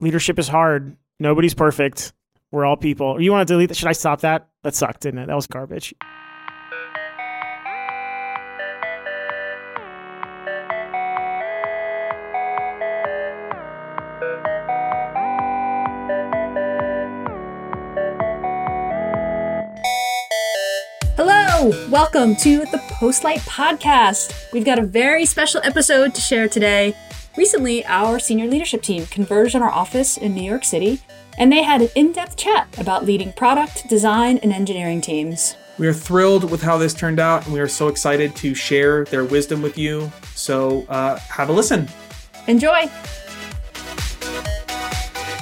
leadership 0.00 0.38
is 0.38 0.48
hard. 0.48 0.96
Nobody's 1.18 1.54
perfect. 1.54 2.12
We're 2.50 2.64
all 2.64 2.76
people. 2.76 3.20
You 3.20 3.32
want 3.32 3.46
to 3.48 3.54
delete 3.54 3.70
that? 3.70 3.76
Should 3.76 3.88
I 3.88 3.92
stop 3.92 4.20
that? 4.20 4.48
That 4.62 4.74
sucked, 4.74 5.00
didn't 5.00 5.20
it? 5.20 5.26
That 5.26 5.34
was 5.34 5.46
garbage. 5.46 5.94
Hello, 21.16 21.88
welcome 21.90 22.36
to 22.36 22.58
the 22.66 22.78
Postlight 23.00 23.40
Podcast. 23.48 24.52
We've 24.52 24.64
got 24.64 24.78
a 24.78 24.82
very 24.82 25.24
special 25.24 25.62
episode 25.64 26.14
to 26.14 26.20
share 26.20 26.48
today. 26.48 26.94
Recently, 27.36 27.84
our 27.84 28.18
senior 28.18 28.46
leadership 28.46 28.80
team 28.80 29.04
converged 29.06 29.54
on 29.54 29.62
our 29.62 29.70
office 29.70 30.16
in 30.16 30.34
New 30.34 30.42
York 30.42 30.64
City, 30.64 31.02
and 31.36 31.52
they 31.52 31.62
had 31.62 31.82
an 31.82 31.90
in 31.94 32.12
depth 32.12 32.36
chat 32.36 32.66
about 32.78 33.04
leading 33.04 33.30
product, 33.34 33.86
design, 33.90 34.38
and 34.38 34.54
engineering 34.54 35.02
teams. 35.02 35.54
We 35.76 35.86
are 35.86 35.92
thrilled 35.92 36.50
with 36.50 36.62
how 36.62 36.78
this 36.78 36.94
turned 36.94 37.20
out, 37.20 37.44
and 37.44 37.52
we 37.52 37.60
are 37.60 37.68
so 37.68 37.88
excited 37.88 38.34
to 38.36 38.54
share 38.54 39.04
their 39.04 39.22
wisdom 39.22 39.60
with 39.60 39.76
you. 39.76 40.10
So, 40.34 40.86
uh, 40.88 41.18
have 41.18 41.50
a 41.50 41.52
listen. 41.52 41.88
Enjoy! 42.46 42.86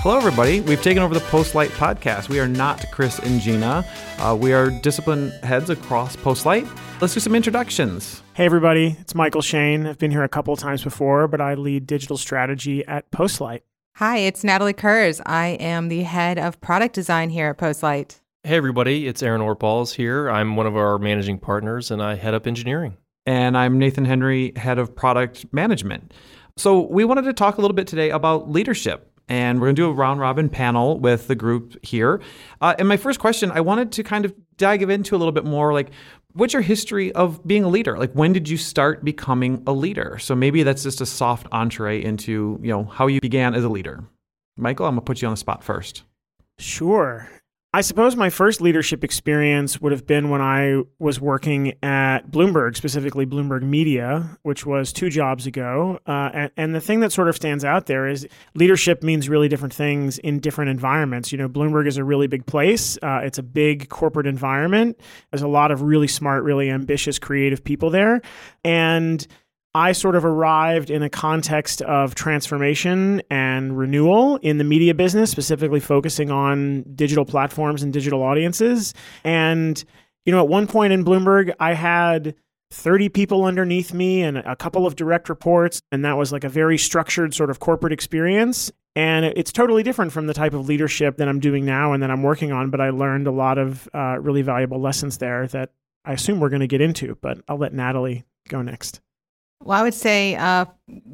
Hello, 0.02 0.16
everybody. 0.16 0.62
We've 0.62 0.82
taken 0.82 1.00
over 1.00 1.14
the 1.14 1.20
Postlight 1.20 1.68
podcast. 1.68 2.28
We 2.28 2.40
are 2.40 2.48
not 2.48 2.84
Chris 2.90 3.20
and 3.20 3.40
Gina. 3.40 3.84
Uh, 4.18 4.36
we 4.38 4.52
are 4.52 4.68
discipline 4.68 5.30
heads 5.44 5.70
across 5.70 6.16
Postlight. 6.16 6.68
Let's 7.00 7.14
do 7.14 7.20
some 7.20 7.36
introductions. 7.36 8.23
Hey, 8.34 8.46
everybody. 8.46 8.96
It's 8.98 9.14
Michael 9.14 9.42
Shane. 9.42 9.86
I've 9.86 9.98
been 9.98 10.10
here 10.10 10.24
a 10.24 10.28
couple 10.28 10.52
of 10.52 10.58
times 10.58 10.82
before, 10.82 11.28
but 11.28 11.40
I 11.40 11.54
lead 11.54 11.86
digital 11.86 12.16
strategy 12.16 12.84
at 12.84 13.08
Postlight. 13.12 13.60
Hi, 13.98 14.16
it's 14.18 14.42
Natalie 14.42 14.72
Kurz. 14.72 15.20
I 15.24 15.50
am 15.60 15.86
the 15.86 16.02
head 16.02 16.36
of 16.36 16.60
product 16.60 16.96
design 16.96 17.30
here 17.30 17.50
at 17.50 17.58
Postlight. 17.58 18.18
Hey, 18.42 18.56
everybody. 18.56 19.06
It's 19.06 19.22
Aaron 19.22 19.40
Ortbals 19.40 19.94
here. 19.94 20.28
I'm 20.28 20.56
one 20.56 20.66
of 20.66 20.76
our 20.76 20.98
managing 20.98 21.38
partners 21.38 21.92
and 21.92 22.02
I 22.02 22.16
head 22.16 22.34
up 22.34 22.48
engineering. 22.48 22.96
And 23.24 23.56
I'm 23.56 23.78
Nathan 23.78 24.04
Henry, 24.04 24.52
head 24.56 24.80
of 24.80 24.96
product 24.96 25.46
management. 25.52 26.12
So, 26.56 26.80
we 26.80 27.04
wanted 27.04 27.26
to 27.26 27.34
talk 27.34 27.58
a 27.58 27.60
little 27.60 27.76
bit 27.76 27.86
today 27.86 28.10
about 28.10 28.50
leadership 28.50 29.12
and 29.28 29.60
we're 29.60 29.68
going 29.68 29.76
to 29.76 29.82
do 29.82 29.88
a 29.88 29.92
round 29.92 30.20
robin 30.20 30.48
panel 30.48 30.98
with 30.98 31.28
the 31.28 31.34
group 31.34 31.76
here. 31.84 32.20
Uh, 32.60 32.74
and 32.78 32.88
my 32.88 32.96
first 32.96 33.20
question, 33.20 33.50
I 33.50 33.60
wanted 33.60 33.92
to 33.92 34.02
kind 34.02 34.24
of 34.24 34.34
dive 34.56 34.88
into 34.90 35.16
a 35.16 35.18
little 35.18 35.32
bit 35.32 35.44
more 35.44 35.72
like, 35.72 35.90
what's 36.32 36.52
your 36.52 36.62
history 36.62 37.12
of 37.12 37.46
being 37.46 37.64
a 37.64 37.68
leader? 37.68 37.98
Like, 37.98 38.12
when 38.12 38.32
did 38.32 38.48
you 38.48 38.56
start 38.56 39.04
becoming 39.04 39.62
a 39.66 39.72
leader? 39.72 40.18
So 40.18 40.34
maybe 40.34 40.62
that's 40.62 40.82
just 40.82 41.00
a 41.00 41.06
soft 41.06 41.46
entree 41.52 42.02
into 42.02 42.58
you 42.62 42.70
know 42.70 42.84
how 42.84 43.06
you 43.06 43.20
began 43.20 43.54
as 43.54 43.64
a 43.64 43.68
leader. 43.68 44.04
Michael, 44.56 44.86
I'm 44.86 44.92
gonna 44.92 45.02
put 45.02 45.22
you 45.22 45.28
on 45.28 45.34
the 45.34 45.38
spot 45.38 45.64
first. 45.64 46.04
Sure. 46.58 47.28
I 47.74 47.80
suppose 47.80 48.14
my 48.14 48.30
first 48.30 48.60
leadership 48.60 49.02
experience 49.02 49.80
would 49.80 49.90
have 49.90 50.06
been 50.06 50.30
when 50.30 50.40
I 50.40 50.84
was 51.00 51.20
working 51.20 51.72
at 51.82 52.30
Bloomberg, 52.30 52.76
specifically 52.76 53.26
Bloomberg 53.26 53.62
Media, 53.62 54.38
which 54.44 54.64
was 54.64 54.92
two 54.92 55.10
jobs 55.10 55.48
ago. 55.48 55.98
Uh, 56.06 56.30
and, 56.32 56.50
and, 56.56 56.74
the 56.76 56.80
thing 56.80 57.00
that 57.00 57.10
sort 57.10 57.28
of 57.28 57.34
stands 57.34 57.64
out 57.64 57.86
there 57.86 58.06
is 58.06 58.28
leadership 58.54 59.02
means 59.02 59.28
really 59.28 59.48
different 59.48 59.74
things 59.74 60.18
in 60.18 60.38
different 60.38 60.70
environments. 60.70 61.32
You 61.32 61.38
know, 61.38 61.48
Bloomberg 61.48 61.88
is 61.88 61.96
a 61.96 62.04
really 62.04 62.28
big 62.28 62.46
place, 62.46 62.96
uh, 63.02 63.22
it's 63.24 63.38
a 63.38 63.42
big 63.42 63.88
corporate 63.88 64.28
environment. 64.28 65.00
There's 65.32 65.42
a 65.42 65.48
lot 65.48 65.72
of 65.72 65.82
really 65.82 66.06
smart, 66.06 66.44
really 66.44 66.70
ambitious, 66.70 67.18
creative 67.18 67.64
people 67.64 67.90
there. 67.90 68.22
And 68.62 69.26
I 69.74 69.90
sort 69.92 70.14
of 70.14 70.24
arrived 70.24 70.88
in 70.88 71.02
a 71.02 71.10
context 71.10 71.82
of 71.82 72.14
transformation 72.14 73.22
and 73.28 73.76
renewal 73.76 74.36
in 74.36 74.58
the 74.58 74.64
media 74.64 74.94
business, 74.94 75.30
specifically 75.32 75.80
focusing 75.80 76.30
on 76.30 76.84
digital 76.94 77.24
platforms 77.24 77.82
and 77.82 77.92
digital 77.92 78.22
audiences. 78.22 78.94
And, 79.24 79.82
you 80.24 80.32
know, 80.32 80.40
at 80.40 80.48
one 80.48 80.68
point 80.68 80.92
in 80.92 81.04
Bloomberg, 81.04 81.52
I 81.58 81.74
had 81.74 82.36
30 82.70 83.08
people 83.08 83.44
underneath 83.44 83.92
me 83.92 84.22
and 84.22 84.38
a 84.38 84.54
couple 84.54 84.86
of 84.86 84.94
direct 84.94 85.28
reports. 85.28 85.82
And 85.90 86.04
that 86.04 86.16
was 86.16 86.30
like 86.30 86.44
a 86.44 86.48
very 86.48 86.78
structured 86.78 87.34
sort 87.34 87.50
of 87.50 87.58
corporate 87.58 87.92
experience. 87.92 88.70
And 88.94 89.24
it's 89.24 89.50
totally 89.50 89.82
different 89.82 90.12
from 90.12 90.28
the 90.28 90.34
type 90.34 90.54
of 90.54 90.68
leadership 90.68 91.16
that 91.16 91.28
I'm 91.28 91.40
doing 91.40 91.64
now 91.64 91.92
and 91.92 92.02
that 92.04 92.12
I'm 92.12 92.22
working 92.22 92.52
on. 92.52 92.70
But 92.70 92.80
I 92.80 92.90
learned 92.90 93.26
a 93.26 93.32
lot 93.32 93.58
of 93.58 93.88
uh, 93.92 94.18
really 94.20 94.42
valuable 94.42 94.80
lessons 94.80 95.18
there 95.18 95.48
that 95.48 95.72
I 96.04 96.12
assume 96.12 96.38
we're 96.38 96.48
going 96.48 96.60
to 96.60 96.68
get 96.68 96.80
into. 96.80 97.16
But 97.20 97.38
I'll 97.48 97.58
let 97.58 97.74
Natalie 97.74 98.24
go 98.48 98.62
next. 98.62 99.00
Well, 99.64 99.78
I 99.78 99.82
would 99.82 99.94
say, 99.94 100.36
uh, 100.36 100.66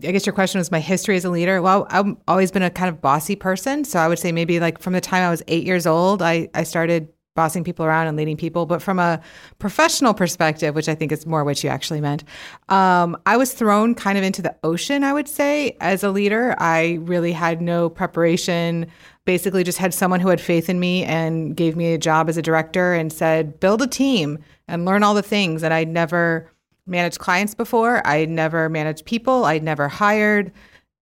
I 0.02 0.10
guess 0.10 0.26
your 0.26 0.32
question 0.32 0.58
was 0.58 0.72
my 0.72 0.80
history 0.80 1.16
as 1.16 1.24
a 1.24 1.30
leader. 1.30 1.62
Well, 1.62 1.86
I've 1.88 2.16
always 2.26 2.50
been 2.50 2.64
a 2.64 2.70
kind 2.70 2.88
of 2.88 3.00
bossy 3.00 3.36
person. 3.36 3.84
So 3.84 4.00
I 4.00 4.08
would 4.08 4.18
say 4.18 4.32
maybe 4.32 4.58
like 4.58 4.80
from 4.80 4.92
the 4.92 5.00
time 5.00 5.22
I 5.22 5.30
was 5.30 5.40
eight 5.46 5.64
years 5.64 5.86
old, 5.86 6.20
I, 6.20 6.48
I 6.52 6.64
started 6.64 7.08
bossing 7.36 7.62
people 7.62 7.86
around 7.86 8.08
and 8.08 8.16
leading 8.16 8.36
people. 8.36 8.66
But 8.66 8.82
from 8.82 8.98
a 8.98 9.20
professional 9.60 10.14
perspective, 10.14 10.74
which 10.74 10.88
I 10.88 10.96
think 10.96 11.12
is 11.12 11.26
more 11.26 11.44
what 11.44 11.62
you 11.62 11.70
actually 11.70 12.00
meant, 12.00 12.24
um, 12.68 13.16
I 13.24 13.36
was 13.36 13.52
thrown 13.52 13.94
kind 13.94 14.18
of 14.18 14.24
into 14.24 14.42
the 14.42 14.56
ocean, 14.64 15.04
I 15.04 15.12
would 15.12 15.28
say, 15.28 15.76
as 15.80 16.02
a 16.02 16.10
leader. 16.10 16.56
I 16.58 16.98
really 17.02 17.30
had 17.30 17.62
no 17.62 17.88
preparation. 17.88 18.88
Basically, 19.26 19.62
just 19.62 19.78
had 19.78 19.94
someone 19.94 20.18
who 20.18 20.28
had 20.28 20.40
faith 20.40 20.68
in 20.68 20.80
me 20.80 21.04
and 21.04 21.56
gave 21.56 21.76
me 21.76 21.94
a 21.94 21.98
job 21.98 22.28
as 22.28 22.36
a 22.36 22.42
director 22.42 22.94
and 22.94 23.12
said, 23.12 23.60
build 23.60 23.80
a 23.80 23.86
team 23.86 24.40
and 24.66 24.84
learn 24.84 25.04
all 25.04 25.14
the 25.14 25.22
things 25.22 25.62
And 25.62 25.72
I'd 25.72 25.88
never 25.88 26.50
managed 26.90 27.18
clients 27.18 27.54
before. 27.54 28.06
I 28.06 28.24
never 28.26 28.68
managed 28.68 29.04
people. 29.04 29.44
I'd 29.44 29.62
never 29.62 29.88
hired 29.88 30.52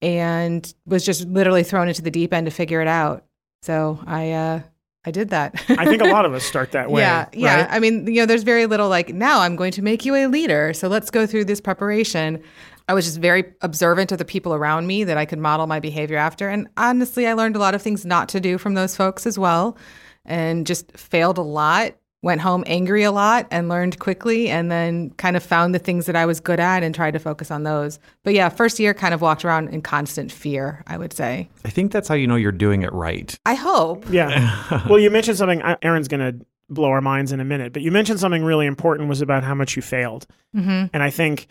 and 0.01 0.73
was 0.87 1.05
just 1.05 1.27
literally 1.27 1.65
thrown 1.65 1.89
into 1.89 2.03
the 2.03 2.11
deep 2.11 2.33
end 2.33 2.47
to 2.47 2.51
figure 2.51 2.81
it 2.81 2.89
out. 2.89 3.25
So 3.63 3.99
I 4.07 4.33
uh 4.33 4.61
I 5.05 5.11
did 5.11 5.31
that. 5.31 5.55
I 5.71 5.87
think 5.87 6.03
a 6.03 6.07
lot 6.07 6.27
of 6.27 6.35
us 6.35 6.45
start 6.45 6.73
that 6.73 6.91
way. 6.91 7.01
Yeah, 7.01 7.29
yeah. 7.33 7.63
Right? 7.63 7.69
I 7.71 7.79
mean, 7.79 8.07
you 8.07 8.21
know, 8.21 8.27
there's 8.27 8.43
very 8.43 8.67
little 8.67 8.89
like 8.89 9.15
now 9.15 9.41
I'm 9.41 9.57
going 9.57 9.73
to 9.73 9.83
make 9.83 10.05
you 10.05 10.15
a 10.15 10.27
leader. 10.27 10.73
So 10.75 10.89
let's 10.89 11.11
go 11.11 11.27
through 11.27 11.47
this 11.47 11.61
preparation. 11.61 12.43
I 12.89 12.95
was 12.95 13.05
just 13.05 13.19
very 13.19 13.45
observant 13.61 14.13
of 14.13 14.19
the 14.19 14.25
people 14.25 14.55
around 14.55 14.87
me 14.87 15.05
that 15.05 15.17
I 15.17 15.25
could 15.25 15.39
model 15.39 15.67
my 15.67 15.81
behavior 15.81 16.17
after. 16.17 16.49
And 16.49 16.69
honestly, 16.77 17.27
I 17.27 17.35
learned 17.35 17.57
a 17.57 17.59
lot 17.59 17.75
of 17.75 17.83
things 17.83 18.05
not 18.05 18.29
to 18.31 18.41
do 18.41 18.59
from 18.59 18.75
those 18.75 18.97
folks 18.97 19.27
as 19.27 19.39
well 19.39 19.77
and 20.25 20.67
just 20.67 20.97
failed 20.97 21.39
a 21.39 21.43
lot 21.43 21.95
went 22.23 22.41
home 22.41 22.65
angry 22.67 23.05
a 23.05 23.13
lot 23.13 23.47
and 23.51 23.69
learned 23.69 23.99
quickly 23.99 24.49
and 24.49 24.71
then 24.71 25.11
kind 25.11 25.37
of 25.37 25.43
found 25.43 25.75
the 25.75 25.79
things 25.79 26.07
that 26.07 26.17
I 26.17 26.27
was 26.27 26.41
good 26.41 26.59
at 26.59 26.83
and 26.83 26.95
tried 26.95 27.13
to 27.13 27.19
focus 27.19 27.51
on 27.51 27.63
those. 27.63 28.01
But 28.25 28.35
yeah, 28.35 28.49
first 28.49 28.81
year 28.81 28.93
kind 28.93 29.15
of 29.15 29.21
walked 29.21 29.45
around 29.45 29.69
in 29.69 29.83
constant 29.83 30.33
fear, 30.33 30.83
I 30.87 30.99
would 30.99 31.13
say. 31.13 31.49
I 31.65 31.71
think 31.71 31.93
that's 31.93 32.09
how 32.09 32.15
you 32.15 32.27
know 32.27 32.37
you're 32.37 32.51
doing 32.51 32.83
it 32.83 32.93
right. 32.93 33.39
I 33.47 33.55
hope. 33.55 34.05
Yeah. 34.11 34.83
well, 34.89 34.99
you 34.99 35.11
mentioned 35.11 35.39
something 35.39 35.63
Aaron's 35.83 36.09
going 36.09 36.41
to 36.41 36.45
blow 36.69 36.91
our 36.91 37.01
minds 37.01 37.31
in 37.31 37.41
a 37.41 37.45
minute, 37.45 37.73
but 37.73 37.83
you 37.83 37.93
mentioned 37.93 38.19
something 38.19 38.43
really 38.43 38.67
important 38.67 39.09
was 39.09 39.21
about 39.21 39.45
how 39.45 39.55
much 39.55 39.77
you 39.77 39.83
failed. 39.83 40.27
Mm-hmm. 40.57 40.87
And 40.93 41.03
I 41.03 41.11
think 41.11 41.47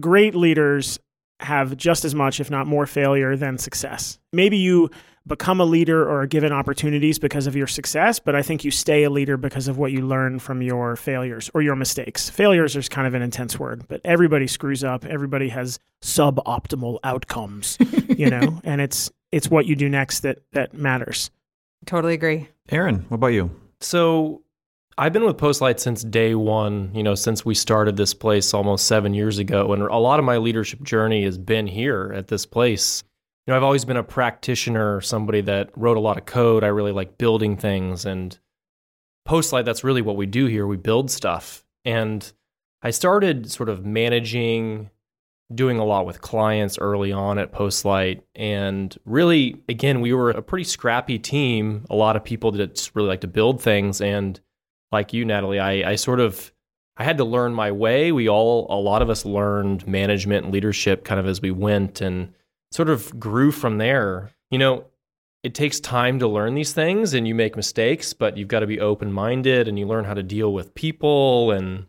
great 0.00 0.34
leaders 0.34 0.98
have 1.38 1.76
just 1.76 2.04
as 2.04 2.14
much 2.14 2.40
if 2.40 2.50
not 2.50 2.66
more 2.66 2.86
failure 2.86 3.36
than 3.36 3.56
success. 3.56 4.18
Maybe 4.32 4.58
you 4.58 4.90
become 5.26 5.60
a 5.60 5.64
leader 5.64 6.02
or 6.02 6.22
are 6.22 6.26
given 6.26 6.52
opportunities 6.52 7.18
because 7.18 7.46
of 7.46 7.54
your 7.54 7.66
success, 7.66 8.18
but 8.18 8.34
I 8.34 8.42
think 8.42 8.64
you 8.64 8.70
stay 8.70 9.04
a 9.04 9.10
leader 9.10 9.36
because 9.36 9.68
of 9.68 9.78
what 9.78 9.92
you 9.92 10.06
learn 10.06 10.38
from 10.38 10.62
your 10.62 10.96
failures 10.96 11.50
or 11.54 11.62
your 11.62 11.76
mistakes. 11.76 12.30
Failures 12.30 12.76
is 12.76 12.88
kind 12.88 13.06
of 13.06 13.14
an 13.14 13.22
intense 13.22 13.58
word, 13.58 13.84
but 13.88 14.00
everybody 14.04 14.46
screws 14.46 14.82
up. 14.82 15.04
Everybody 15.04 15.48
has 15.50 15.78
suboptimal 16.02 16.98
outcomes, 17.04 17.76
you 18.08 18.30
know, 18.30 18.60
and 18.64 18.80
it's 18.80 19.10
it's 19.30 19.48
what 19.48 19.66
you 19.66 19.76
do 19.76 19.88
next 19.88 20.20
that 20.20 20.38
that 20.52 20.74
matters. 20.74 21.30
Totally 21.86 22.14
agree. 22.14 22.48
Aaron, 22.70 23.04
what 23.08 23.16
about 23.16 23.28
you? 23.28 23.50
So 23.80 24.42
I've 24.98 25.12
been 25.12 25.24
with 25.24 25.36
Postlight 25.36 25.80
since 25.80 26.02
day 26.02 26.34
one, 26.34 26.90
you 26.94 27.02
know, 27.02 27.14
since 27.14 27.44
we 27.44 27.54
started 27.54 27.96
this 27.96 28.12
place 28.12 28.52
almost 28.52 28.86
seven 28.86 29.14
years 29.14 29.38
ago. 29.38 29.72
And 29.72 29.82
a 29.82 29.96
lot 29.96 30.18
of 30.18 30.24
my 30.24 30.36
leadership 30.36 30.82
journey 30.82 31.24
has 31.24 31.38
been 31.38 31.66
here 31.66 32.12
at 32.14 32.28
this 32.28 32.44
place 32.44 33.02
you 33.02 33.09
know, 33.50 33.56
I've 33.56 33.62
always 33.62 33.84
been 33.84 33.96
a 33.96 34.02
practitioner, 34.02 35.00
somebody 35.00 35.40
that 35.42 35.70
wrote 35.76 35.96
a 35.96 36.00
lot 36.00 36.18
of 36.18 36.26
code. 36.26 36.64
I 36.64 36.68
really 36.68 36.92
like 36.92 37.18
building 37.18 37.56
things 37.56 38.04
and 38.04 38.38
Postlight, 39.28 39.64
that's 39.64 39.84
really 39.84 40.02
what 40.02 40.16
we 40.16 40.26
do 40.26 40.46
here. 40.46 40.66
We 40.66 40.76
build 40.76 41.10
stuff. 41.10 41.64
And 41.84 42.32
I 42.82 42.90
started 42.90 43.50
sort 43.50 43.68
of 43.68 43.84
managing, 43.84 44.90
doing 45.54 45.78
a 45.78 45.84
lot 45.84 46.06
with 46.06 46.20
clients 46.20 46.78
early 46.78 47.12
on 47.12 47.38
at 47.38 47.52
Postlight. 47.52 48.22
And 48.34 48.96
really, 49.04 49.62
again, 49.68 50.00
we 50.00 50.12
were 50.12 50.30
a 50.30 50.42
pretty 50.42 50.64
scrappy 50.64 51.18
team. 51.18 51.86
A 51.90 51.94
lot 51.94 52.16
of 52.16 52.24
people 52.24 52.50
that 52.52 52.74
just 52.74 52.96
really 52.96 53.08
like 53.08 53.20
to 53.20 53.28
build 53.28 53.62
things. 53.62 54.00
And 54.00 54.40
like 54.90 55.12
you, 55.12 55.24
Natalie, 55.24 55.60
I, 55.60 55.92
I 55.92 55.94
sort 55.96 56.20
of 56.20 56.52
I 56.96 57.04
had 57.04 57.18
to 57.18 57.24
learn 57.24 57.54
my 57.54 57.72
way. 57.72 58.12
We 58.12 58.28
all, 58.28 58.66
a 58.68 58.80
lot 58.80 59.00
of 59.00 59.08
us 59.08 59.24
learned 59.24 59.86
management 59.86 60.44
and 60.44 60.52
leadership 60.52 61.04
kind 61.04 61.20
of 61.20 61.26
as 61.26 61.40
we 61.40 61.50
went. 61.50 62.00
And 62.00 62.32
sort 62.72 62.88
of 62.88 63.18
grew 63.18 63.50
from 63.52 63.78
there. 63.78 64.30
You 64.50 64.58
know, 64.58 64.84
it 65.42 65.54
takes 65.54 65.80
time 65.80 66.18
to 66.18 66.28
learn 66.28 66.54
these 66.54 66.72
things 66.72 67.14
and 67.14 67.26
you 67.26 67.34
make 67.34 67.56
mistakes, 67.56 68.12
but 68.12 68.36
you've 68.36 68.48
got 68.48 68.60
to 68.60 68.66
be 68.66 68.80
open 68.80 69.12
minded 69.12 69.68
and 69.68 69.78
you 69.78 69.86
learn 69.86 70.04
how 70.04 70.14
to 70.14 70.22
deal 70.22 70.52
with 70.52 70.74
people. 70.74 71.50
And 71.50 71.86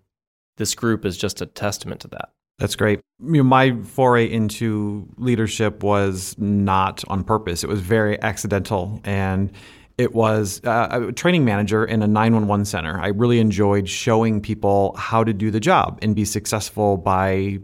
this 0.58 0.74
group 0.74 1.06
is 1.06 1.18
just 1.18 1.42
a 1.42 1.46
testament 1.46 2.02
to 2.02 2.08
that. 2.10 2.30
That's 2.60 2.76
great. 2.76 3.02
You 3.20 3.38
know, 3.38 3.44
my 3.44 3.76
foray 3.82 4.30
into 4.30 5.08
leadership 5.18 5.84
was 5.84 6.36
not 6.38 7.04
on 7.08 7.24
purpose. 7.24 7.64
It 7.64 7.68
was 7.68 7.82
very 7.82 8.22
accidental 8.22 9.02
and 9.04 9.52
it 9.98 10.14
was 10.14 10.62
uh, 10.64 11.08
a 11.10 11.12
training 11.12 11.44
manager 11.44 11.84
in 11.84 12.02
a 12.02 12.08
911 12.08 12.66
center. 12.66 13.00
I 13.00 13.08
really 13.08 13.40
enjoyed 13.40 13.90
showing 13.90 14.42
people 14.42 14.96
how 14.98 15.24
to 15.24 15.34
do 15.34 15.52
the 15.52 15.60
job 15.60 16.00
and 16.02 16.16
be 16.16 16.26
successful 16.26 16.98
by 16.98 17.60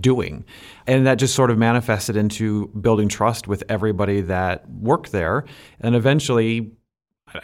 doing. 0.00 0.44
And 0.86 1.06
that 1.06 1.16
just 1.16 1.34
sort 1.34 1.50
of 1.50 1.58
manifested 1.58 2.16
into 2.16 2.68
building 2.68 3.08
trust 3.08 3.48
with 3.48 3.62
everybody 3.68 4.20
that 4.22 4.68
worked 4.70 5.12
there. 5.12 5.44
And 5.80 5.94
eventually, 5.94 6.72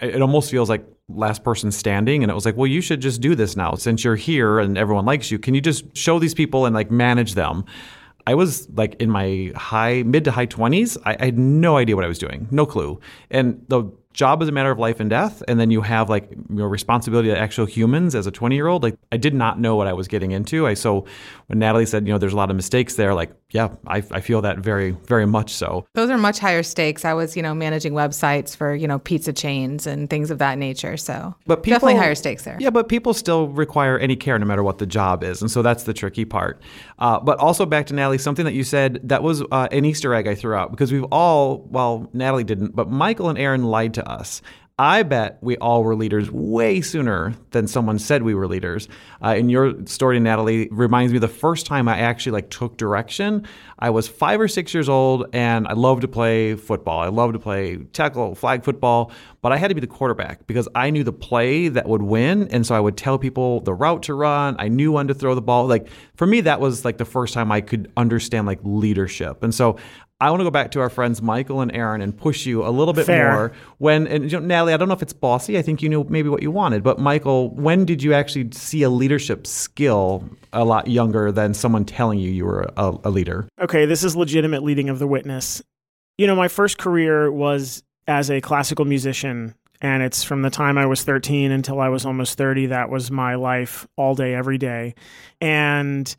it 0.01 0.23
almost 0.23 0.51
feels 0.51 0.69
like 0.69 0.87
last 1.09 1.45
person 1.45 1.71
standing 1.71 2.23
and 2.23 2.31
it 2.33 2.35
was 2.35 2.47
like 2.47 2.56
well 2.56 2.67
you 2.67 2.81
should 2.81 3.01
just 3.01 3.21
do 3.21 3.35
this 3.35 3.56
now. 3.56 3.75
Since 3.75 4.05
you're 4.05 4.17
here 4.17 4.59
and 4.59 4.79
everyone 4.79 5.05
likes 5.05 5.31
you 5.31 5.39
can 5.39 5.55
you 5.55 5.61
just 5.61 5.95
show 5.97 6.19
these 6.19 6.35
people 6.35 6.65
and 6.67 6.75
like 6.75 6.91
manage 6.91 7.35
them? 7.35 7.65
I 8.27 8.35
was 8.35 8.67
like 8.71 8.95
in 9.03 9.11
my 9.11 9.53
high 9.55 10.03
mid 10.03 10.25
to 10.25 10.31
high 10.31 10.47
20s 10.47 10.97
I, 11.05 11.17
I 11.21 11.25
had 11.27 11.39
no 11.39 11.77
idea 11.77 11.95
what 11.95 12.07
i 12.07 12.09
was 12.09 12.19
doing. 12.19 12.49
No 12.50 12.65
clue. 12.65 13.00
And 13.31 13.62
the 13.69 13.85
job 14.14 14.43
is 14.43 14.49
a 14.49 14.52
matter 14.52 14.70
of 14.70 14.78
life 14.78 15.00
and 15.00 15.11
death 15.11 15.43
and 15.49 15.61
then 15.61 15.70
you 15.70 15.82
have 15.82 16.08
like 16.08 16.31
your 16.50 16.69
responsibility 16.69 17.28
to 17.28 17.38
actual 17.38 17.66
humans 17.66 18.14
as 18.14 18.26
a 18.26 18.31
20 18.31 18.55
year 18.55 18.66
old 18.66 18.82
like 18.82 18.96
i 19.12 19.16
did 19.16 19.34
not 19.34 19.61
know 19.61 19.76
what 19.76 19.87
i 19.87 19.93
was 19.93 20.08
getting 20.08 20.31
into 20.31 20.66
i 20.66 20.72
so 20.72 21.05
when 21.49 21.58
natalie 21.58 21.84
said 21.84 22.06
you 22.06 22.12
know 22.12 22.19
there's 22.19 22.32
a 22.32 22.37
lot 22.37 22.49
of 22.49 22.56
mistakes 22.56 22.94
there 22.94 23.12
like 23.12 23.31
yeah 23.50 23.69
i, 23.87 23.99
I 24.11 24.20
feel 24.20 24.40
that 24.43 24.58
very 24.58 24.93
very 24.93 25.26
much 25.26 25.50
so 25.50 25.87
Those 25.94 26.11
are 26.11 26.19
much 26.19 26.38
higher 26.38 26.62
stakes. 26.62 27.05
I 27.05 27.14
was, 27.14 27.37
you 27.37 27.43
know, 27.43 27.55
managing 27.55 27.93
websites 27.93 28.56
for, 28.56 28.75
you 28.75 28.87
know, 28.87 28.99
pizza 28.99 29.32
chains 29.32 29.87
and 29.87 30.08
things 30.08 30.31
of 30.31 30.38
that 30.38 30.58
nature. 30.58 30.96
So 30.96 31.34
but 31.46 31.62
people, 31.62 31.76
definitely 31.76 31.96
higher 31.96 32.14
stakes 32.14 32.44
there. 32.44 32.56
Yeah, 32.61 32.70
but 32.70 32.88
people 32.88 33.14
still 33.14 33.49
require 33.49 33.99
any 33.99 34.16
care 34.16 34.38
no 34.38 34.46
matter 34.46 34.62
what 34.62 34.78
the 34.78 34.87
job 34.87 35.25
is. 35.25 35.40
And 35.40 35.50
so 35.50 35.62
that's 35.62 35.84
the 35.84 35.94
tricky 35.94 36.25
part. 36.25 36.62
Uh, 36.99 37.20
but 37.20 37.38
also 37.38 37.66
back 37.66 37.87
to 37.87 37.94
Natalie, 37.94 38.19
something 38.19 38.44
that 38.44 38.55
you 38.55 38.64
said 38.64 39.00
that 39.05 39.22
was 39.22 39.43
uh, 39.43 39.69
an 39.70 39.84
Easter 39.84 40.14
egg 40.14 40.26
I 40.26 40.34
threw 40.34 40.55
out 40.55 40.70
because 40.70 40.93
we've 40.93 41.06
all, 41.11 41.66
well, 41.70 42.08
Natalie 42.12 42.44
didn't, 42.44 42.75
but 42.75 42.90
Michael 42.90 43.28
and 43.28 43.38
Aaron 43.38 43.64
lied 43.64 43.94
to 43.94 44.04
us. 44.05 44.43
I 44.77 45.05
bet 45.05 45.39
we 45.41 45.56
all 45.59 45.85
were 45.85 45.95
leaders 45.95 46.33
way 46.33 46.81
sooner 46.81 47.35
than 47.53 47.69
someone 47.69 48.01
said 48.01 48.25
we 48.25 48.35
were 48.35 48.49
leaders. 48.49 48.89
Uh, 49.23 49.35
and 49.37 49.49
your 49.49 49.87
story, 49.87 50.19
Natalie, 50.19 50.69
reminds 50.73 51.12
me 51.12 51.21
the 51.21 51.29
first 51.29 51.65
time 51.65 51.87
I 51.87 51.99
actually 51.99 52.33
like 52.33 52.51
took 52.51 52.77
direction. 52.77 53.47
I 53.79 53.91
was 53.91 54.09
five 54.09 54.41
or 54.41 54.49
six 54.49 54.75
years 54.75 54.89
old, 54.89 55.27
and 55.33 55.69
I 55.69 55.75
loved 55.75 56.01
to 56.01 56.09
play 56.09 56.56
football. 56.56 56.99
I 56.99 57.06
loved 57.06 57.35
to 57.35 57.39
play 57.39 57.77
tackle, 57.93 58.35
flag 58.35 58.65
football, 58.65 59.12
but 59.43 59.53
I 59.53 59.59
had 59.59 59.69
to 59.69 59.77
be 59.77 59.81
the 59.81 59.87
quarterback 59.87 60.45
because 60.49 60.69
I 60.75 60.91
knew 60.91 61.05
the 61.05 61.12
play 61.12 61.69
that 61.69 61.89
would 61.89 62.03
win, 62.03 62.49
and 62.49 62.67
so 62.67 62.75
I 62.75 62.81
would 62.81 62.97
tell 62.97 63.17
people 63.17 63.61
the 63.61 63.75
route 63.75 64.03
to 64.05 64.15
run. 64.15 64.57
I 64.59 64.67
knew 64.67 64.91
when 64.91 65.07
to 65.07 65.15
throw 65.15 65.37
the 65.37 65.43
ball. 65.43 65.69
Like 65.69 65.87
for 66.16 66.26
me, 66.26 66.40
that 66.43 66.61
was 66.61 66.84
like 66.84 66.99
the 66.99 67.05
first 67.05 67.34
time 67.34 67.50
I 67.50 67.61
could 67.61 67.90
understand 67.96 68.46
like 68.46 68.61
leadership, 68.62 69.43
and 69.43 69.55
so 69.55 69.76
I 70.20 70.31
want 70.31 70.40
to 70.40 70.44
go 70.44 70.50
back 70.50 70.70
to 70.70 70.81
our 70.81 70.88
friends 70.88 71.20
Michael 71.20 71.61
and 71.61 71.75
Aaron 71.75 72.00
and 72.00 72.16
push 72.16 72.46
you 72.46 72.64
a 72.64 72.70
little 72.70 72.94
bit 72.94 73.06
Fair. 73.06 73.32
more. 73.32 73.52
When 73.78 74.06
and 74.06 74.31
you 74.31 74.40
know, 74.40 74.46
Natalie, 74.46 74.72
I 74.72 74.76
don't 74.76 74.88
know 74.88 74.94
if 74.94 75.02
it's 75.02 75.12
bossy. 75.12 75.58
I 75.58 75.62
think 75.62 75.82
you 75.82 75.88
knew 75.88 76.06
maybe 76.08 76.28
what 76.28 76.40
you 76.40 76.50
wanted, 76.50 76.82
but 76.82 76.99
Michael, 76.99 77.50
when 77.50 77.84
did 77.84 78.02
you 78.02 78.14
actually 78.14 78.50
see 78.52 78.82
a 78.84 78.88
leadership 78.90 79.46
skill 79.46 80.25
a 80.52 80.64
lot 80.64 80.87
younger 80.87 81.32
than 81.32 81.52
someone 81.52 81.84
telling 81.84 82.20
you 82.20 82.31
you 82.31 82.44
were 82.44 82.70
a, 82.76 82.94
a 83.05 83.11
leader? 83.11 83.49
okay, 83.61 83.87
this 83.87 84.05
is 84.05 84.14
legitimate 84.14 84.62
leading 84.62 84.88
of 84.88 84.99
the 84.99 85.06
witness. 85.06 85.62
You 86.16 86.26
know, 86.28 86.37
my 86.37 86.49
first 86.49 86.78
career 86.78 87.31
was 87.31 87.82
as 88.06 88.31
a 88.31 88.40
classical 88.40 88.84
musician, 88.84 89.55
and 89.85 90.03
it's 90.03 90.25
from 90.25 90.41
the 90.41 90.49
time 90.49 90.79
I 90.79 90.87
was 90.87 91.05
13 91.05 91.53
until 91.53 91.79
I 91.79 91.91
was 91.91 92.07
almost 92.07 92.39
30. 92.39 92.69
That 92.69 92.89
was 92.89 93.11
my 93.11 93.35
life 93.35 93.87
all 93.99 94.15
day, 94.15 94.35
every 94.35 94.57
day. 94.57 94.95
And 95.43 96.17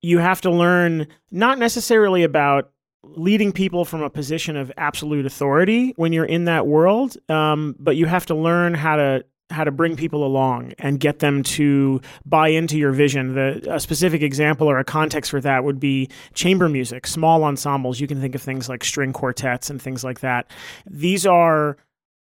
you 0.00 0.16
have 0.16 0.40
to 0.40 0.50
learn 0.50 1.06
not 1.30 1.58
necessarily 1.58 2.22
about 2.22 2.72
leading 3.04 3.52
people 3.52 3.84
from 3.84 4.00
a 4.00 4.08
position 4.08 4.56
of 4.56 4.72
absolute 4.78 5.26
authority 5.26 5.92
when 5.96 6.14
you're 6.14 6.24
in 6.24 6.46
that 6.46 6.66
world, 6.66 7.18
um, 7.28 7.76
but 7.78 7.96
you 7.96 8.06
have 8.06 8.24
to 8.26 8.34
learn 8.34 8.72
how 8.72 8.96
to 8.96 9.26
how 9.50 9.64
to 9.64 9.72
bring 9.72 9.96
people 9.96 10.24
along 10.24 10.72
and 10.78 11.00
get 11.00 11.18
them 11.18 11.42
to 11.42 12.00
buy 12.24 12.48
into 12.48 12.78
your 12.78 12.92
vision. 12.92 13.34
The 13.34 13.74
a 13.74 13.80
specific 13.80 14.22
example 14.22 14.70
or 14.70 14.78
a 14.78 14.84
context 14.84 15.32
for 15.32 15.40
that 15.42 15.64
would 15.64 15.80
be 15.80 16.08
chamber 16.32 16.68
music, 16.70 17.06
small 17.06 17.44
ensembles. 17.44 18.00
You 18.00 18.06
can 18.06 18.22
think 18.22 18.34
of 18.34 18.40
things 18.40 18.70
like 18.70 18.84
string 18.84 19.12
quartets 19.12 19.68
and 19.68 19.82
things 19.82 20.02
like 20.02 20.20
that. 20.20 20.50
These 20.86 21.26
are 21.26 21.76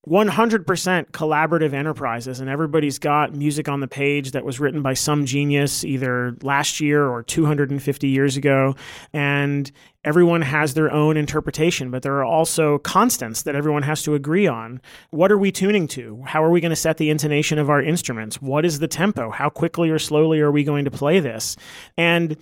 100% 0.08 1.10
collaborative 1.10 1.72
enterprises, 1.72 2.38
and 2.38 2.48
everybody's 2.48 2.98
got 2.98 3.34
music 3.34 3.68
on 3.68 3.80
the 3.80 3.88
page 3.88 4.30
that 4.30 4.44
was 4.44 4.60
written 4.60 4.80
by 4.80 4.94
some 4.94 5.26
genius 5.26 5.84
either 5.84 6.36
last 6.42 6.80
year 6.80 7.06
or 7.08 7.24
250 7.24 8.08
years 8.08 8.36
ago. 8.36 8.76
And 9.12 9.70
everyone 10.04 10.42
has 10.42 10.74
their 10.74 10.92
own 10.92 11.16
interpretation, 11.16 11.90
but 11.90 12.02
there 12.02 12.14
are 12.14 12.24
also 12.24 12.78
constants 12.78 13.42
that 13.42 13.56
everyone 13.56 13.82
has 13.82 14.04
to 14.04 14.14
agree 14.14 14.46
on. 14.46 14.80
What 15.10 15.32
are 15.32 15.38
we 15.38 15.50
tuning 15.50 15.88
to? 15.88 16.22
How 16.24 16.44
are 16.44 16.50
we 16.50 16.60
going 16.60 16.70
to 16.70 16.76
set 16.76 16.98
the 16.98 17.10
intonation 17.10 17.58
of 17.58 17.68
our 17.68 17.82
instruments? 17.82 18.40
What 18.40 18.64
is 18.64 18.78
the 18.78 18.88
tempo? 18.88 19.30
How 19.30 19.48
quickly 19.48 19.90
or 19.90 19.98
slowly 19.98 20.40
are 20.40 20.52
we 20.52 20.62
going 20.62 20.84
to 20.84 20.90
play 20.90 21.18
this? 21.18 21.56
And 21.96 22.36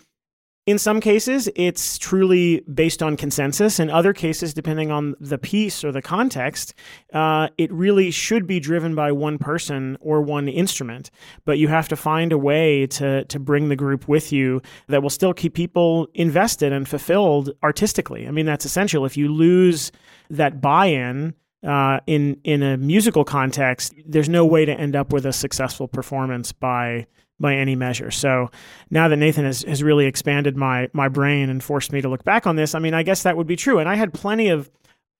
in 0.67 0.79
some 0.79 0.99
cases, 0.99 1.49
it's 1.57 1.99
truly 1.99 2.61
based 2.73 3.03
on 3.03 3.19
consensus. 3.19 3.79
In 3.79 3.91
other 3.91 4.15
cases, 4.15 4.55
depending 4.55 4.91
on 4.91 5.15
the 5.21 5.37
piece 5.37 5.85
or 5.85 5.93
the 5.93 6.01
context, 6.01 6.73
uh, 7.13 7.49
it 7.59 7.71
really 7.71 8.11
should 8.11 8.47
be 8.47 8.61
driven 8.61 8.95
by 8.95 9.13
one 9.13 9.37
person 9.37 9.99
or 10.01 10.23
one 10.23 10.49
instrument. 10.49 11.11
But 11.45 11.59
you 11.59 11.69
have 11.69 11.89
to 11.89 11.97
find 11.97 12.33
a 12.33 12.39
way 12.39 12.87
to 12.87 13.25
to 13.25 13.39
bring 13.39 13.69
the 13.69 13.77
group 13.77 14.09
with 14.09 14.33
you 14.33 14.63
that 14.89 15.03
will 15.03 15.11
still 15.11 15.35
keep 15.35 15.55
people 15.55 16.09
invested 16.15 16.73
and 16.73 16.89
fulfilled 16.89 17.51
artistically. 17.63 18.27
I 18.27 18.31
mean, 18.31 18.47
that's 18.47 18.65
essential. 18.65 19.05
If 19.05 19.17
you 19.17 19.29
lose 19.29 19.93
that 20.31 20.61
buy-in. 20.61 21.35
Uh, 21.63 21.99
in 22.07 22.39
in 22.45 22.63
a 22.63 22.77
musical 22.77 23.25
context, 23.25 23.95
there's 24.05 24.29
no 24.29 24.45
way 24.45 24.67
to 24.67 24.73
end 24.73 24.95
up 24.95 25.15
with 25.15 25.25
a 25.25 25.33
successful 25.33 25.89
performance 25.89 26.53
by 26.53 27.07
by 27.41 27.55
any 27.55 27.75
measure. 27.75 28.11
So 28.11 28.51
now 28.91 29.09
that 29.09 29.17
Nathan 29.17 29.45
has, 29.45 29.63
has 29.63 29.83
really 29.83 30.07
expanded 30.07 30.57
my 30.57 30.89
my 30.93 31.09
brain 31.09 31.51
and 31.51 31.63
forced 31.63 31.93
me 31.93 32.01
to 32.01 32.09
look 32.09 32.25
back 32.25 32.47
on 32.47 32.57
this, 32.57 32.75
I 32.75 32.79
mean, 32.79 32.95
I 32.95 33.03
guess 33.03 33.23
that 33.23 33.37
would 33.37 33.47
be 33.47 33.57
true. 33.57 33.79
And 33.79 33.89
I 33.89 33.97
had 33.97 34.13
plenty 34.13 34.49
of 34.49 34.71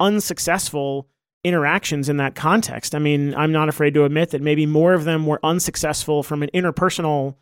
unsuccessful 0.01 1.09
interactions 1.43 2.09
in 2.09 2.17
that 2.17 2.35
context. 2.35 2.95
I 2.95 2.99
mean, 2.99 3.35
I'm 3.35 3.53
not 3.53 3.69
afraid 3.69 3.95
to 3.95 4.05
admit 4.05 4.31
that 4.31 4.41
maybe 4.41 4.65
more 4.65 4.95
of 4.95 5.05
them 5.05 5.27
were 5.27 5.41
unsuccessful 5.43 6.23
from 6.23 6.43
an 6.43 6.51
interpersonal 6.55 7.37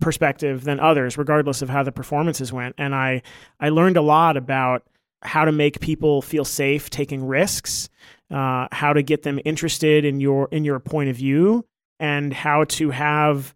perspective 0.00 0.64
than 0.64 0.80
others, 0.80 1.16
regardless 1.16 1.62
of 1.62 1.68
how 1.68 1.82
the 1.82 1.92
performances 1.92 2.52
went. 2.52 2.74
And 2.78 2.94
I 2.94 3.22
I 3.60 3.68
learned 3.68 3.96
a 3.96 4.02
lot 4.02 4.36
about 4.36 4.84
how 5.22 5.44
to 5.44 5.52
make 5.52 5.80
people 5.80 6.20
feel 6.20 6.44
safe 6.44 6.90
taking 6.90 7.24
risks, 7.24 7.88
uh, 8.30 8.68
how 8.72 8.92
to 8.92 9.02
get 9.02 9.22
them 9.22 9.38
interested 9.44 10.04
in 10.04 10.20
your 10.20 10.48
in 10.50 10.64
your 10.64 10.80
point 10.80 11.10
of 11.10 11.16
view, 11.16 11.64
and 12.00 12.32
how 12.32 12.64
to 12.64 12.90
have 12.90 13.54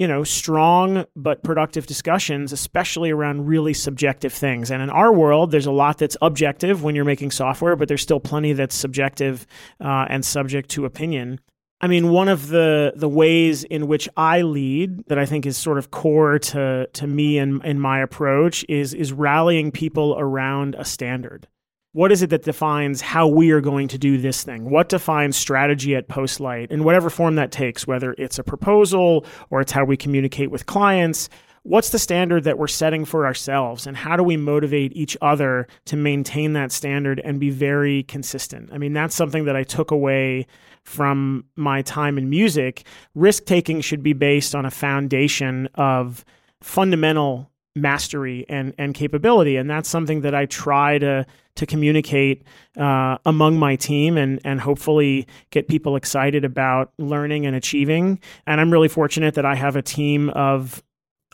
you 0.00 0.08
know, 0.08 0.24
strong 0.24 1.04
but 1.14 1.42
productive 1.44 1.86
discussions, 1.86 2.54
especially 2.54 3.10
around 3.10 3.46
really 3.46 3.74
subjective 3.74 4.32
things. 4.32 4.70
And 4.70 4.82
in 4.82 4.88
our 4.88 5.12
world, 5.12 5.50
there's 5.50 5.66
a 5.66 5.70
lot 5.70 5.98
that's 5.98 6.16
objective 6.22 6.82
when 6.82 6.94
you're 6.94 7.04
making 7.04 7.32
software, 7.32 7.76
but 7.76 7.86
there's 7.86 8.00
still 8.00 8.18
plenty 8.18 8.54
that's 8.54 8.74
subjective 8.74 9.46
uh, 9.78 10.06
and 10.08 10.24
subject 10.24 10.70
to 10.70 10.86
opinion. 10.86 11.38
I 11.82 11.86
mean, 11.86 12.08
one 12.08 12.28
of 12.28 12.48
the 12.48 12.94
the 12.96 13.10
ways 13.10 13.64
in 13.64 13.88
which 13.88 14.08
I 14.16 14.40
lead 14.40 15.06
that 15.08 15.18
I 15.18 15.26
think 15.26 15.44
is 15.44 15.58
sort 15.58 15.76
of 15.76 15.90
core 15.90 16.38
to 16.38 16.88
to 16.90 17.06
me 17.06 17.36
and 17.36 17.62
in 17.62 17.78
my 17.78 18.00
approach 18.00 18.64
is 18.70 18.94
is 18.94 19.12
rallying 19.12 19.70
people 19.70 20.16
around 20.18 20.76
a 20.78 20.84
standard. 20.84 21.46
What 21.92 22.12
is 22.12 22.22
it 22.22 22.30
that 22.30 22.44
defines 22.44 23.00
how 23.00 23.26
we 23.26 23.50
are 23.50 23.60
going 23.60 23.88
to 23.88 23.98
do 23.98 24.16
this 24.16 24.44
thing? 24.44 24.70
What 24.70 24.88
defines 24.88 25.36
strategy 25.36 25.96
at 25.96 26.06
Postlight 26.06 26.70
in 26.70 26.84
whatever 26.84 27.10
form 27.10 27.34
that 27.34 27.50
takes, 27.50 27.84
whether 27.84 28.14
it's 28.16 28.38
a 28.38 28.44
proposal 28.44 29.26
or 29.50 29.60
it's 29.60 29.72
how 29.72 29.84
we 29.84 29.96
communicate 29.96 30.52
with 30.52 30.66
clients? 30.66 31.28
What's 31.64 31.90
the 31.90 31.98
standard 31.98 32.44
that 32.44 32.58
we're 32.58 32.68
setting 32.68 33.04
for 33.04 33.26
ourselves, 33.26 33.86
and 33.86 33.96
how 33.96 34.16
do 34.16 34.22
we 34.22 34.36
motivate 34.36 34.96
each 34.96 35.16
other 35.20 35.66
to 35.86 35.96
maintain 35.96 36.52
that 36.52 36.70
standard 36.72 37.20
and 37.24 37.40
be 37.40 37.50
very 37.50 38.04
consistent? 38.04 38.70
I 38.72 38.78
mean, 38.78 38.92
that's 38.92 39.14
something 39.14 39.44
that 39.44 39.56
I 39.56 39.64
took 39.64 39.90
away 39.90 40.46
from 40.84 41.44
my 41.56 41.82
time 41.82 42.16
in 42.16 42.30
music. 42.30 42.86
Risk 43.14 43.44
taking 43.44 43.80
should 43.80 44.02
be 44.02 44.14
based 44.14 44.54
on 44.54 44.64
a 44.64 44.70
foundation 44.70 45.68
of 45.74 46.24
fundamental 46.62 47.50
mastery 47.76 48.44
and 48.48 48.74
and 48.78 48.94
capability 48.94 49.56
and 49.56 49.70
that's 49.70 49.88
something 49.88 50.22
that 50.22 50.34
I 50.34 50.46
try 50.46 50.98
to 50.98 51.24
to 51.60 51.66
communicate 51.66 52.42
uh, 52.78 53.18
among 53.26 53.58
my 53.58 53.76
team 53.76 54.16
and 54.16 54.40
and 54.44 54.60
hopefully 54.60 55.26
get 55.50 55.68
people 55.68 55.94
excited 55.94 56.42
about 56.42 56.90
learning 56.98 57.44
and 57.44 57.54
achieving. 57.54 58.18
And 58.46 58.60
I'm 58.60 58.72
really 58.72 58.88
fortunate 58.88 59.34
that 59.34 59.44
I 59.44 59.54
have 59.54 59.76
a 59.76 59.82
team 59.82 60.30
of 60.30 60.82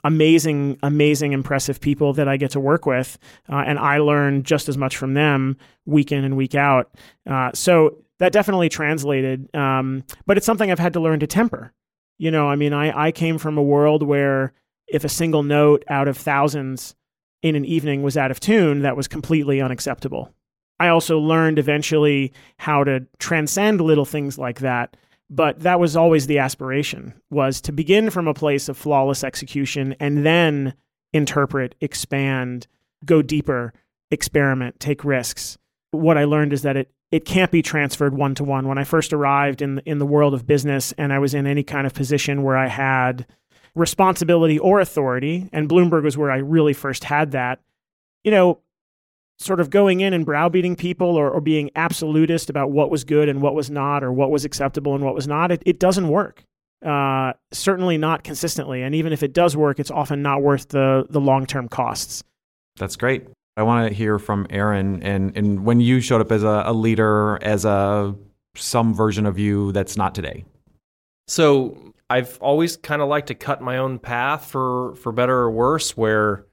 amazing 0.02 0.78
amazing 0.82 1.32
impressive 1.32 1.80
people 1.80 2.12
that 2.14 2.26
I 2.26 2.36
get 2.36 2.50
to 2.50 2.60
work 2.60 2.86
with 2.86 3.18
uh, 3.48 3.62
and 3.66 3.78
I 3.78 3.98
learn 3.98 4.42
just 4.42 4.68
as 4.68 4.76
much 4.76 4.96
from 4.96 5.14
them 5.14 5.56
week 5.84 6.10
in 6.10 6.24
and 6.24 6.36
week 6.36 6.56
out. 6.56 6.90
Uh, 7.24 7.52
so 7.54 7.98
that 8.18 8.32
definitely 8.32 8.68
translated 8.68 9.48
um, 9.54 10.02
but 10.26 10.36
it's 10.36 10.46
something 10.46 10.72
I've 10.72 10.80
had 10.80 10.94
to 10.94 11.00
learn 11.00 11.20
to 11.20 11.26
temper. 11.28 11.72
You 12.18 12.32
know 12.32 12.48
I 12.48 12.56
mean 12.56 12.72
I 12.72 13.06
I 13.06 13.12
came 13.12 13.38
from 13.38 13.56
a 13.56 13.62
world 13.62 14.02
where 14.02 14.54
if 14.88 15.04
a 15.04 15.08
single 15.08 15.44
note 15.44 15.84
out 15.88 16.08
of 16.08 16.16
thousands 16.16 16.96
in 17.46 17.54
an 17.54 17.64
evening 17.64 18.02
was 18.02 18.16
out 18.16 18.30
of 18.32 18.40
tune, 18.40 18.80
that 18.80 18.96
was 18.96 19.06
completely 19.06 19.60
unacceptable. 19.60 20.34
I 20.80 20.88
also 20.88 21.18
learned 21.18 21.58
eventually 21.58 22.32
how 22.58 22.84
to 22.84 23.06
transcend 23.18 23.80
little 23.80 24.04
things 24.04 24.36
like 24.36 24.60
that, 24.60 24.96
but 25.30 25.60
that 25.60 25.78
was 25.78 25.96
always 25.96 26.26
the 26.26 26.38
aspiration 26.38 27.14
was 27.30 27.60
to 27.62 27.72
begin 27.72 28.10
from 28.10 28.26
a 28.26 28.34
place 28.34 28.68
of 28.68 28.76
flawless 28.76 29.22
execution 29.22 29.94
and 30.00 30.26
then 30.26 30.74
interpret, 31.12 31.76
expand, 31.80 32.66
go 33.04 33.22
deeper, 33.22 33.72
experiment, 34.10 34.78
take 34.80 35.04
risks. 35.04 35.56
What 35.92 36.18
I 36.18 36.24
learned 36.24 36.52
is 36.52 36.62
that 36.62 36.76
it 36.76 36.92
it 37.12 37.24
can't 37.24 37.52
be 37.52 37.62
transferred 37.62 38.14
one 38.14 38.34
to 38.34 38.42
one. 38.42 38.66
When 38.66 38.78
I 38.78 38.84
first 38.84 39.12
arrived 39.12 39.62
in 39.62 39.80
in 39.86 39.98
the 39.98 40.06
world 40.06 40.34
of 40.34 40.46
business 40.46 40.92
and 40.98 41.12
I 41.12 41.20
was 41.20 41.34
in 41.34 41.46
any 41.46 41.62
kind 41.62 41.86
of 41.86 41.94
position 41.94 42.42
where 42.42 42.56
I 42.56 42.66
had 42.66 43.26
responsibility 43.76 44.58
or 44.58 44.80
authority, 44.80 45.48
and 45.52 45.68
Bloomberg 45.68 46.02
was 46.02 46.18
where 46.18 46.30
I 46.30 46.38
really 46.38 46.72
first 46.72 47.04
had 47.04 47.30
that, 47.32 47.60
you 48.24 48.32
know, 48.32 48.58
sort 49.38 49.60
of 49.60 49.68
going 49.70 50.00
in 50.00 50.14
and 50.14 50.24
browbeating 50.24 50.74
people 50.74 51.14
or, 51.14 51.30
or 51.30 51.40
being 51.40 51.70
absolutist 51.76 52.48
about 52.48 52.70
what 52.70 52.90
was 52.90 53.04
good 53.04 53.28
and 53.28 53.42
what 53.42 53.54
was 53.54 53.70
not, 53.70 54.02
or 54.02 54.10
what 54.10 54.30
was 54.30 54.44
acceptable 54.44 54.94
and 54.94 55.04
what 55.04 55.14
was 55.14 55.28
not, 55.28 55.52
it, 55.52 55.62
it 55.66 55.78
doesn't 55.78 56.08
work. 56.08 56.42
Uh, 56.84 57.32
certainly 57.52 57.98
not 57.98 58.24
consistently. 58.24 58.82
And 58.82 58.94
even 58.94 59.12
if 59.12 59.22
it 59.22 59.32
does 59.32 59.56
work, 59.56 59.78
it's 59.78 59.90
often 59.90 60.22
not 60.22 60.42
worth 60.42 60.68
the, 60.68 61.06
the 61.10 61.20
long 61.20 61.46
term 61.46 61.68
costs. 61.68 62.24
That's 62.76 62.96
great. 62.96 63.26
I 63.56 63.62
want 63.62 63.88
to 63.88 63.94
hear 63.94 64.18
from 64.18 64.46
Aaron 64.50 65.02
and, 65.02 65.36
and 65.36 65.64
when 65.64 65.80
you 65.80 66.00
showed 66.00 66.20
up 66.20 66.32
as 66.32 66.42
a, 66.42 66.64
a 66.66 66.72
leader, 66.72 67.38
as 67.42 67.64
a 67.64 68.14
some 68.54 68.94
version 68.94 69.26
of 69.26 69.38
you 69.38 69.72
that's 69.72 69.96
not 69.96 70.14
today. 70.14 70.44
So 71.28 71.94
I've 72.08 72.38
always 72.40 72.76
kind 72.76 73.02
of 73.02 73.08
liked 73.08 73.28
to 73.28 73.34
cut 73.34 73.60
my 73.60 73.78
own 73.78 73.98
path 73.98 74.46
for 74.50 74.94
for 74.96 75.12
better 75.12 75.36
or 75.36 75.50
worse. 75.50 75.96
Where 75.96 76.46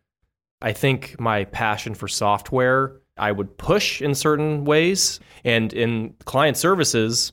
I 0.62 0.74
think 0.74 1.20
my 1.20 1.46
passion 1.46 1.94
for 1.94 2.08
software 2.08 3.02
I 3.18 3.32
would 3.32 3.58
push 3.58 4.02
in 4.02 4.16
certain 4.16 4.66
ways, 4.66 5.20
and 5.44 5.72
in 5.74 6.16
client 6.26 6.58
services, 6.58 7.32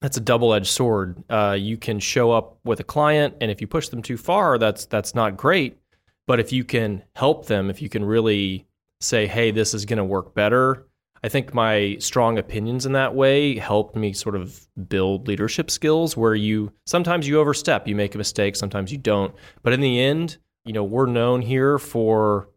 that's 0.00 0.16
a 0.16 0.20
double 0.20 0.54
edged 0.54 0.68
sword. 0.68 1.22
Uh, 1.28 1.56
you 1.58 1.76
can 1.76 1.98
show 1.98 2.30
up 2.30 2.58
with 2.64 2.80
a 2.80 2.84
client, 2.84 3.34
and 3.40 3.50
if 3.50 3.60
you 3.60 3.66
push 3.66 3.88
them 3.88 4.02
too 4.02 4.16
far, 4.16 4.56
that's 4.58 4.86
that's 4.86 5.14
not 5.14 5.36
great. 5.36 5.78
But 6.26 6.38
if 6.38 6.52
you 6.52 6.64
can 6.64 7.02
help 7.16 7.46
them, 7.46 7.70
if 7.70 7.82
you 7.82 7.88
can 7.88 8.04
really 8.04 8.66
say, 9.00 9.26
"Hey, 9.26 9.50
this 9.50 9.74
is 9.74 9.84
going 9.84 9.98
to 9.98 10.04
work 10.04 10.34
better," 10.34 10.86
I 11.22 11.28
think 11.28 11.52
my 11.52 11.96
strong 12.00 12.38
opinions 12.38 12.86
in 12.86 12.92
that 12.92 13.14
way 13.14 13.58
helped 13.58 13.94
me 13.94 14.12
sort 14.12 14.34
of 14.34 14.66
build 14.88 15.28
leadership 15.28 15.70
skills 15.70 16.16
where 16.16 16.34
you 16.34 16.72
sometimes 16.86 17.28
you 17.28 17.38
overstep, 17.38 17.86
you 17.86 17.94
make 17.94 18.14
a 18.14 18.18
mistake, 18.18 18.56
sometimes 18.56 18.90
you 18.90 18.98
don't. 18.98 19.34
But 19.62 19.74
in 19.74 19.80
the 19.80 20.00
end, 20.00 20.38
you 20.64 20.72
know, 20.72 20.84
we're 20.84 21.06
known 21.06 21.42
here 21.42 21.78
for 21.78 22.48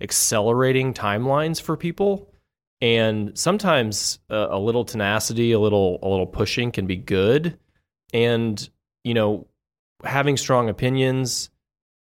accelerating 0.00 0.94
timelines 0.94 1.60
for 1.60 1.76
people. 1.76 2.30
And 2.80 3.36
sometimes 3.36 4.18
a, 4.28 4.58
little 4.58 4.84
tenacity, 4.84 5.52
a 5.52 5.58
little 5.58 5.98
a 6.02 6.08
little 6.08 6.26
pushing 6.26 6.70
can 6.70 6.86
be 6.86 6.96
good. 6.96 7.58
And, 8.12 8.68
you 9.04 9.14
know, 9.14 9.46
having 10.04 10.36
strong 10.36 10.68
opinions 10.68 11.50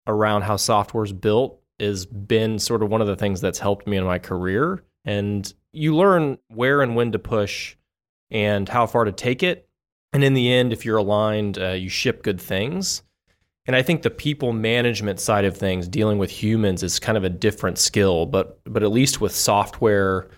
around 0.08 0.41
how 0.41 0.58
software 0.58 1.06
is 1.06 1.13
built 1.13 1.62
has 1.80 2.06
been 2.06 2.60
sort 2.60 2.84
of 2.84 2.89
one 2.89 3.01
of 3.01 3.08
the 3.08 3.15
things 3.15 3.41
that's 3.41 3.60
helped 3.60 3.88
me 3.88 3.98
in 3.98 4.03
my 4.03 4.20
career. 4.20 4.84
And 5.06 5.53
you 5.74 5.96
learn 5.96 6.38
where 6.48 6.82
and 6.82 6.96
when 6.96 7.12
to 7.12 7.20
push 7.20 7.75
and 8.30 8.68
how 8.68 8.88
far 8.88 9.06
to 9.06 9.12
take 9.12 9.44
it. 9.44 9.68
And 10.13 10.24
in 10.24 10.34
the 10.34 10.51
end, 10.51 10.74
if 10.74 10.86
you're 10.86 10.98
aligned, 10.98 11.58
uh, 11.58 11.70
you 11.70 11.90
ship 11.90 12.24
good 12.24 12.42
things. 12.42 13.04
And 13.66 13.75
I 13.75 13.82
think 13.82 14.01
the 14.01 14.10
people 14.10 14.54
management 14.54 15.20
side 15.20 15.46
of 15.46 15.56
things, 15.56 15.88
dealing 15.88 16.18
with 16.18 16.32
humans, 16.32 16.84
is 16.84 17.00
kind 17.00 17.18
of 17.18 17.24
a 17.24 17.30
different 17.30 17.78
skill. 17.78 18.25
But 18.25 18.60
but 18.66 18.84
at 18.84 18.92
least 18.92 19.22
with 19.22 19.34
software 19.34 20.30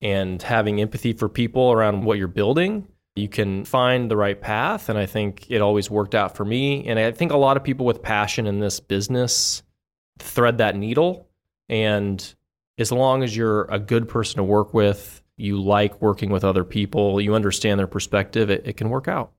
and 0.00 0.42
having 0.42 0.80
empathy 0.80 1.12
for 1.12 1.28
people 1.28 1.72
around 1.72 2.04
what 2.04 2.18
you're 2.18 2.28
building, 2.28 2.88
you 3.14 3.28
can 3.28 3.64
find 3.64 4.10
the 4.10 4.16
right 4.16 4.40
path. 4.40 4.88
And 4.88 4.98
I 4.98 5.06
think 5.06 5.46
it 5.48 5.60
always 5.60 5.90
worked 5.90 6.14
out 6.14 6.36
for 6.36 6.44
me. 6.44 6.86
And 6.86 6.98
I 6.98 7.12
think 7.12 7.30
a 7.30 7.36
lot 7.36 7.56
of 7.56 7.62
people 7.62 7.86
with 7.86 8.02
passion 8.02 8.46
in 8.46 8.58
this 8.58 8.80
business 8.80 9.62
thread 10.18 10.58
that 10.58 10.76
needle. 10.76 11.28
And 11.68 12.34
as 12.78 12.92
long 12.92 13.22
as 13.22 13.36
you're 13.36 13.64
a 13.64 13.78
good 13.78 14.08
person 14.08 14.38
to 14.38 14.44
work 14.44 14.72
with, 14.72 15.22
you 15.36 15.60
like 15.60 16.00
working 16.00 16.30
with 16.30 16.44
other 16.44 16.64
people, 16.64 17.20
you 17.20 17.34
understand 17.34 17.78
their 17.78 17.86
perspective, 17.86 18.50
it, 18.50 18.66
it 18.66 18.76
can 18.76 18.90
work 18.90 19.08
out. 19.08 19.32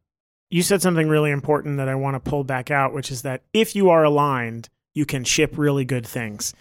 You 0.50 0.62
said 0.62 0.82
something 0.82 1.08
really 1.08 1.32
important 1.32 1.78
that 1.78 1.90
I 1.90 1.96
want 1.96 2.16
to 2.16 2.30
pull 2.30 2.44
back 2.44 2.70
out, 2.70 2.94
which 2.94 3.12
is 3.12 3.24
that 3.24 3.42
if 3.54 3.76
you 3.76 3.90
are 3.90 4.04
aligned, 4.04 4.70
you 4.94 5.06
can 5.06 5.24
ship 5.24 5.58
really 5.58 5.86
good 5.86 6.06
things. 6.06 6.54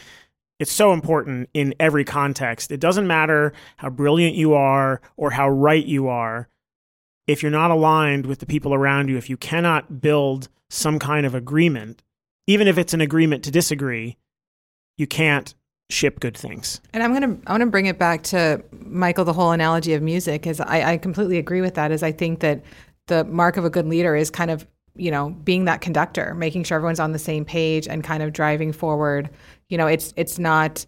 It's 0.58 0.72
so 0.72 0.92
important 0.92 1.50
in 1.52 1.74
every 1.80 2.04
context. 2.04 2.70
It 2.70 2.80
doesn't 2.80 3.06
matter 3.06 3.52
how 3.76 3.90
brilliant 3.90 4.36
you 4.36 4.54
are 4.54 5.00
or 5.16 5.32
how 5.32 5.48
right 5.48 5.84
you 5.84 6.08
are. 6.08 6.48
If 7.26 7.42
you're 7.42 7.50
not 7.50 7.70
aligned 7.70 8.26
with 8.26 8.38
the 8.38 8.46
people 8.46 8.72
around 8.72 9.08
you, 9.08 9.16
if 9.16 9.28
you 9.28 9.36
cannot 9.36 10.00
build 10.00 10.48
some 10.70 10.98
kind 10.98 11.26
of 11.26 11.34
agreement, 11.34 12.02
even 12.46 12.68
if 12.68 12.78
it's 12.78 12.94
an 12.94 13.00
agreement 13.00 13.44
to 13.44 13.50
disagree, 13.50 14.16
you 14.96 15.06
can't 15.06 15.54
ship 15.92 16.20
good 16.20 16.37
things. 16.37 16.80
And 16.92 17.02
I'm 17.02 17.12
gonna 17.12 17.37
I 17.46 17.52
want 17.52 17.61
to 17.61 17.66
bring 17.66 17.87
it 17.87 17.99
back 17.99 18.22
to 18.25 18.62
Michael. 18.72 19.25
The 19.25 19.32
whole 19.32 19.52
analogy 19.52 19.92
of 19.94 20.02
music 20.02 20.46
is 20.46 20.61
I, 20.61 20.92
I 20.92 20.96
completely 20.99 21.38
agree 21.38 21.61
with 21.61 21.75
that. 21.75 21.92
Is 21.92 22.02
I 22.02 22.12
think 22.12 22.40
that 22.40 22.62
the 23.06 23.25
mark 23.25 23.56
of 23.56 23.64
a 23.64 23.70
good 23.70 23.87
leader 23.87 24.16
is 24.16 24.30
kind 24.30 24.50
of 24.50 24.66
you 24.94 25.11
know 25.11 25.30
being 25.44 25.66
that 25.66 25.80
conductor, 25.80 26.34
making 26.34 26.64
sure 26.64 26.76
everyone's 26.76 27.00
on 27.00 27.12
the 27.12 27.18
same 27.18 27.44
page 27.44 27.87
and 27.87 28.02
kind 28.02 28.22
of 28.22 28.32
driving 28.32 28.72
forward. 28.72 29.30
You 29.68 29.78
know, 29.78 29.87
it's 29.87 30.12
it's 30.16 30.38
not 30.38 30.84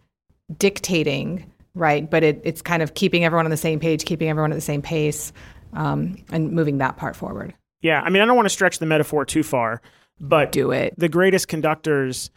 dictating 0.58 1.50
right, 1.74 2.08
but 2.08 2.22
it, 2.22 2.40
it's 2.44 2.62
kind 2.62 2.82
of 2.82 2.94
keeping 2.94 3.24
everyone 3.24 3.46
on 3.46 3.50
the 3.50 3.56
same 3.56 3.80
page, 3.80 4.04
keeping 4.04 4.28
everyone 4.28 4.52
at 4.52 4.56
the 4.56 4.60
same 4.60 4.82
pace, 4.82 5.32
um, 5.72 6.16
and 6.30 6.52
moving 6.52 6.78
that 6.78 6.96
part 6.96 7.16
forward. 7.16 7.54
Yeah, 7.82 8.00
I 8.00 8.10
mean, 8.10 8.22
I 8.22 8.26
don't 8.26 8.36
want 8.36 8.46
to 8.46 8.50
stretch 8.50 8.78
the 8.78 8.86
metaphor 8.86 9.24
too 9.24 9.42
far, 9.42 9.82
but 10.20 10.52
do 10.52 10.70
it. 10.70 10.94
The 10.96 11.08
greatest 11.08 11.48
conductors 11.48 12.30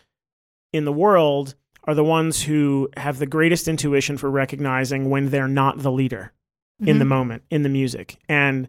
in 0.74 0.86
the 0.86 0.92
world 0.92 1.56
are 1.88 1.96
the 1.96 2.04
ones 2.04 2.44
who 2.44 2.90
have 2.98 3.18
the 3.18 3.26
greatest 3.26 3.68
intuition 3.68 4.18
for 4.18 4.30
recognizing 4.30 5.10
when 5.10 5.30
they're 5.30 5.48
not 5.48 5.80
the 5.80 5.92
leader 5.92 6.34
mm-hmm. 6.82 6.90
in 6.90 7.00
the 7.00 7.06
moment, 7.06 7.44
in 7.50 7.64
the 7.64 7.70
music. 7.70 8.18
And 8.28 8.68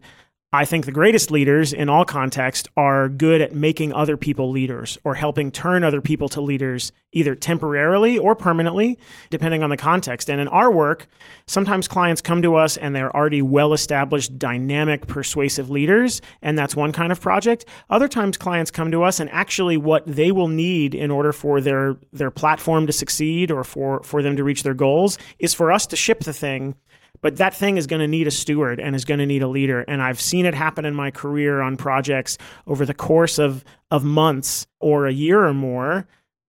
I 0.51 0.65
think 0.65 0.85
the 0.85 0.91
greatest 0.91 1.29
leaders 1.29 1.73
in 1.73 1.89
all 1.89 2.05
context 2.05 2.69
are 2.75 3.07
good 3.07 3.39
at 3.39 3.53
making 3.53 3.93
other 3.93 4.17
people 4.17 4.49
leaders 4.49 4.97
or 5.03 5.13
helping 5.13 5.51
turn 5.51 5.83
other 5.83 6.01
people 6.01 6.27
to 6.29 6.41
leaders 6.41 6.91
either 7.11 7.35
temporarily 7.35 8.17
or 8.17 8.35
permanently, 8.35 8.97
depending 9.29 9.61
on 9.61 9.69
the 9.69 9.77
context. 9.77 10.27
And 10.27 10.41
in 10.41 10.47
our 10.47 10.71
work, 10.71 11.05
sometimes 11.45 11.87
clients 11.87 12.19
come 12.19 12.41
to 12.41 12.55
us 12.55 12.77
and 12.77 12.95
they're 12.95 13.15
already 13.15 13.43
well 13.43 13.73
established, 13.73 14.39
dynamic, 14.39 15.05
persuasive 15.05 15.69
leaders, 15.69 16.19
and 16.41 16.57
that's 16.57 16.75
one 16.75 16.93
kind 16.93 17.11
of 17.11 17.21
project. 17.21 17.65
Other 17.91 18.07
times 18.07 18.35
clients 18.35 18.71
come 18.71 18.89
to 18.89 19.03
us 19.03 19.19
and 19.19 19.29
actually 19.29 19.77
what 19.77 20.07
they 20.07 20.31
will 20.31 20.47
need 20.47 20.95
in 20.95 21.11
order 21.11 21.31
for 21.31 21.61
their 21.61 21.97
their 22.11 22.31
platform 22.31 22.87
to 22.87 22.93
succeed 22.93 23.51
or 23.51 23.63
for, 23.63 24.01
for 24.01 24.23
them 24.23 24.35
to 24.35 24.43
reach 24.43 24.63
their 24.63 24.73
goals 24.73 25.19
is 25.37 25.53
for 25.53 25.71
us 25.71 25.85
to 25.85 25.95
ship 25.95 26.21
the 26.21 26.33
thing 26.33 26.73
but 27.21 27.37
that 27.37 27.53
thing 27.53 27.77
is 27.77 27.87
going 27.87 27.99
to 28.01 28.07
need 28.07 28.27
a 28.27 28.31
steward 28.31 28.79
and 28.79 28.95
is 28.95 29.05
going 29.05 29.19
to 29.19 29.25
need 29.25 29.41
a 29.41 29.47
leader. 29.47 29.81
And 29.81 30.01
I've 30.01 30.21
seen 30.21 30.45
it 30.45 30.53
happen 30.53 30.85
in 30.85 30.95
my 30.95 31.11
career 31.11 31.61
on 31.61 31.77
projects 31.77 32.37
over 32.67 32.85
the 32.85 32.93
course 32.93 33.39
of, 33.39 33.63
of 33.91 34.03
months 34.03 34.67
or 34.79 35.07
a 35.07 35.11
year 35.11 35.43
or 35.43 35.53
more. 35.53 36.07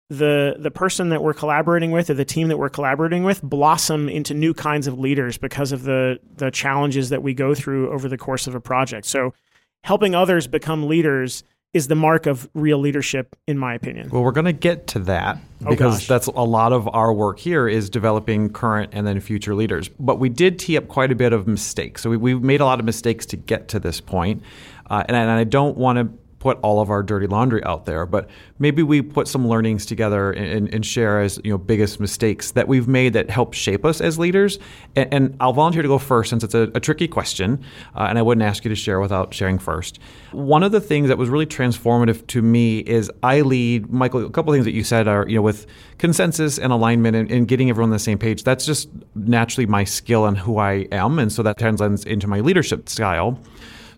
The, 0.08 0.54
the 0.58 0.70
person 0.70 1.08
that 1.08 1.22
we're 1.22 1.34
collaborating 1.34 1.90
with 1.90 2.10
or 2.10 2.14
the 2.14 2.24
team 2.24 2.46
that 2.48 2.58
we're 2.58 2.68
collaborating 2.68 3.24
with 3.24 3.42
blossom 3.42 4.08
into 4.08 4.34
new 4.34 4.54
kinds 4.54 4.86
of 4.86 4.98
leaders 5.00 5.36
because 5.36 5.72
of 5.72 5.82
the, 5.82 6.20
the 6.36 6.52
challenges 6.52 7.08
that 7.08 7.24
we 7.24 7.34
go 7.34 7.56
through 7.56 7.90
over 7.90 8.08
the 8.08 8.16
course 8.16 8.46
of 8.46 8.54
a 8.54 8.60
project. 8.60 9.06
So 9.06 9.34
helping 9.82 10.14
others 10.14 10.46
become 10.46 10.86
leaders 10.86 11.42
is 11.74 11.88
the 11.88 11.94
mark 11.94 12.26
of 12.26 12.48
real 12.54 12.78
leadership, 12.78 13.36
in 13.46 13.58
my 13.58 13.74
opinion. 13.74 14.08
Well, 14.10 14.22
we're 14.22 14.32
going 14.32 14.46
to 14.46 14.52
get 14.52 14.86
to 14.88 14.98
that 15.00 15.38
oh, 15.64 15.70
because 15.70 16.04
oh 16.04 16.14
that's 16.14 16.26
a 16.26 16.30
lot 16.30 16.72
of 16.72 16.88
our 16.94 17.12
work 17.12 17.38
here 17.38 17.68
is 17.68 17.90
developing 17.90 18.50
current 18.50 18.90
and 18.94 19.06
then 19.06 19.20
future 19.20 19.54
leaders. 19.54 19.88
But 19.88 20.18
we 20.18 20.28
did 20.28 20.58
tee 20.58 20.76
up 20.76 20.88
quite 20.88 21.12
a 21.12 21.14
bit 21.14 21.32
of 21.32 21.46
mistakes. 21.46 22.02
So 22.02 22.10
we, 22.10 22.30
have 22.30 22.42
made 22.42 22.60
a 22.60 22.64
lot 22.64 22.78
of 22.78 22.86
mistakes 22.86 23.26
to 23.26 23.36
get 23.36 23.68
to 23.68 23.78
this 23.78 24.00
point. 24.00 24.42
Uh, 24.88 25.04
and, 25.06 25.16
and 25.16 25.30
I 25.30 25.44
don't 25.44 25.76
want 25.76 25.98
to 25.98 26.25
put 26.46 26.60
all 26.62 26.78
of 26.80 26.90
our 26.90 27.02
dirty 27.02 27.26
laundry 27.26 27.60
out 27.64 27.86
there, 27.86 28.06
but 28.06 28.30
maybe 28.60 28.80
we 28.80 29.02
put 29.02 29.26
some 29.26 29.48
learnings 29.48 29.84
together 29.84 30.30
and, 30.30 30.72
and 30.72 30.86
share 30.86 31.20
as 31.20 31.40
you 31.42 31.50
know 31.50 31.58
biggest 31.58 31.98
mistakes 31.98 32.52
that 32.52 32.68
we've 32.68 32.86
made 32.86 33.14
that 33.14 33.28
help 33.28 33.52
shape 33.52 33.84
us 33.84 34.00
as 34.00 34.16
leaders. 34.16 34.60
And, 34.94 35.12
and 35.12 35.36
I'll 35.40 35.52
volunteer 35.52 35.82
to 35.82 35.88
go 35.88 35.98
first 35.98 36.30
since 36.30 36.44
it's 36.44 36.54
a, 36.54 36.70
a 36.72 36.78
tricky 36.78 37.08
question, 37.08 37.64
uh, 37.96 38.06
and 38.08 38.16
I 38.16 38.22
wouldn't 38.22 38.44
ask 38.44 38.64
you 38.64 38.68
to 38.68 38.76
share 38.76 39.00
without 39.00 39.34
sharing 39.34 39.58
first. 39.58 39.98
One 40.30 40.62
of 40.62 40.70
the 40.70 40.80
things 40.80 41.08
that 41.08 41.18
was 41.18 41.28
really 41.28 41.46
transformative 41.46 42.24
to 42.28 42.42
me 42.42 42.78
is 42.78 43.10
I 43.24 43.40
lead 43.40 43.90
Michael. 43.90 44.24
A 44.24 44.30
couple 44.30 44.52
of 44.52 44.54
things 44.54 44.66
that 44.66 44.74
you 44.74 44.84
said 44.84 45.08
are 45.08 45.26
you 45.28 45.34
know 45.34 45.42
with 45.42 45.66
consensus 45.98 46.60
and 46.60 46.72
alignment 46.72 47.16
and, 47.16 47.28
and 47.28 47.48
getting 47.48 47.70
everyone 47.70 47.90
on 47.90 47.92
the 47.92 47.98
same 47.98 48.18
page. 48.18 48.44
That's 48.44 48.64
just 48.64 48.88
naturally 49.16 49.66
my 49.66 49.82
skill 49.82 50.26
and 50.26 50.38
who 50.38 50.58
I 50.58 50.86
am, 50.92 51.18
and 51.18 51.32
so 51.32 51.42
that 51.42 51.58
translates 51.58 52.04
into 52.04 52.28
my 52.28 52.38
leadership 52.38 52.88
style. 52.88 53.36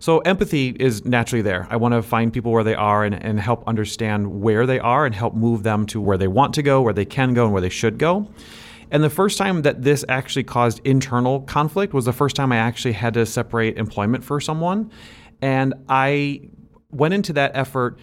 So 0.01 0.19
empathy 0.21 0.69
is 0.79 1.05
naturally 1.05 1.43
there. 1.43 1.67
I 1.71 1.77
want 1.77 1.95
to 1.95 2.03
find 2.03 2.33
people 2.33 2.53
where 2.53 2.65
they 2.65 2.75
are 2.75 3.05
and, 3.05 3.15
and 3.15 3.41
help 3.41 3.67
understand 3.67 4.41
where 4.41 4.67
they 4.67 4.79
are 4.79 5.07
and 5.07 5.15
help 5.15 5.35
move 5.35 5.63
them 5.63 5.87
to 5.87 6.01
where 6.01 6.17
they 6.17 6.29
want 6.29 6.55
to 6.55 6.63
go, 6.63 6.81
where 6.81 6.93
they 6.93 7.05
can 7.05 7.35
go, 7.35 7.45
and 7.45 7.53
where 7.53 7.63
they 7.63 7.69
should 7.69 7.99
go. 7.99 8.29
And 8.91 9.05
the 9.05 9.11
first 9.11 9.37
time 9.37 9.63
that 9.63 9.83
this 9.83 10.05
actually 10.09 10.45
caused 10.45 10.81
internal 10.85 11.41
conflict 11.43 11.93
was 11.93 12.05
the 12.05 12.13
first 12.13 12.37
time 12.37 12.53
I 12.53 12.57
actually 12.57 12.93
had 12.93 13.15
to 13.15 13.27
separate 13.27 13.77
employment 13.77 14.25
for 14.25 14.41
someone. 14.41 14.91
And 15.43 15.75
I 15.89 16.49
went 16.91 17.15
into 17.15 17.33
that 17.35 17.53
effort 17.55 17.99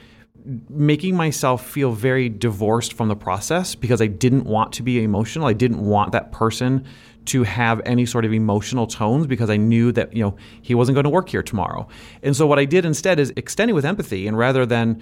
making 0.69 1.15
myself 1.15 1.67
feel 1.67 1.91
very 1.91 2.29
divorced 2.29 2.93
from 2.93 3.07
the 3.07 3.15
process 3.15 3.73
because 3.73 3.99
I 3.99 4.07
didn't 4.07 4.45
want 4.45 4.73
to 4.73 4.83
be 4.83 5.03
emotional. 5.03 5.47
I 5.47 5.53
didn't 5.53 5.83
want 5.83 6.11
that 6.11 6.31
person 6.31 6.85
to 7.25 7.43
have 7.43 7.81
any 7.85 8.05
sort 8.05 8.25
of 8.25 8.33
emotional 8.33 8.87
tones 8.87 9.27
because 9.27 9.49
I 9.49 9.57
knew 9.57 9.91
that, 9.93 10.15
you 10.15 10.23
know, 10.23 10.35
he 10.61 10.75
wasn't 10.75 10.95
going 10.95 11.05
to 11.05 11.09
work 11.09 11.29
here 11.29 11.43
tomorrow. 11.43 11.87
And 12.23 12.35
so 12.35 12.47
what 12.47 12.59
I 12.59 12.65
did 12.65 12.85
instead 12.85 13.19
is 13.19 13.33
extending 13.35 13.75
with 13.75 13.85
empathy 13.85 14.27
and 14.27 14.37
rather 14.37 14.65
than 14.65 15.01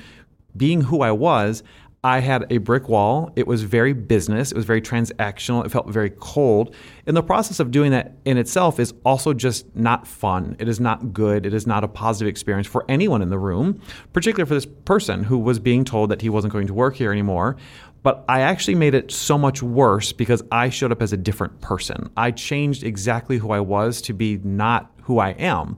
being 0.55 0.81
who 0.81 1.01
I 1.01 1.11
was, 1.11 1.63
I 2.05 2.19
had 2.19 2.45
a 2.49 2.57
brick 2.57 2.89
wall. 2.89 3.31
It 3.37 3.47
was 3.47 3.63
very 3.63 3.93
business. 3.93 4.51
It 4.51 4.57
was 4.57 4.65
very 4.65 4.81
transactional. 4.81 5.65
It 5.65 5.69
felt 5.71 5.87
very 5.87 6.09
cold. 6.09 6.75
And 7.07 7.15
the 7.15 7.23
process 7.23 7.61
of 7.61 7.71
doing 7.71 7.91
that 7.91 8.17
in 8.25 8.37
itself 8.37 8.77
is 8.77 8.93
also 9.05 9.33
just 9.33 9.73
not 9.73 10.05
fun. 10.05 10.57
It 10.59 10.67
is 10.67 10.81
not 10.81 11.13
good. 11.13 11.45
It 11.45 11.53
is 11.53 11.65
not 11.65 11.85
a 11.85 11.87
positive 11.87 12.29
experience 12.29 12.67
for 12.67 12.83
anyone 12.89 13.21
in 13.21 13.29
the 13.29 13.39
room, 13.39 13.81
particularly 14.11 14.49
for 14.49 14.53
this 14.53 14.65
person 14.65 15.23
who 15.23 15.37
was 15.37 15.59
being 15.59 15.85
told 15.85 16.09
that 16.09 16.21
he 16.21 16.27
wasn't 16.27 16.51
going 16.51 16.67
to 16.67 16.73
work 16.73 16.97
here 16.97 17.11
anymore. 17.11 17.55
But 18.03 18.25
I 18.27 18.41
actually 18.41 18.75
made 18.75 18.93
it 18.93 19.11
so 19.11 19.37
much 19.37 19.63
worse 19.63 20.11
because 20.11 20.43
I 20.51 20.69
showed 20.69 20.91
up 20.91 21.01
as 21.01 21.13
a 21.13 21.17
different 21.17 21.61
person. 21.61 22.09
I 22.15 22.31
changed 22.31 22.83
exactly 22.83 23.37
who 23.37 23.51
I 23.51 23.61
was 23.61 24.01
to 24.03 24.13
be 24.13 24.39
not 24.43 24.91
who 25.03 25.19
I 25.19 25.29
am. 25.29 25.77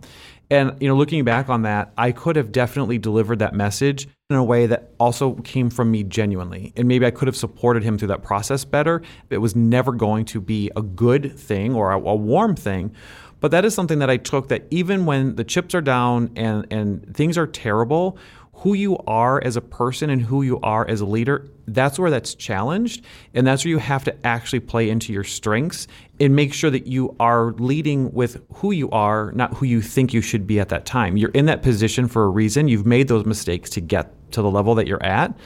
And 0.49 0.75
you 0.79 0.87
know, 0.87 0.95
looking 0.95 1.23
back 1.23 1.49
on 1.49 1.63
that, 1.63 1.93
I 1.97 2.11
could 2.11 2.35
have 2.35 2.51
definitely 2.51 2.97
delivered 2.97 3.39
that 3.39 3.53
message 3.53 4.07
in 4.29 4.35
a 4.35 4.43
way 4.43 4.65
that 4.67 4.91
also 4.99 5.35
came 5.35 5.69
from 5.69 5.91
me 5.91 6.03
genuinely. 6.03 6.73
And 6.75 6.87
maybe 6.87 7.05
I 7.05 7.11
could 7.11 7.27
have 7.27 7.35
supported 7.35 7.83
him 7.83 7.97
through 7.97 8.09
that 8.09 8.23
process 8.23 8.65
better. 8.65 9.01
It 9.29 9.37
was 9.37 9.55
never 9.55 9.91
going 9.91 10.25
to 10.25 10.41
be 10.41 10.71
a 10.75 10.81
good 10.81 11.37
thing 11.37 11.73
or 11.75 11.91
a, 11.91 11.97
a 11.97 12.15
warm 12.15 12.55
thing. 12.55 12.91
But 13.39 13.51
that 13.51 13.65
is 13.65 13.75
something 13.75 13.99
that 13.99 14.09
I 14.09 14.17
took 14.17 14.47
that 14.47 14.65
even 14.71 15.05
when 15.05 15.35
the 15.35 15.43
chips 15.43 15.75
are 15.75 15.81
down 15.81 16.31
and, 16.35 16.65
and 16.71 17.15
things 17.15 17.37
are 17.37 17.45
terrible, 17.45 18.17
who 18.57 18.73
you 18.73 18.97
are 19.05 19.43
as 19.43 19.55
a 19.57 19.61
person 19.61 20.09
and 20.09 20.21
who 20.21 20.41
you 20.41 20.59
are 20.61 20.87
as 20.87 21.01
a 21.01 21.05
leader, 21.05 21.47
that's 21.67 21.99
where 21.99 22.09
that's 22.09 22.33
challenged. 22.33 23.03
And 23.33 23.45
that's 23.45 23.65
where 23.65 23.69
you 23.69 23.77
have 23.77 24.03
to 24.05 24.25
actually 24.25 24.61
play 24.61 24.89
into 24.89 25.13
your 25.13 25.23
strengths 25.23 25.87
and 26.19 26.35
make 26.35 26.53
sure 26.53 26.69
that 26.69 26.87
you 26.87 27.15
are 27.19 27.51
leading 27.53 28.11
with 28.13 28.41
who 28.55 28.71
you 28.71 28.89
are, 28.91 29.31
not 29.33 29.53
who 29.55 29.65
you 29.65 29.81
think 29.81 30.13
you 30.13 30.21
should 30.21 30.47
be 30.47 30.59
at 30.59 30.69
that 30.69 30.85
time. 30.85 31.17
You're 31.17 31.31
in 31.31 31.45
that 31.45 31.61
position 31.61 32.07
for 32.07 32.23
a 32.23 32.29
reason. 32.29 32.67
You've 32.67 32.85
made 32.85 33.07
those 33.07 33.25
mistakes 33.25 33.69
to 33.71 33.81
get 33.81 34.11
to 34.31 34.41
the 34.41 34.49
level 34.49 34.73
that 34.75 34.87
you're 34.87 35.03
at. 35.03 35.37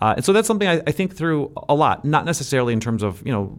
Uh, 0.00 0.14
and 0.16 0.24
so 0.24 0.32
that's 0.32 0.48
something 0.48 0.66
I, 0.66 0.82
I, 0.86 0.90
think 0.90 1.14
through 1.14 1.52
a 1.68 1.74
lot, 1.74 2.04
not 2.04 2.24
necessarily 2.24 2.72
in 2.72 2.80
terms 2.80 3.02
of, 3.02 3.24
you 3.24 3.32
know, 3.32 3.56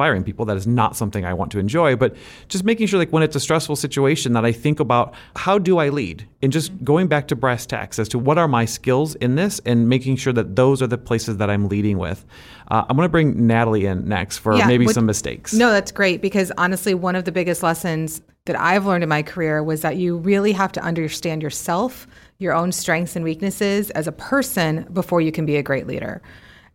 firing 0.00 0.24
people. 0.24 0.46
That 0.46 0.56
is 0.56 0.66
not 0.66 0.96
something 0.96 1.26
I 1.26 1.34
want 1.34 1.52
to 1.52 1.58
enjoy, 1.58 1.94
but 1.94 2.16
just 2.48 2.64
making 2.64 2.86
sure 2.86 2.98
like 2.98 3.10
when 3.10 3.22
it's 3.22 3.36
a 3.36 3.40
stressful 3.40 3.76
situation 3.76 4.32
that 4.32 4.46
I 4.46 4.50
think 4.50 4.80
about 4.80 5.12
how 5.36 5.58
do 5.58 5.76
I 5.76 5.90
lead 5.90 6.26
and 6.40 6.50
just 6.50 6.82
going 6.82 7.06
back 7.06 7.28
to 7.28 7.36
brass 7.36 7.66
tacks 7.66 7.98
as 7.98 8.08
to 8.08 8.18
what 8.18 8.38
are 8.38 8.48
my 8.48 8.64
skills 8.64 9.14
in 9.16 9.34
this 9.34 9.60
and 9.66 9.90
making 9.90 10.16
sure 10.16 10.32
that 10.32 10.56
those 10.56 10.80
are 10.80 10.86
the 10.86 10.96
places 10.96 11.36
that 11.36 11.50
I'm 11.50 11.68
leading 11.68 11.98
with. 11.98 12.24
Uh, 12.70 12.86
I'm 12.88 12.96
going 12.96 13.04
to 13.04 13.10
bring 13.10 13.46
Natalie 13.46 13.84
in 13.84 14.08
next 14.08 14.38
for 14.38 14.56
yeah, 14.56 14.66
maybe 14.66 14.88
some 14.88 15.04
mistakes. 15.04 15.52
No, 15.52 15.70
that's 15.70 15.92
great 15.92 16.22
because 16.22 16.50
honestly, 16.56 16.94
one 16.94 17.14
of 17.14 17.26
the 17.26 17.32
biggest 17.32 17.62
lessons 17.62 18.22
that 18.46 18.58
I've 18.58 18.86
learned 18.86 19.02
in 19.02 19.10
my 19.10 19.22
career 19.22 19.62
was 19.62 19.82
that 19.82 19.98
you 19.98 20.16
really 20.16 20.52
have 20.52 20.72
to 20.72 20.80
understand 20.80 21.42
yourself, 21.42 22.06
your 22.38 22.54
own 22.54 22.72
strengths 22.72 23.16
and 23.16 23.22
weaknesses 23.22 23.90
as 23.90 24.06
a 24.06 24.12
person 24.12 24.86
before 24.94 25.20
you 25.20 25.30
can 25.30 25.44
be 25.44 25.56
a 25.56 25.62
great 25.62 25.86
leader. 25.86 26.22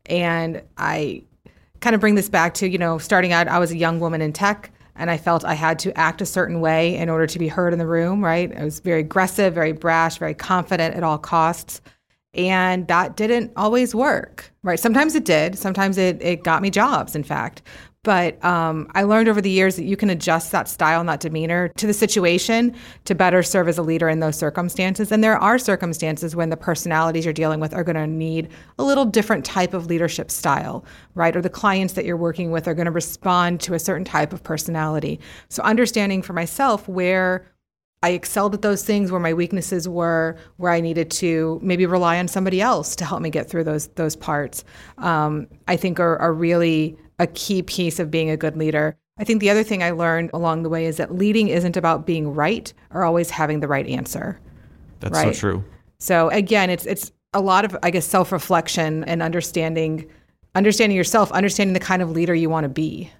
And 0.06 0.62
I 0.78 1.24
kind 1.86 1.94
of 1.94 2.02
bring 2.02 2.16
this 2.16 2.30
back 2.30 2.56
to, 2.56 2.68
you 2.68 2.80
know, 2.80 2.98
starting 2.98 3.32
out, 3.32 3.48
I 3.48 3.60
was 3.60 3.70
a 3.70 3.78
young 3.78 4.00
woman 4.00 4.20
in 4.20 4.34
tech 4.34 4.72
and 4.96 5.12
I 5.12 5.18
felt 5.18 5.46
I 5.46 5.54
had 5.54 5.78
to 5.80 5.96
act 5.96 6.20
a 6.20 6.26
certain 6.26 6.60
way 6.60 6.96
in 6.96 7.10
order 7.10 7.28
to 7.28 7.38
be 7.38 7.48
heard 7.48 7.74
in 7.74 7.78
the 7.78 7.86
room, 7.86 8.26
right? 8.26 8.52
I 8.58 8.64
was 8.64 8.80
very 8.80 9.02
aggressive, 9.02 9.54
very 9.54 9.72
brash, 9.72 10.18
very 10.18 10.34
confident 10.34 10.96
at 10.96 11.04
all 11.04 11.20
costs. 11.20 11.82
And 12.34 12.88
that 12.88 13.16
didn't 13.16 13.52
always 13.56 13.94
work, 13.94 14.52
right? 14.64 14.80
Sometimes 14.80 15.14
it 15.14 15.26
did. 15.26 15.60
Sometimes 15.60 16.00
it, 16.00 16.20
it 16.24 16.44
got 16.44 16.64
me 16.64 16.72
jobs, 16.72 17.16
in 17.16 17.24
fact. 17.24 17.62
But 18.06 18.44
um, 18.46 18.88
I 18.94 19.02
learned 19.02 19.28
over 19.28 19.42
the 19.42 19.50
years 19.50 19.76
that 19.78 19.84
you 19.84 19.98
can 19.98 20.12
adjust 20.12 20.52
that 20.52 20.70
style 20.70 21.00
and 21.00 21.10
that 21.10 21.22
demeanor 21.22 21.70
to 21.70 21.88
the 21.88 21.94
situation 21.94 22.76
to 23.06 23.16
better 23.16 23.42
serve 23.42 23.68
as 23.68 23.80
a 23.80 23.82
leader 23.82 24.08
in 24.08 24.20
those 24.20 24.38
circumstances. 24.38 25.12
And 25.12 25.24
there 25.24 25.40
are 25.40 25.58
circumstances 25.58 26.36
when 26.36 26.52
the 26.52 26.56
personalities 26.56 27.26
you're 27.26 27.34
dealing 27.34 27.60
with 27.60 27.74
are 27.74 27.84
going 27.84 27.96
to 27.96 28.06
need 28.06 28.50
a 28.78 28.84
little 28.84 29.06
different 29.06 29.44
type 29.44 29.74
of 29.74 29.88
leadership 29.88 30.30
style, 30.30 30.86
right? 31.16 31.36
Or 31.36 31.42
the 31.42 31.50
clients 31.50 31.96
that 31.96 32.06
you're 32.06 32.16
working 32.16 32.52
with 32.52 32.68
are 32.68 32.76
going 32.76 32.86
to 32.86 32.92
respond 32.92 33.60
to 33.62 33.74
a 33.74 33.80
certain 33.80 34.06
type 34.06 34.34
of 34.34 34.44
personality. 34.44 35.20
So 35.50 35.64
understanding 35.64 36.22
for 36.22 36.34
myself 36.34 36.88
where 36.88 37.52
I 38.04 38.10
excelled 38.10 38.54
at 38.54 38.62
those 38.62 38.84
things 38.84 39.12
where 39.12 39.20
my 39.20 39.34
weaknesses 39.34 39.90
were, 39.90 40.38
where 40.58 40.72
I 40.72 40.80
needed 40.80 41.10
to 41.12 41.60
maybe 41.64 41.88
rely 41.88 42.20
on 42.20 42.28
somebody 42.28 42.62
else 42.62 42.96
to 42.98 43.06
help 43.06 43.20
me 43.20 43.32
get 43.32 43.50
through 43.50 43.64
those 43.64 43.88
those 43.96 44.16
parts. 44.16 44.64
Um, 45.00 45.48
I 45.68 45.76
think 45.76 46.00
are, 46.00 46.20
are 46.20 46.32
really 46.32 47.00
a 47.20 47.28
key 47.28 47.62
piece 47.62 48.00
of 48.00 48.12
being 48.12 48.30
a 48.30 48.38
good 48.38 48.58
leader. 48.58 48.98
I 49.18 49.24
think 49.24 49.40
the 49.40 49.50
other 49.50 49.64
thing 49.64 49.82
I 49.82 49.92
learned 49.92 50.32
along 50.34 50.64
the 50.64 50.70
way 50.70 50.86
is 50.86 50.98
that 50.98 51.16
leading 51.16 51.48
isn't 51.48 51.78
about 51.78 52.06
being 52.06 52.34
right 52.34 52.72
or 52.94 53.04
always 53.04 53.30
having 53.30 53.62
the 53.62 53.68
right 53.68 53.88
answer. 53.88 54.40
That's 55.00 55.14
right? 55.14 55.34
so 55.34 55.40
true. 55.40 55.64
So 56.00 56.30
again, 56.30 56.70
it's 56.70 56.86
it's 56.86 57.12
a 57.34 57.40
lot 57.40 57.66
of 57.66 57.78
I 57.84 57.92
guess 57.92 58.06
self-reflection 58.06 59.06
and 59.06 59.22
understanding 59.22 60.10
understanding 60.56 60.96
yourself, 60.96 61.32
understanding 61.32 61.74
the 61.74 61.80
kind 61.80 62.02
of 62.02 62.12
leader 62.12 62.34
you 62.34 62.50
want 62.50 62.64
to 62.64 62.70
be. 62.70 63.12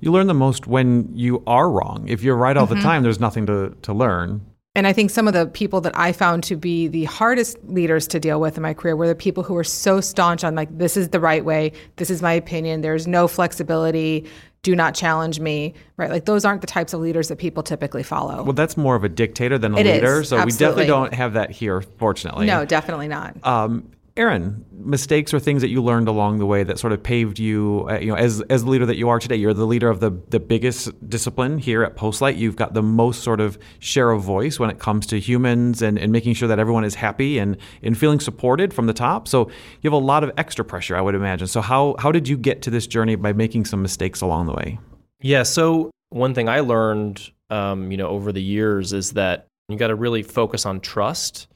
You 0.00 0.12
learn 0.12 0.26
the 0.26 0.34
most 0.34 0.66
when 0.66 1.10
you 1.14 1.42
are 1.46 1.70
wrong. 1.70 2.06
If 2.08 2.22
you're 2.22 2.36
right 2.36 2.56
all 2.56 2.66
mm-hmm. 2.66 2.76
the 2.76 2.80
time, 2.82 3.02
there's 3.02 3.20
nothing 3.20 3.46
to, 3.46 3.76
to 3.82 3.92
learn. 3.92 4.44
And 4.76 4.86
I 4.86 4.92
think 4.92 5.10
some 5.10 5.26
of 5.26 5.32
the 5.32 5.46
people 5.46 5.80
that 5.80 5.98
I 5.98 6.12
found 6.12 6.44
to 6.44 6.54
be 6.54 6.86
the 6.86 7.04
hardest 7.04 7.56
leaders 7.64 8.06
to 8.08 8.20
deal 8.20 8.42
with 8.42 8.58
in 8.58 8.62
my 8.62 8.74
career 8.74 8.94
were 8.94 9.08
the 9.08 9.14
people 9.14 9.42
who 9.42 9.54
were 9.54 9.64
so 9.64 10.02
staunch 10.02 10.44
on 10.44 10.54
like 10.54 10.68
this 10.76 10.98
is 10.98 11.08
the 11.08 11.18
right 11.18 11.42
way, 11.42 11.72
this 11.96 12.10
is 12.10 12.20
my 12.20 12.34
opinion, 12.34 12.82
there's 12.82 13.06
no 13.06 13.26
flexibility, 13.26 14.26
do 14.60 14.76
not 14.76 14.94
challenge 14.94 15.40
me, 15.40 15.72
right? 15.96 16.10
Like 16.10 16.26
those 16.26 16.44
aren't 16.44 16.60
the 16.60 16.66
types 16.66 16.92
of 16.92 17.00
leaders 17.00 17.28
that 17.28 17.36
people 17.36 17.62
typically 17.62 18.02
follow. 18.02 18.42
Well, 18.42 18.52
that's 18.52 18.76
more 18.76 18.96
of 18.96 19.02
a 19.02 19.08
dictator 19.08 19.56
than 19.56 19.72
a 19.72 19.78
it 19.78 19.86
leader, 19.86 20.20
is, 20.20 20.28
so 20.28 20.36
absolutely. 20.36 20.44
we 20.44 20.58
definitely 20.58 20.86
don't 20.86 21.14
have 21.14 21.32
that 21.32 21.50
here, 21.50 21.80
fortunately. 21.80 22.44
No, 22.44 22.66
definitely 22.66 23.08
not. 23.08 23.34
Um, 23.46 23.90
Aaron, 24.16 24.64
mistakes 24.72 25.34
or 25.34 25.40
things 25.40 25.60
that 25.62 25.68
you 25.68 25.82
learned 25.82 26.08
along 26.08 26.38
the 26.38 26.46
way 26.46 26.62
that 26.62 26.78
sort 26.78 26.92
of 26.92 27.02
paved 27.02 27.38
you, 27.38 27.86
uh, 27.90 27.98
you 27.98 28.06
know, 28.06 28.14
as 28.14 28.40
as 28.42 28.64
the 28.64 28.70
leader 28.70 28.86
that 28.86 28.96
you 28.96 29.08
are 29.08 29.18
today. 29.18 29.36
You're 29.36 29.52
the 29.52 29.66
leader 29.66 29.90
of 29.90 30.00
the 30.00 30.10
the 30.30 30.40
biggest 30.40 30.90
discipline 31.08 31.58
here 31.58 31.82
at 31.82 31.96
Postlight. 31.96 32.38
You've 32.38 32.56
got 32.56 32.72
the 32.72 32.82
most 32.82 33.22
sort 33.22 33.40
of 33.40 33.58
share 33.78 34.10
of 34.10 34.22
voice 34.22 34.58
when 34.58 34.70
it 34.70 34.78
comes 34.78 35.06
to 35.08 35.20
humans 35.20 35.82
and, 35.82 35.98
and 35.98 36.12
making 36.12 36.34
sure 36.34 36.48
that 36.48 36.58
everyone 36.58 36.84
is 36.84 36.94
happy 36.94 37.38
and 37.38 37.56
and 37.82 37.98
feeling 37.98 38.20
supported 38.20 38.72
from 38.72 38.86
the 38.86 38.94
top. 38.94 39.28
So 39.28 39.48
you 39.82 39.90
have 39.90 39.92
a 39.92 40.04
lot 40.04 40.24
of 40.24 40.32
extra 40.38 40.64
pressure, 40.64 40.96
I 40.96 41.02
would 41.02 41.14
imagine. 41.14 41.46
So 41.46 41.60
how 41.60 41.96
how 41.98 42.10
did 42.10 42.26
you 42.26 42.38
get 42.38 42.62
to 42.62 42.70
this 42.70 42.86
journey 42.86 43.16
by 43.16 43.32
making 43.34 43.66
some 43.66 43.82
mistakes 43.82 44.22
along 44.22 44.46
the 44.46 44.54
way? 44.54 44.78
Yeah. 45.20 45.42
So 45.42 45.90
one 46.08 46.32
thing 46.34 46.48
I 46.48 46.60
learned, 46.60 47.30
um, 47.50 47.90
you 47.90 47.98
know, 47.98 48.08
over 48.08 48.32
the 48.32 48.42
years 48.42 48.92
is 48.92 49.12
that 49.12 49.48
you 49.68 49.76
got 49.76 49.88
to 49.88 49.94
really 49.94 50.22
focus 50.22 50.64
on 50.64 50.80
trust 50.80 51.48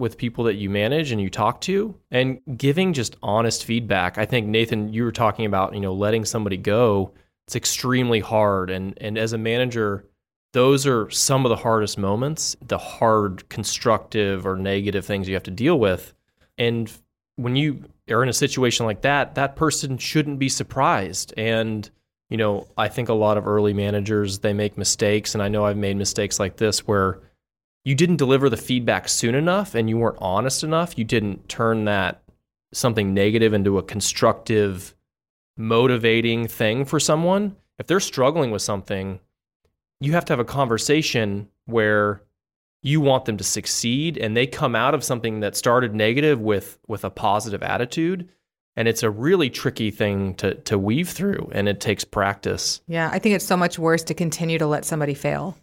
with 0.00 0.16
people 0.16 0.44
that 0.44 0.54
you 0.54 0.70
manage 0.70 1.12
and 1.12 1.20
you 1.20 1.30
talk 1.30 1.60
to 1.60 1.94
and 2.10 2.40
giving 2.56 2.92
just 2.92 3.16
honest 3.22 3.64
feedback. 3.64 4.18
I 4.18 4.24
think 4.24 4.46
Nathan 4.46 4.92
you 4.92 5.04
were 5.04 5.12
talking 5.12 5.44
about, 5.44 5.74
you 5.74 5.80
know, 5.80 5.92
letting 5.92 6.24
somebody 6.24 6.56
go. 6.56 7.12
It's 7.46 7.54
extremely 7.54 8.20
hard 8.20 8.70
and 8.70 8.94
and 9.00 9.18
as 9.18 9.32
a 9.32 9.38
manager 9.38 10.06
those 10.52 10.84
are 10.84 11.08
some 11.10 11.44
of 11.46 11.50
the 11.50 11.56
hardest 11.56 11.96
moments, 11.96 12.56
the 12.60 12.78
hard 12.78 13.48
constructive 13.48 14.44
or 14.44 14.56
negative 14.56 15.06
things 15.06 15.28
you 15.28 15.34
have 15.34 15.44
to 15.44 15.50
deal 15.52 15.78
with. 15.78 16.12
And 16.58 16.90
when 17.36 17.54
you 17.54 17.84
are 18.10 18.24
in 18.24 18.28
a 18.28 18.32
situation 18.32 18.84
like 18.84 19.02
that, 19.02 19.36
that 19.36 19.54
person 19.54 19.96
shouldn't 19.96 20.40
be 20.40 20.48
surprised. 20.48 21.32
And 21.36 21.88
you 22.30 22.36
know, 22.36 22.68
I 22.78 22.88
think 22.88 23.08
a 23.08 23.14
lot 23.14 23.36
of 23.36 23.46
early 23.46 23.74
managers 23.74 24.38
they 24.38 24.52
make 24.52 24.78
mistakes 24.78 25.34
and 25.34 25.42
I 25.42 25.48
know 25.48 25.66
I've 25.66 25.76
made 25.76 25.96
mistakes 25.96 26.40
like 26.40 26.56
this 26.56 26.86
where 26.86 27.20
you 27.84 27.94
didn't 27.94 28.16
deliver 28.16 28.48
the 28.48 28.56
feedback 28.56 29.08
soon 29.08 29.34
enough 29.34 29.74
and 29.74 29.88
you 29.88 29.98
weren't 29.98 30.18
honest 30.20 30.62
enough. 30.62 30.98
You 30.98 31.04
didn't 31.04 31.48
turn 31.48 31.84
that 31.86 32.22
something 32.72 33.14
negative 33.14 33.52
into 33.52 33.78
a 33.78 33.82
constructive, 33.82 34.94
motivating 35.56 36.46
thing 36.46 36.84
for 36.84 37.00
someone. 37.00 37.56
If 37.78 37.86
they're 37.86 38.00
struggling 38.00 38.50
with 38.50 38.62
something, 38.62 39.20
you 40.00 40.12
have 40.12 40.24
to 40.26 40.32
have 40.32 40.40
a 40.40 40.44
conversation 40.44 41.48
where 41.66 42.22
you 42.82 43.00
want 43.00 43.24
them 43.24 43.36
to 43.36 43.44
succeed 43.44 44.16
and 44.16 44.36
they 44.36 44.46
come 44.46 44.74
out 44.74 44.94
of 44.94 45.04
something 45.04 45.40
that 45.40 45.56
started 45.56 45.94
negative 45.94 46.40
with 46.40 46.78
with 46.86 47.04
a 47.04 47.10
positive 47.10 47.62
attitude 47.62 48.28
and 48.76 48.88
it's 48.88 49.02
a 49.02 49.10
really 49.10 49.50
tricky 49.50 49.90
thing 49.90 50.34
to 50.34 50.54
to 50.54 50.78
weave 50.78 51.10
through 51.10 51.50
and 51.52 51.68
it 51.68 51.80
takes 51.80 52.04
practice 52.04 52.80
yeah 52.86 53.10
i 53.12 53.18
think 53.18 53.34
it's 53.34 53.44
so 53.44 53.56
much 53.56 53.78
worse 53.78 54.02
to 54.02 54.14
continue 54.14 54.58
to 54.58 54.66
let 54.66 54.86
somebody 54.86 55.12
fail 55.12 55.56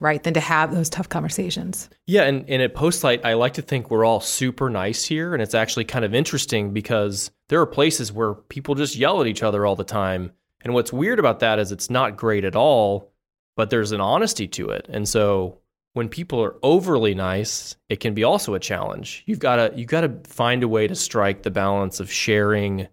right, 0.00 0.22
than 0.22 0.34
to 0.34 0.40
have 0.40 0.74
those 0.74 0.90
tough 0.90 1.08
conversations. 1.08 1.88
Yeah, 2.06 2.24
and, 2.24 2.48
and 2.48 2.60
at 2.62 2.74
Postlight, 2.74 3.24
I 3.24 3.34
like 3.34 3.54
to 3.54 3.62
think 3.62 3.90
we're 3.90 4.04
all 4.04 4.20
super 4.20 4.68
nice 4.68 5.04
here. 5.04 5.32
And 5.32 5.42
it's 5.42 5.54
actually 5.54 5.84
kind 5.84 6.04
of 6.04 6.14
interesting 6.14 6.72
because 6.72 7.30
there 7.48 7.60
are 7.60 7.66
places 7.66 8.12
where 8.12 8.34
people 8.34 8.74
just 8.74 8.96
yell 8.96 9.20
at 9.20 9.26
each 9.26 9.42
other 9.42 9.64
all 9.64 9.76
the 9.76 9.84
time. 9.84 10.32
And 10.62 10.74
what's 10.74 10.92
weird 10.92 11.18
about 11.18 11.40
that 11.40 11.58
is 11.58 11.72
it's 11.72 11.90
not 11.90 12.16
great 12.16 12.44
at 12.44 12.56
all, 12.56 13.12
but 13.56 13.70
there's 13.70 13.92
an 13.92 14.00
honesty 14.00 14.48
to 14.48 14.70
it. 14.70 14.86
And 14.88 15.08
so 15.08 15.58
when 15.92 16.08
people 16.08 16.42
are 16.42 16.56
overly 16.62 17.14
nice, 17.14 17.76
it 17.88 18.00
can 18.00 18.14
be 18.14 18.24
also 18.24 18.54
a 18.54 18.60
challenge. 18.60 19.22
You've 19.26 19.38
got 19.38 19.56
to 19.56 19.72
you've 19.76 19.88
got 19.88 20.00
to 20.00 20.20
find 20.24 20.62
a 20.62 20.68
way 20.68 20.86
to 20.86 20.94
strike 20.94 21.42
the 21.42 21.50
balance 21.50 22.00
of 22.00 22.10
sharing 22.10 22.88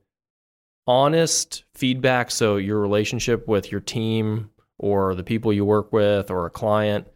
honest 0.87 1.63
feedback 1.73 2.31
so 2.31 2.57
your 2.57 2.79
relationship 2.79 3.47
with 3.47 3.71
your 3.71 3.81
team 3.81 4.49
or 4.81 5.15
the 5.15 5.23
people 5.23 5.53
you 5.53 5.63
work 5.63 5.93
with 5.93 6.29
or 6.31 6.45
a 6.45 6.49
client, 6.49 7.07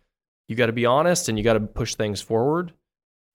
you 0.47 0.55
got 0.55 0.67
to 0.67 0.71
be 0.71 0.85
honest 0.85 1.27
and 1.27 1.37
you 1.37 1.43
got 1.43 1.53
to 1.53 1.59
push 1.59 1.95
things 1.95 2.21
forward. 2.21 2.71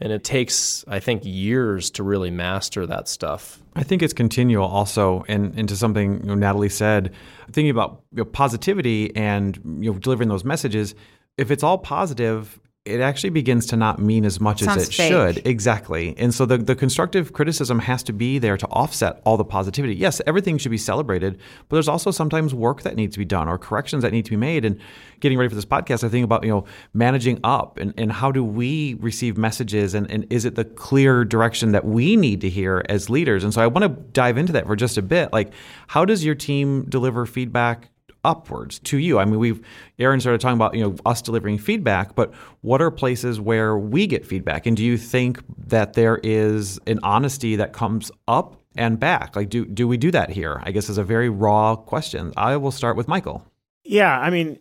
And 0.03 0.13
it 0.13 0.25
takes, 0.25 0.83
I 0.89 0.99
think, 0.99 1.23
years 1.25 1.91
to 1.91 2.03
really 2.03 2.31
master 2.31 2.87
that 2.87 3.07
stuff. 3.07 3.61
I 3.77 3.83
think 3.83 4.03
it's 4.03 4.15
continual 4.15 4.65
also, 4.65 5.27
and 5.29 5.55
into 5.59 5.77
something 5.77 6.21
you 6.21 6.27
know, 6.27 6.35
Natalie 6.35 6.71
said, 6.71 7.13
thinking 7.53 7.71
about 7.71 8.01
you 8.13 8.19
know, 8.19 8.25
positivity 8.25 9.15
and 9.15 9.57
you 9.81 9.93
know, 9.93 9.99
delivering 9.99 10.31
those 10.31 10.45
messages. 10.45 10.95
If 11.37 11.51
it's 11.51 11.63
all 11.63 11.77
positive, 11.77 12.59
it 12.87 13.01
actually 13.01 13.29
begins 13.29 13.67
to 13.67 13.77
not 13.77 13.99
mean 13.99 14.25
as 14.25 14.41
much 14.41 14.63
Sounds 14.63 14.83
as 14.83 14.89
it 14.89 14.95
fake. 14.95 15.13
should. 15.13 15.47
Exactly. 15.47 16.15
And 16.17 16.35
so 16.35 16.47
the, 16.47 16.57
the 16.57 16.75
constructive 16.75 17.35
criticism 17.35 17.79
has 17.81 18.03
to 18.05 18.15
be 18.15 18.39
there 18.39 18.57
to 18.57 18.67
offset 18.69 19.21
all 19.27 19.37
the 19.37 19.45
positivity. 19.45 19.95
Yes, 19.95 20.23
everything 20.27 20.57
should 20.57 20.71
be 20.71 20.79
celebrated, 20.79 21.39
but 21.69 21.77
there's 21.77 21.89
also 21.89 22.11
sometimes 22.11 22.55
work 22.55 22.81
that 22.83 22.97
needs 22.97 23.15
to 23.15 23.19
be 23.19 23.27
done 23.27 23.49
or 23.49 23.59
corrections 23.59 24.03
that 24.03 24.13
need 24.13 24.25
to 24.25 24.31
be 24.31 24.39
made. 24.39 24.65
And 24.65 24.81
getting 25.21 25.37
ready 25.37 25.51
for 25.51 25.57
this 25.57 25.67
podcast, 25.67 26.05
I 26.05 26.09
think 26.09 26.25
about, 26.25 26.43
you 26.43 26.49
know, 26.49 26.65
managing 26.95 27.39
up 27.45 27.77
and, 27.77 27.93
and 27.99 28.11
how 28.11 28.33
do 28.33 28.43
we 28.43 28.95
receive 28.95 29.37
messages 29.37 29.93
and, 29.93 30.11
and 30.11 30.27
is 30.31 30.47
it 30.47 30.55
the 30.55 30.65
clear 30.65 31.23
direction 31.27 31.73
that 31.73 31.85
we 31.85 32.17
need 32.17 32.41
to 32.41 32.49
hear 32.49 32.83
as 32.89 33.11
leaders? 33.11 33.45
And 33.45 33.53
so 33.53 33.61
I 33.61 33.67
want 33.67 33.83
to 33.83 33.91
dive 34.13 34.39
into 34.39 34.55
that 34.55 34.67
for 34.67 34.75
just 34.75 34.97
a 34.97 35.03
bit. 35.03 35.35
Like, 35.35 35.53
how 35.89 36.07
does 36.07 36.25
your 36.25 36.35
team 36.35 36.87
deliver 36.89 37.27
feedback 37.27 37.91
upwards 38.25 38.79
to 38.81 38.99
you. 38.99 39.19
I 39.19 39.25
mean, 39.25 39.39
we've 39.39 39.65
Aaron 39.99 40.21
started 40.21 40.41
talking 40.41 40.57
about 40.57 40.75
you 40.75 40.83
know 40.83 40.97
us 41.07 41.23
delivering 41.23 41.59
feedback, 41.59 42.15
but 42.15 42.33
what 42.61 42.83
are 42.83 42.91
places 42.91 43.41
where 43.41 43.77
we 43.77 44.07
get 44.07 44.27
feedback? 44.27 44.67
And 44.67 44.77
do 44.77 44.85
you 44.85 44.97
think 44.97 45.41
that 45.69 45.95
there 45.95 46.21
is 46.23 46.79
an 46.87 47.01
honesty 47.03 47.57
that 47.57 47.73
comes 47.73 48.11
up 48.29 48.61
and 48.77 48.99
back? 48.99 49.37
Like, 49.37 49.49
do 49.49 49.65
do 49.65 49.87
we 49.89 49.97
do 49.97 50.11
that 50.11 50.31
here? 50.31 50.61
I 50.65 50.71
guess 50.71 50.89
is 50.89 50.99
a 50.99 51.05
very 51.05 51.29
raw 51.29 51.77
question. 51.77 52.33
I 52.37 52.57
will 52.57 52.73
start 52.73 52.97
with 52.97 53.09
Michael. 53.09 53.45
Yeah, 53.85 54.19
I 54.19 54.31
mean, 54.31 54.59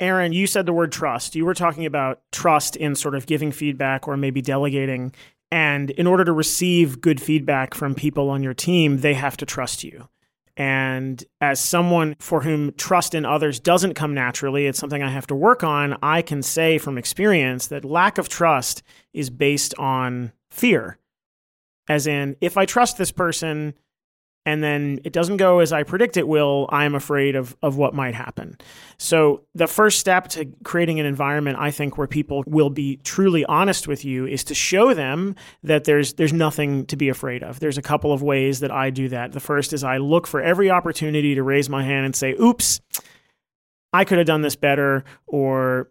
Aaron, 0.00 0.32
you 0.32 0.46
said 0.46 0.66
the 0.66 0.72
word 0.72 0.92
trust. 0.92 1.34
You 1.34 1.44
were 1.44 1.54
talking 1.54 1.86
about 1.86 2.20
trust 2.32 2.76
in 2.76 2.94
sort 2.94 3.14
of 3.14 3.26
giving 3.26 3.52
feedback 3.52 4.06
or 4.06 4.16
maybe 4.16 4.40
delegating. 4.40 5.12
And 5.50 5.90
in 5.90 6.06
order 6.06 6.24
to 6.24 6.32
receive 6.32 7.00
good 7.00 7.20
feedback 7.20 7.74
from 7.74 7.94
people 7.94 8.28
on 8.30 8.42
your 8.42 8.54
team, 8.54 8.98
they 8.98 9.14
have 9.14 9.36
to 9.38 9.46
trust 9.46 9.82
you. 9.82 10.08
And 10.58 11.22
as 11.40 11.60
someone 11.60 12.16
for 12.18 12.42
whom 12.42 12.72
trust 12.72 13.14
in 13.14 13.24
others 13.24 13.60
doesn't 13.60 13.94
come 13.94 14.12
naturally, 14.12 14.66
it's 14.66 14.78
something 14.78 15.04
I 15.04 15.10
have 15.10 15.28
to 15.28 15.34
work 15.36 15.62
on. 15.62 15.96
I 16.02 16.20
can 16.20 16.42
say 16.42 16.78
from 16.78 16.98
experience 16.98 17.68
that 17.68 17.84
lack 17.84 18.18
of 18.18 18.28
trust 18.28 18.82
is 19.14 19.30
based 19.30 19.72
on 19.78 20.32
fear. 20.50 20.98
As 21.88 22.08
in, 22.08 22.36
if 22.40 22.56
I 22.56 22.66
trust 22.66 22.98
this 22.98 23.12
person 23.12 23.74
and 24.48 24.64
then 24.64 24.98
it 25.04 25.12
doesn't 25.12 25.36
go 25.36 25.58
as 25.58 25.74
I 25.74 25.82
predict 25.82 26.16
it 26.16 26.26
will, 26.26 26.70
I'm 26.70 26.94
afraid 26.94 27.36
of, 27.36 27.54
of 27.62 27.76
what 27.76 27.92
might 27.92 28.14
happen. 28.14 28.56
So, 28.96 29.42
the 29.54 29.66
first 29.66 30.00
step 30.00 30.28
to 30.28 30.46
creating 30.64 30.98
an 30.98 31.04
environment, 31.04 31.58
I 31.60 31.70
think, 31.70 31.98
where 31.98 32.06
people 32.06 32.44
will 32.46 32.70
be 32.70 32.96
truly 33.04 33.44
honest 33.44 33.86
with 33.86 34.06
you 34.06 34.24
is 34.26 34.44
to 34.44 34.54
show 34.54 34.94
them 34.94 35.36
that 35.64 35.84
there's, 35.84 36.14
there's 36.14 36.32
nothing 36.32 36.86
to 36.86 36.96
be 36.96 37.10
afraid 37.10 37.42
of. 37.42 37.60
There's 37.60 37.76
a 37.76 37.82
couple 37.82 38.10
of 38.10 38.22
ways 38.22 38.60
that 38.60 38.70
I 38.70 38.88
do 38.88 39.10
that. 39.10 39.32
The 39.32 39.40
first 39.40 39.74
is 39.74 39.84
I 39.84 39.98
look 39.98 40.26
for 40.26 40.40
every 40.40 40.70
opportunity 40.70 41.34
to 41.34 41.42
raise 41.42 41.68
my 41.68 41.84
hand 41.84 42.06
and 42.06 42.16
say, 42.16 42.32
oops, 42.40 42.80
I 43.92 44.06
could 44.06 44.16
have 44.16 44.26
done 44.26 44.40
this 44.40 44.56
better, 44.56 45.04
or 45.26 45.90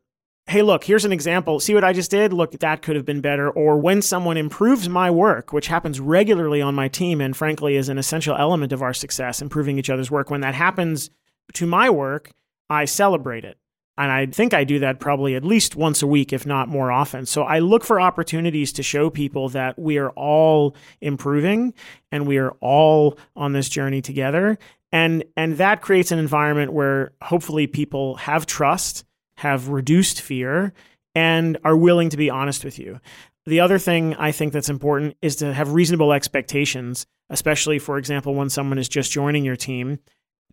hey, 0.49 0.61
look, 0.61 0.85
here's 0.85 1.05
an 1.05 1.11
example. 1.11 1.59
See 1.59 1.73
what 1.73 1.83
I 1.83 1.91
just 1.91 2.09
did? 2.09 2.31
Look, 2.31 2.51
that 2.51 2.81
could 2.81 2.95
have 2.95 3.05
been 3.05 3.21
better. 3.21 3.49
Or 3.49 3.77
when 3.77 4.01
someone 4.01 4.37
improves 4.37 4.87
my 4.87 5.11
work, 5.11 5.51
which 5.51 5.67
happens 5.67 5.99
regularly 5.99 6.61
on 6.61 6.73
my 6.73 6.87
team 6.87 7.19
and 7.19 7.35
frankly 7.35 7.75
is 7.75 7.89
an 7.89 7.97
essential 7.97 8.35
element 8.35 8.71
of 8.71 8.81
our 8.81 8.93
success, 8.93 9.41
improving 9.41 9.77
each 9.77 9.89
other's 9.89 10.09
work, 10.09 10.29
when 10.29 10.41
that 10.41 10.55
happens 10.55 11.09
to 11.53 11.65
my 11.65 11.89
work, 11.89 12.31
I 12.69 12.85
celebrate 12.85 13.43
it. 13.43 13.57
And 13.97 14.11
I 14.11 14.27
think 14.27 14.53
I 14.53 14.63
do 14.63 14.79
that 14.79 14.99
probably 14.99 15.35
at 15.35 15.43
least 15.43 15.75
once 15.75 16.03
a 16.03 16.07
week, 16.07 16.31
if 16.31 16.45
not 16.45 16.69
more 16.69 16.91
often. 16.91 17.25
So 17.25 17.43
I 17.43 17.59
look 17.59 17.83
for 17.83 17.99
opportunities 17.99 18.71
to 18.73 18.83
show 18.83 19.09
people 19.09 19.49
that 19.49 19.77
we 19.77 19.97
are 19.97 20.11
all 20.11 20.75
improving 21.01 21.73
and 22.11 22.27
we 22.27 22.37
are 22.37 22.51
all 22.61 23.17
on 23.35 23.53
this 23.53 23.69
journey 23.69 24.01
together. 24.01 24.59
And, 24.91 25.23
and 25.35 25.57
that 25.57 25.81
creates 25.81 26.11
an 26.11 26.19
environment 26.19 26.73
where 26.73 27.11
hopefully 27.23 27.65
people 27.65 28.15
have 28.17 28.45
trust 28.45 29.03
have 29.37 29.69
reduced 29.69 30.21
fear 30.21 30.73
and 31.15 31.57
are 31.63 31.77
willing 31.77 32.09
to 32.09 32.17
be 32.17 32.29
honest 32.29 32.63
with 32.63 32.77
you. 32.77 32.99
The 33.45 33.61
other 33.61 33.79
thing 33.79 34.13
I 34.15 34.31
think 34.31 34.51
that's 34.51 34.69
important 34.69 35.15
is 35.21 35.37
to 35.37 35.53
have 35.53 35.71
reasonable 35.71 36.11
expectations, 36.11 37.07
especially, 37.29 37.79
for 37.79 37.97
example, 37.97 38.35
when 38.35 38.49
someone 38.49 38.77
is 38.77 38.89
just 38.89 39.11
joining 39.11 39.45
your 39.45 39.55
team. 39.55 39.99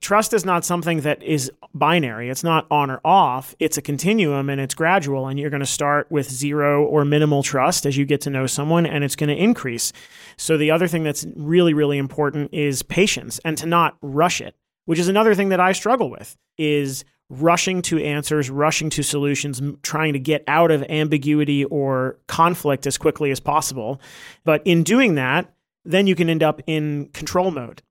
Trust 0.01 0.33
is 0.33 0.45
not 0.45 0.65
something 0.65 1.01
that 1.01 1.23
is 1.23 1.51
binary. 1.73 2.29
It's 2.29 2.45
not 2.45 2.67
on 2.71 2.91
or 2.91 3.01
off. 3.05 3.55
It's 3.59 3.79
a 3.79 3.83
continuum 3.83 4.49
and 4.49 4.61
it's 4.61 4.75
gradual. 4.75 5.29
And 5.29 5.41
you're 5.41 5.51
going 5.51 5.61
to 5.61 5.67
start 5.67 6.11
with 6.11 6.31
zero 6.31 6.85
or 6.85 7.05
minimal 7.05 7.43
trust 7.43 7.85
as 7.85 7.97
you 7.97 8.05
get 8.05 8.21
to 8.23 8.31
know 8.31 8.47
someone, 8.47 8.87
and 8.87 9.03
it's 9.03 9.17
going 9.17 9.35
to 9.35 9.43
increase. 9.43 9.93
So, 10.37 10.57
the 10.57 10.71
other 10.71 10.89
thing 10.89 11.05
that's 11.05 11.27
really, 11.35 11.75
really 11.75 11.99
important 11.99 12.53
is 12.53 12.83
patience 12.83 13.41
and 13.45 13.59
to 13.59 13.67
not 13.67 13.97
rush 14.03 14.41
it, 14.41 14.55
which 14.85 14.99
is 14.99 15.09
another 15.09 15.35
thing 15.35 15.49
that 15.49 15.61
I 15.61 15.73
struggle 15.73 16.11
with 16.11 16.37
is 16.59 17.05
rushing 17.43 17.83
to 17.83 18.03
answers, 18.03 18.51
rushing 18.51 18.91
to 18.91 19.03
solutions, 19.03 19.61
trying 19.83 20.13
to 20.13 20.19
get 20.19 20.45
out 20.47 20.71
of 20.71 20.83
ambiguity 20.85 21.65
or 21.65 22.19
conflict 22.27 22.87
as 22.87 22.99
quickly 22.99 23.31
as 23.31 23.41
possible. 23.41 24.01
But 24.45 24.63
in 24.65 24.83
doing 24.83 25.15
that, 25.17 25.53
then 25.85 26.07
you 26.07 26.15
can 26.15 26.31
end 26.31 26.43
up 26.43 26.61
in 26.67 27.11
control 27.13 27.51
mode 27.51 27.83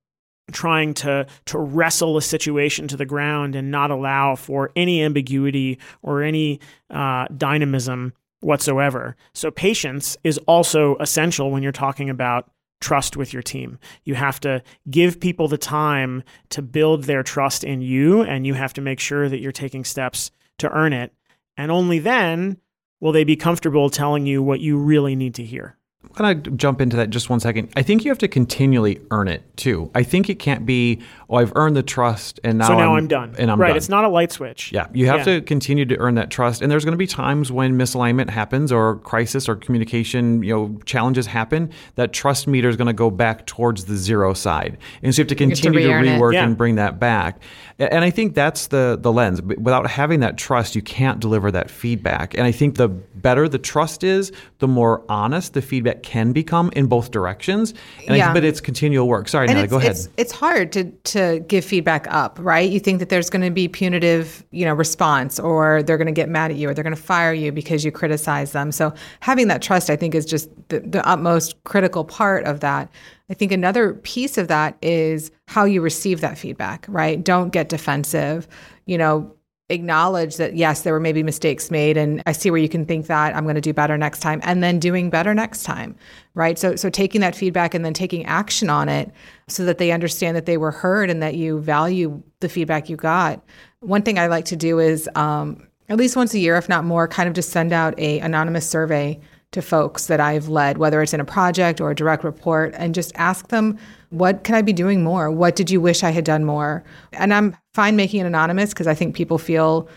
trying 0.52 0.94
to 0.94 1.26
to 1.46 1.58
wrestle 1.58 2.18
a 2.18 2.22
situation 2.22 2.88
to 2.90 2.98
the 2.98 3.06
ground 3.06 3.56
and 3.56 3.72
not 3.72 3.92
allow 3.92 4.36
for 4.36 4.72
any 4.76 5.02
ambiguity 5.02 5.80
or 6.02 6.22
any 6.22 6.60
uh, 6.90 7.26
dynamism 7.38 8.14
whatsoever. 8.42 9.16
So 9.34 9.52
patience 9.52 10.18
is 10.24 10.38
also 10.40 10.98
essential 10.98 11.50
when 11.50 11.64
you're 11.64 11.72
talking 11.72 12.10
about 12.10 12.50
trust 12.84 13.18
with 13.18 13.34
your 13.34 13.42
team. 13.42 13.80
You 14.04 14.16
have 14.16 14.40
to 14.42 14.62
give 14.92 15.20
people 15.20 15.48
the 15.48 15.58
time 15.58 16.22
to 16.50 16.62
build 16.62 17.06
their 17.06 17.24
trust 17.24 17.64
in 17.64 17.82
you, 17.82 18.22
and 18.22 18.46
you 18.46 18.54
have 18.54 18.74
to 18.74 18.82
make 18.82 19.00
sure 19.00 19.30
that 19.30 19.40
you're 19.40 19.52
taking 19.52 19.86
steps 19.86 20.30
to 20.60 20.70
earn 20.70 20.94
it. 20.94 21.14
And 21.58 21.72
only 21.72 22.00
then 22.00 22.58
will 23.00 23.14
they 23.14 23.24
be 23.24 23.36
comfortable 23.36 23.90
telling 23.90 24.26
you 24.26 24.44
what 24.44 24.60
you 24.60 24.78
really 24.78 25.16
need 25.16 25.36
to 25.36 25.44
hear. 25.44 25.78
I'm 26.16 26.24
going 26.26 26.44
to 26.44 26.52
jump 26.52 26.80
into 26.80 26.96
that 26.98 27.10
just 27.10 27.30
one 27.30 27.40
second. 27.40 27.72
I 27.76 27.82
think 27.82 28.06
you 28.06 28.12
have 28.12 28.20
to 28.20 28.28
continually 28.28 29.02
earn 29.10 29.28
it 29.28 29.42
too. 29.58 29.90
I 29.96 30.04
think 30.04 30.30
it 30.30 30.36
can't 30.36 30.64
be, 30.66 31.02
oh, 31.30 31.38
I've 31.38 31.52
earned 31.56 31.76
the 31.76 31.82
trust 31.82 32.40
and 32.44 32.60
now, 32.60 32.68
so 32.68 32.78
now 32.78 32.92
I'm, 32.92 33.00
I'm, 33.00 33.08
done. 33.08 33.36
And 33.40 33.50
I'm 33.50 33.60
right. 33.60 33.70
done. 33.70 33.78
It's 33.78 33.90
not 33.90 34.04
a 34.06 34.10
light 34.10 34.32
switch. 34.32 34.72
Yeah, 34.72 34.88
you 34.94 35.08
have 35.08 35.20
Yeah. 35.28 35.40
to 35.40 35.42
continue 35.42 35.86
to 35.86 35.98
earn 35.98 36.16
that 36.16 36.30
trust, 36.30 36.62
and 36.62 36.72
there's 36.72 36.86
going 36.86 36.94
to 36.94 36.98
be 36.98 37.08
times 37.08 37.52
when 37.52 37.78
misalignment 37.78 38.30
happens, 38.30 38.72
or 38.72 38.98
crisis, 38.98 39.50
or 39.50 39.56
communication, 39.56 40.44
you 40.44 40.54
know, 40.54 40.80
challenges 40.86 41.26
happen. 41.26 41.72
That 41.96 42.14
trust 42.14 42.48
meter 42.48 42.70
is 42.70 42.76
going 42.76 42.88
to 42.88 42.94
go 42.94 43.10
back 43.10 43.48
towards 43.48 43.86
the 43.86 43.98
zero 43.98 44.34
side, 44.34 44.78
and 45.02 45.14
so 45.16 45.22
you 45.22 45.24
have 45.24 45.28
to 45.30 45.44
have 45.44 45.54
to 45.54 45.62
continue 45.62 45.88
to, 45.88 45.94
rework 45.94 46.34
Yeah. 46.34 46.46
and 46.46 46.56
bring 46.56 46.76
that 46.76 47.00
back. 47.00 47.40
And 47.80 48.06
I 48.06 48.12
think 48.12 48.36
that's 48.36 48.68
the 48.68 49.00
the 49.02 49.12
lens. 49.12 49.42
Without 49.42 49.88
having 49.90 50.20
that 50.20 50.38
trust, 50.38 50.76
you 50.76 50.84
can't 50.84 51.20
deliver 51.20 51.50
that 51.52 51.72
feedback. 51.72 52.36
And 52.36 52.44
I 52.44 52.52
think 52.52 52.76
the 52.76 52.88
better 52.88 53.50
the 53.50 53.58
trust 53.58 54.04
is, 54.04 54.32
the 54.60 54.68
more 54.68 55.04
honest 55.10 55.54
the 55.54 55.62
feedback 55.62 56.03
can 56.04 56.34
become 56.34 56.70
in 56.76 56.88
both 56.88 57.12
directions. 57.12 57.74
And 58.08 58.22
I, 58.22 58.34
but 58.34 58.44
it's 58.44 58.62
continual 58.62 59.08
work. 59.08 59.28
Sorry, 59.28 59.48
and 59.48 59.56
Natalie, 59.56 59.70
go 59.70 59.78
ahead. 59.78 59.92
It's, 59.92 60.10
it's 60.18 60.32
hard 60.32 60.72
to 60.74 60.92
to 60.92 61.40
give 61.48 61.66
feedback 61.66 62.06
up, 62.10 62.38
right? 62.42 62.70
You 62.70 62.80
think 62.80 63.00
that 63.00 63.10
there's 63.10 63.30
going 63.30 63.42
to 63.42 63.52
be 63.52 63.68
punitive, 63.68 64.46
you 64.52 64.66
know, 64.66 64.74
response, 64.74 65.40
or 65.40 65.84
they're 65.84 65.98
going 65.98 66.08
to 66.08 66.14
get 66.14 66.30
mad 66.30 66.52
at 66.52 66.58
you, 66.58 66.70
or 66.70 66.74
they're 66.74 66.84
going 66.84 66.96
to 66.96 67.02
fire 67.02 67.34
you 67.34 67.52
because 67.52 67.84
you 67.84 67.92
criticize 67.92 68.52
them. 68.52 68.72
So 68.72 68.94
having 69.22 69.48
that 69.48 69.62
trust, 69.62 69.90
I 69.90 69.96
think, 69.96 70.14
is 70.16 70.26
just 70.26 70.50
the, 70.70 70.82
the 70.82 71.08
utmost 71.08 71.64
critical 71.64 72.04
part 72.04 72.46
of 72.46 72.60
that. 72.60 72.90
I 73.30 73.34
think 73.34 73.52
another 73.52 73.94
piece 73.94 74.38
of 74.38 74.50
that 74.50 74.78
is 74.82 75.32
how 75.48 75.66
you 75.66 75.82
receive 75.82 76.22
that 76.22 76.38
feedback, 76.38 76.86
right? 76.88 77.24
Don't 77.24 77.50
get 77.50 77.70
defensive. 77.70 78.48
You 78.86 78.98
know, 78.98 79.34
acknowledge 79.74 80.38
that 80.38 80.56
yes 80.56 80.82
there 80.82 80.94
were 80.94 81.00
maybe 81.00 81.24
mistakes 81.24 81.70
made 81.70 81.98
and 81.98 82.24
i 82.26 82.32
see 82.32 82.50
where 82.50 82.60
you 82.60 82.70
can 82.70 82.86
think 82.86 83.08
that 83.08 83.36
i'm 83.36 83.44
going 83.44 83.56
to 83.56 83.62
do 83.62 83.74
better 83.74 83.98
next 83.98 84.20
time 84.20 84.40
and 84.44 84.64
then 84.64 84.80
doing 84.80 85.10
better 85.10 85.34
next 85.34 85.64
time 85.64 85.96
right? 86.36 86.58
So 86.58 86.76
so 86.76 86.90
taking 86.90 87.22
that 87.22 87.36
feedback 87.36 87.74
and 87.74 87.86
then 87.86 87.94
taking 87.94 88.26
action 88.26 88.70
on 88.70 88.90
it 88.90 89.12
so 89.48 89.66
that 89.66 89.78
they 89.78 89.92
understand 89.92 90.36
that 90.36 90.46
they 90.46 90.58
were 90.58 90.72
heard 90.72 91.10
and 91.10 91.22
that 91.22 91.36
you 91.36 91.60
value 91.60 92.22
the 92.40 92.50
feedback 92.50 92.90
you 92.90 92.96
got. 92.96 93.44
One 93.80 94.02
thing 94.02 94.18
i 94.18 94.28
like 94.28 94.46
to 94.46 94.56
do 94.56 94.80
is 94.80 95.10
um, 95.16 95.68
at 95.90 95.98
least 95.98 96.16
once 96.16 96.34
a 96.34 96.40
year, 96.40 96.56
if 96.56 96.70
not 96.70 96.86
more, 96.86 97.08
kind 97.08 97.28
of 97.28 97.36
just 97.36 97.50
send 97.50 97.74
out 97.74 97.98
a 98.00 98.20
anonymous 98.20 98.68
survey 98.68 99.20
to 99.54 99.62
folks 99.62 100.08
that 100.08 100.20
I've 100.20 100.48
led, 100.48 100.78
whether 100.78 101.02
it's 101.02 101.14
in 101.14 101.20
a 101.20 101.26
project 101.26 101.80
or 101.80 101.92
a 101.92 101.96
direct 101.96 102.24
report, 102.24 102.74
and 102.78 102.94
just 102.94 103.12
ask 103.16 103.48
them, 103.48 103.78
what 104.10 104.44
can 104.44 104.56
I 104.56 104.62
be 104.62 104.74
doing 104.74 105.04
more? 105.04 105.32
What 105.32 105.56
did 105.56 105.72
you 105.72 105.82
wish 105.82 106.04
I 106.04 106.12
had 106.12 106.26
done 106.26 106.44
more? 106.44 106.84
And 107.14 107.34
I'm 107.34 107.56
fine 107.74 107.96
making 107.96 108.22
it 108.22 108.26
anonymous 108.26 108.70
because 108.70 108.88
I 108.88 108.94
think 108.94 109.16
people 109.16 109.38
feel 109.38 109.88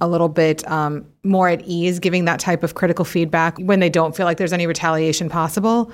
a 0.00 0.08
little 0.08 0.28
bit 0.28 0.66
um, 0.70 1.06
more 1.24 1.48
at 1.48 1.62
ease 1.64 1.98
giving 1.98 2.26
that 2.26 2.38
type 2.38 2.62
of 2.62 2.74
critical 2.74 3.04
feedback 3.04 3.58
when 3.58 3.80
they 3.80 3.88
don't 3.88 4.14
feel 4.14 4.26
like 4.26 4.36
there's 4.36 4.52
any 4.52 4.66
retaliation 4.66 5.28
possible. 5.28 5.90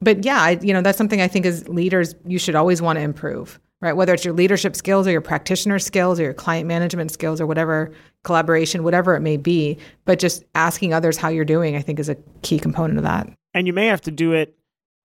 But 0.00 0.24
yeah, 0.24 0.40
I, 0.40 0.50
you 0.62 0.72
know, 0.72 0.82
that's 0.82 0.96
something 0.96 1.20
I 1.20 1.28
think 1.28 1.46
as 1.46 1.68
leaders 1.68 2.14
you 2.26 2.38
should 2.38 2.54
always 2.54 2.80
want 2.80 2.98
to 2.98 3.02
improve, 3.02 3.60
right? 3.80 3.92
Whether 3.92 4.14
it's 4.14 4.24
your 4.24 4.34
leadership 4.34 4.76
skills 4.76 5.06
or 5.06 5.10
your 5.10 5.20
practitioner 5.20 5.78
skills 5.78 6.20
or 6.20 6.22
your 6.22 6.34
client 6.34 6.66
management 6.68 7.10
skills 7.10 7.40
or 7.40 7.46
whatever 7.46 7.92
collaboration, 8.24 8.82
whatever 8.82 9.14
it 9.14 9.20
may 9.20 9.36
be. 9.36 9.78
But 10.04 10.18
just 10.18 10.44
asking 10.54 10.92
others 10.94 11.16
how 11.16 11.28
you're 11.28 11.44
doing, 11.44 11.76
I 11.76 11.82
think, 11.82 11.98
is 11.98 12.08
a 12.08 12.16
key 12.42 12.58
component 12.58 12.98
of 12.98 13.04
that. 13.04 13.28
And 13.54 13.66
you 13.66 13.72
may 13.72 13.86
have 13.86 14.00
to 14.02 14.10
do 14.10 14.32
it 14.32 14.56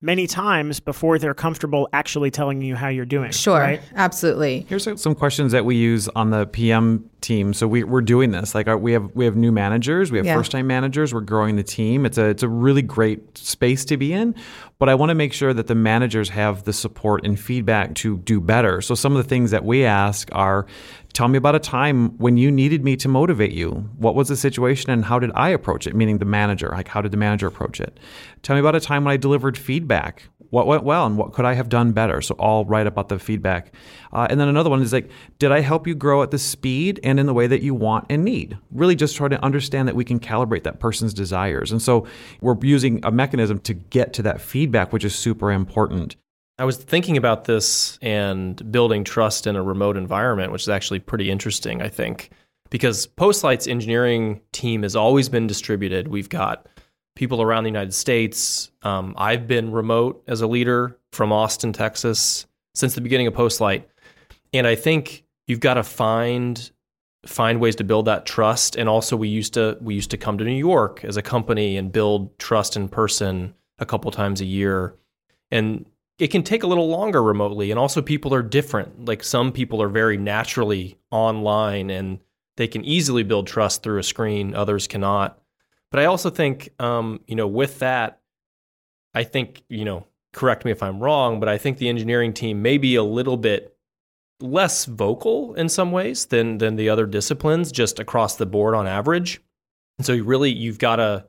many 0.02 0.28
times 0.28 0.80
before 0.80 1.18
they're 1.18 1.34
comfortable 1.34 1.90
actually 1.92 2.30
telling 2.30 2.62
you 2.62 2.76
how 2.76 2.88
you're 2.90 3.06
doing. 3.06 3.32
Sure, 3.32 3.58
right? 3.58 3.82
absolutely. 3.96 4.66
Here's 4.70 4.88
uh, 4.88 4.98
some 4.98 5.16
questions 5.16 5.52
that 5.54 5.66
we 5.66 5.78
use 5.78 6.08
on 6.10 6.30
the 6.30 6.46
PM 6.46 7.10
team. 7.22 7.54
So 7.54 7.68
we, 7.68 7.84
we're 7.84 8.02
doing 8.02 8.30
this. 8.30 8.54
Like 8.54 8.68
our, 8.68 8.78
we 8.78 8.92
have 8.92 9.10
we 9.16 9.26
have 9.26 9.36
new 9.36 9.52
managers, 9.52 10.12
we 10.12 10.20
have 10.20 10.26
Yeah. 10.28 10.36
first 10.36 10.52
time 10.52 10.68
managers. 10.68 11.12
We're 11.12 11.22
growing 11.22 11.56
the 11.56 11.64
team. 11.64 12.06
It's 12.06 12.20
a 12.20 12.26
it's 12.26 12.44
a 12.44 12.50
really 12.50 12.84
great 12.84 13.36
space 13.38 13.84
to 13.86 13.98
be 13.98 14.14
in. 14.14 14.36
But 14.78 14.90
I 14.90 14.96
want 14.96 15.10
to 15.10 15.16
make 15.16 15.34
sure 15.34 15.54
that 15.54 15.68
the 15.68 15.76
managers 15.76 16.30
have 16.30 16.66
the 16.66 16.74
support 16.74 17.26
and 17.26 17.40
feedback 17.40 17.96
to 17.96 18.18
do 18.20 18.40
better. 18.40 18.82
So 18.82 18.94
some 18.94 19.16
of 19.16 19.24
the 19.24 19.28
things 19.28 19.50
that 19.52 19.64
we 19.66 19.86
ask 19.86 20.30
are, 20.34 20.68
tell 21.16 21.28
me 21.28 21.38
about 21.38 21.56
a 21.56 21.60
time 21.60 22.16
when 22.18 22.38
you 22.38 22.52
needed 22.52 22.84
me 22.84 22.96
to 22.98 23.08
motivate 23.08 23.54
you. 23.54 23.90
What 23.98 24.14
was 24.14 24.28
the 24.28 24.36
situation 24.36 24.92
and 24.92 25.06
how 25.06 25.18
did 25.18 25.32
I 25.34 25.50
approach 25.50 25.88
it? 25.88 25.96
Meaning 25.96 26.20
the 26.20 26.26
manager. 26.26 26.70
Like 26.70 26.88
how 26.88 27.02
did 27.02 27.12
the 27.12 27.18
manager 27.18 27.48
approach 27.48 27.80
it? 27.80 28.00
Tell 28.44 28.56
me 28.56 28.60
about 28.60 28.76
a 28.76 28.80
time 28.80 29.06
when 29.06 29.14
I 29.14 29.18
delivered 29.18 29.58
feedback 29.58 30.24
what 30.56 30.68
went 30.68 30.84
well 30.84 31.06
and 31.06 31.18
what 31.18 31.34
could 31.34 31.44
I 31.44 31.54
have 31.54 31.68
done 31.68 31.92
better? 31.92 32.22
So 32.22 32.36
all 32.36 32.64
write 32.64 32.88
about 32.88 33.10
the 33.10 33.20
feedback. 33.20 33.74
Uh, 34.14 34.28
and 34.30 34.40
then 34.40 34.48
another 34.48 34.70
one 34.70 34.82
is 34.82 34.94
like, 34.94 35.10
did 35.38 35.52
I 35.52 35.60
help 35.60 35.86
you 35.86 35.96
grow 35.96 36.24
at 36.24 36.32
the 36.32 36.40
speed 36.40 37.00
and 37.04 37.20
in 37.20 37.26
the 37.26 37.34
way 37.34 37.48
that 37.48 37.62
you 37.62 37.74
want 37.74 38.06
and 38.10 38.24
need? 38.24 38.58
Really 38.72 38.96
just 38.96 39.18
try 39.18 39.28
to 39.28 39.44
understand 39.44 39.88
that 39.90 39.96
we 39.96 40.06
can 40.06 40.18
calibrate 40.18 40.64
that 40.64 40.80
person's 40.80 41.14
desires. 41.14 41.72
And 41.72 41.82
so 41.82 42.08
we're 42.40 42.56
using 42.62 43.04
a 43.04 43.12
mechanism 43.12 43.60
to 43.60 43.74
get 43.74 44.14
to 44.14 44.22
that 44.24 44.40
feedback, 44.40 44.94
which 44.94 45.04
is 45.04 45.14
super 45.14 45.52
important. 45.52 46.16
I 46.58 46.64
was 46.64 46.78
thinking 46.78 47.18
about 47.18 47.46
this 47.46 48.00
and 48.02 48.72
building 48.72 49.04
trust 49.04 49.46
in 49.46 49.56
a 49.56 49.64
remote 49.64 49.98
environment, 49.98 50.52
which 50.52 50.62
is 50.62 50.70
actually 50.70 51.00
pretty 51.00 51.30
interesting, 51.30 51.82
I 51.82 51.90
think, 51.90 52.32
because 52.70 53.08
Postlight's 53.08 53.68
engineering 53.68 54.42
team 54.54 54.84
has 54.84 54.96
always 54.96 55.28
been 55.28 55.48
distributed. 55.48 56.08
We've 56.08 56.30
got 56.30 56.68
people 57.16 57.42
around 57.42 57.64
the 57.64 57.70
United 57.70 57.94
States. 57.94 58.72
Um, 58.84 59.16
I've 59.18 59.48
been 59.48 59.72
remote 59.72 60.24
as 60.28 60.42
a 60.42 60.48
leader 60.48 60.98
from 61.12 61.34
Austin, 61.34 61.74
Texas, 61.74 62.46
since 62.74 62.96
the 62.96 63.02
beginning 63.02 63.28
of 63.28 63.34
Postlight, 63.34 63.84
and 64.54 64.66
I 64.66 64.76
think 64.76 65.26
you've 65.48 65.60
got 65.60 65.76
to 65.76 65.84
find 65.84 66.72
find 67.26 67.60
ways 67.60 67.76
to 67.76 67.84
build 67.84 68.06
that 68.06 68.26
trust. 68.26 68.76
And 68.76 68.88
also, 68.88 69.18
we 69.18 69.28
used 69.28 69.54
to 69.56 69.78
we 69.82 69.96
used 69.96 70.12
to 70.12 70.18
come 70.18 70.38
to 70.38 70.44
New 70.44 70.52
York 70.52 71.04
as 71.04 71.18
a 71.18 71.22
company 71.22 71.76
and 71.76 71.92
build 71.92 72.38
trust 72.40 72.76
in 72.78 72.88
person 72.88 73.56
a 73.80 73.86
couple 73.86 74.12
times 74.12 74.42
a 74.42 74.46
year, 74.46 74.96
and 75.52 75.86
it 76.18 76.28
can 76.28 76.44
take 76.44 76.64
a 76.64 76.68
little 76.68 76.88
longer 76.88 77.22
remotely 77.22 77.72
and 77.72 77.80
also 77.80 78.02
people 78.02 78.34
are 78.34 78.44
different. 78.44 79.06
Like 79.06 79.24
some 79.24 79.52
people 79.52 79.82
are 79.82 79.90
very 79.90 80.18
naturally 80.18 80.98
online 81.12 81.90
and 81.90 82.20
they 82.58 82.68
can 82.68 82.86
easily 82.86 83.24
build 83.24 83.48
trust 83.48 83.84
through 83.84 84.00
a 84.00 84.04
screen 84.04 84.56
others 84.56 84.88
cannot. 84.88 85.40
But 85.92 86.00
i 86.02 86.06
also 86.06 86.30
think 86.30 86.70
um, 86.80 87.22
you 87.26 87.36
know 87.36 87.48
with 87.48 87.80
that 87.80 88.20
i 89.14 89.24
think 89.24 89.64
you 89.70 89.86
know 89.86 90.06
correct 90.34 90.66
me 90.66 90.72
if 90.72 90.84
i'm 90.84 91.00
wrong 91.00 91.40
but 91.40 91.48
i 91.48 91.58
think 91.58 91.78
the 91.78 91.88
engineering 91.88 92.34
team 92.34 92.62
may 92.62 92.78
be 92.78 92.96
a 92.96 93.04
little 93.04 93.38
bit 93.38 93.76
less 94.42 94.86
vocal 94.86 95.54
in 95.56 95.70
some 95.70 95.92
ways 95.92 96.26
than 96.26 96.58
than 96.58 96.76
the 96.76 96.90
other 96.90 97.06
disciplines 97.06 97.72
just 97.72 98.00
across 98.00 98.36
the 98.36 98.46
board 98.46 98.76
on 98.76 98.88
average. 98.88 99.42
And 99.98 100.06
so 100.06 100.14
you 100.14 100.24
really 100.24 100.52
you've 100.52 100.80
got 100.80 100.98
to 100.98 101.26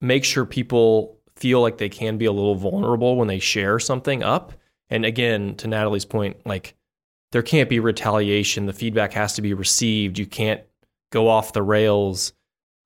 make 0.00 0.24
sure 0.24 0.44
people 0.44 1.15
feel 1.36 1.60
like 1.60 1.78
they 1.78 1.88
can 1.88 2.18
be 2.18 2.24
a 2.24 2.32
little 2.32 2.54
vulnerable 2.54 3.16
when 3.16 3.28
they 3.28 3.38
share 3.38 3.78
something 3.78 4.22
up. 4.22 4.52
And 4.90 5.04
again, 5.04 5.54
to 5.56 5.68
Natalie's 5.68 6.04
point, 6.04 6.36
like 6.44 6.74
there 7.32 7.42
can't 7.42 7.68
be 7.68 7.80
retaliation. 7.80 8.66
The 8.66 8.72
feedback 8.72 9.12
has 9.12 9.34
to 9.34 9.42
be 9.42 9.54
received. 9.54 10.18
You 10.18 10.26
can't 10.26 10.62
go 11.10 11.28
off 11.28 11.52
the 11.52 11.62
rails. 11.62 12.32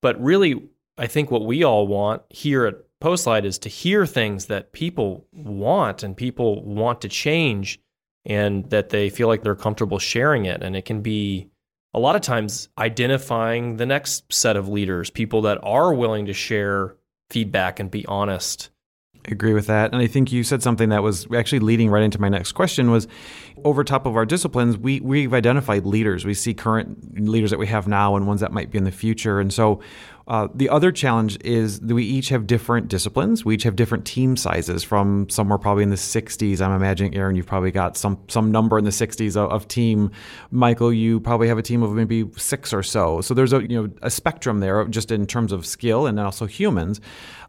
But 0.02 0.20
really, 0.22 0.68
I 0.98 1.06
think 1.06 1.30
what 1.30 1.46
we 1.46 1.62
all 1.64 1.86
want 1.86 2.22
here 2.30 2.66
at 2.66 2.76
Postlight 3.02 3.44
is 3.44 3.58
to 3.60 3.68
hear 3.68 4.04
things 4.04 4.46
that 4.46 4.72
people 4.72 5.26
want 5.32 6.02
and 6.02 6.16
people 6.16 6.62
want 6.62 7.00
to 7.00 7.08
change 7.08 7.80
and 8.26 8.68
that 8.70 8.90
they 8.90 9.08
feel 9.08 9.28
like 9.28 9.42
they're 9.42 9.54
comfortable 9.54 9.98
sharing 9.98 10.44
it. 10.44 10.62
And 10.62 10.76
it 10.76 10.84
can 10.84 11.00
be 11.00 11.48
a 11.94 11.98
lot 11.98 12.16
of 12.16 12.22
times 12.22 12.68
identifying 12.76 13.76
the 13.76 13.86
next 13.86 14.30
set 14.32 14.56
of 14.56 14.68
leaders, 14.68 15.10
people 15.10 15.42
that 15.42 15.58
are 15.62 15.94
willing 15.94 16.26
to 16.26 16.32
share 16.32 16.96
feedback 17.30 17.80
and 17.80 17.90
be 17.90 18.04
honest. 18.06 18.70
I 19.26 19.32
agree 19.32 19.52
with 19.52 19.66
that. 19.66 19.92
And 19.92 20.00
I 20.00 20.06
think 20.06 20.32
you 20.32 20.42
said 20.42 20.62
something 20.62 20.88
that 20.88 21.02
was 21.02 21.26
actually 21.34 21.58
leading 21.60 21.90
right 21.90 22.02
into 22.02 22.20
my 22.20 22.28
next 22.28 22.52
question 22.52 22.90
was 22.90 23.06
over 23.64 23.84
top 23.84 24.06
of 24.06 24.16
our 24.16 24.24
disciplines, 24.24 24.78
we, 24.78 25.00
we've 25.00 25.34
identified 25.34 25.84
leaders. 25.84 26.24
We 26.24 26.34
see 26.34 26.54
current 26.54 27.20
leaders 27.20 27.50
that 27.50 27.58
we 27.58 27.66
have 27.66 27.86
now 27.86 28.16
and 28.16 28.26
ones 28.26 28.40
that 28.40 28.52
might 28.52 28.70
be 28.70 28.78
in 28.78 28.84
the 28.84 28.90
future. 28.90 29.38
And 29.38 29.52
so 29.52 29.80
uh, 30.30 30.46
the 30.54 30.68
other 30.68 30.92
challenge 30.92 31.36
is 31.44 31.80
that 31.80 31.92
we 31.92 32.04
each 32.04 32.28
have 32.28 32.46
different 32.46 32.86
disciplines. 32.86 33.44
We 33.44 33.56
each 33.56 33.64
have 33.64 33.74
different 33.74 34.04
team 34.04 34.36
sizes 34.36 34.84
from 34.84 35.28
somewhere 35.28 35.58
probably 35.58 35.82
in 35.82 35.90
the 35.90 35.96
60s. 35.96 36.60
I'm 36.60 36.70
imagining, 36.70 37.16
Aaron, 37.16 37.34
you've 37.34 37.46
probably 37.48 37.72
got 37.72 37.96
some, 37.96 38.16
some 38.28 38.52
number 38.52 38.78
in 38.78 38.84
the 38.84 38.92
60s 38.92 39.36
of, 39.36 39.50
of 39.50 39.66
team. 39.66 40.12
Michael, 40.52 40.92
you 40.92 41.18
probably 41.18 41.48
have 41.48 41.58
a 41.58 41.62
team 41.62 41.82
of 41.82 41.94
maybe 41.94 42.30
six 42.36 42.72
or 42.72 42.84
so. 42.84 43.20
So 43.22 43.34
there's 43.34 43.52
a, 43.52 43.62
you 43.62 43.82
know, 43.82 43.90
a 44.02 44.10
spectrum 44.10 44.60
there 44.60 44.84
just 44.84 45.10
in 45.10 45.26
terms 45.26 45.50
of 45.50 45.66
skill 45.66 46.06
and 46.06 46.20
also 46.20 46.46
humans. 46.46 47.00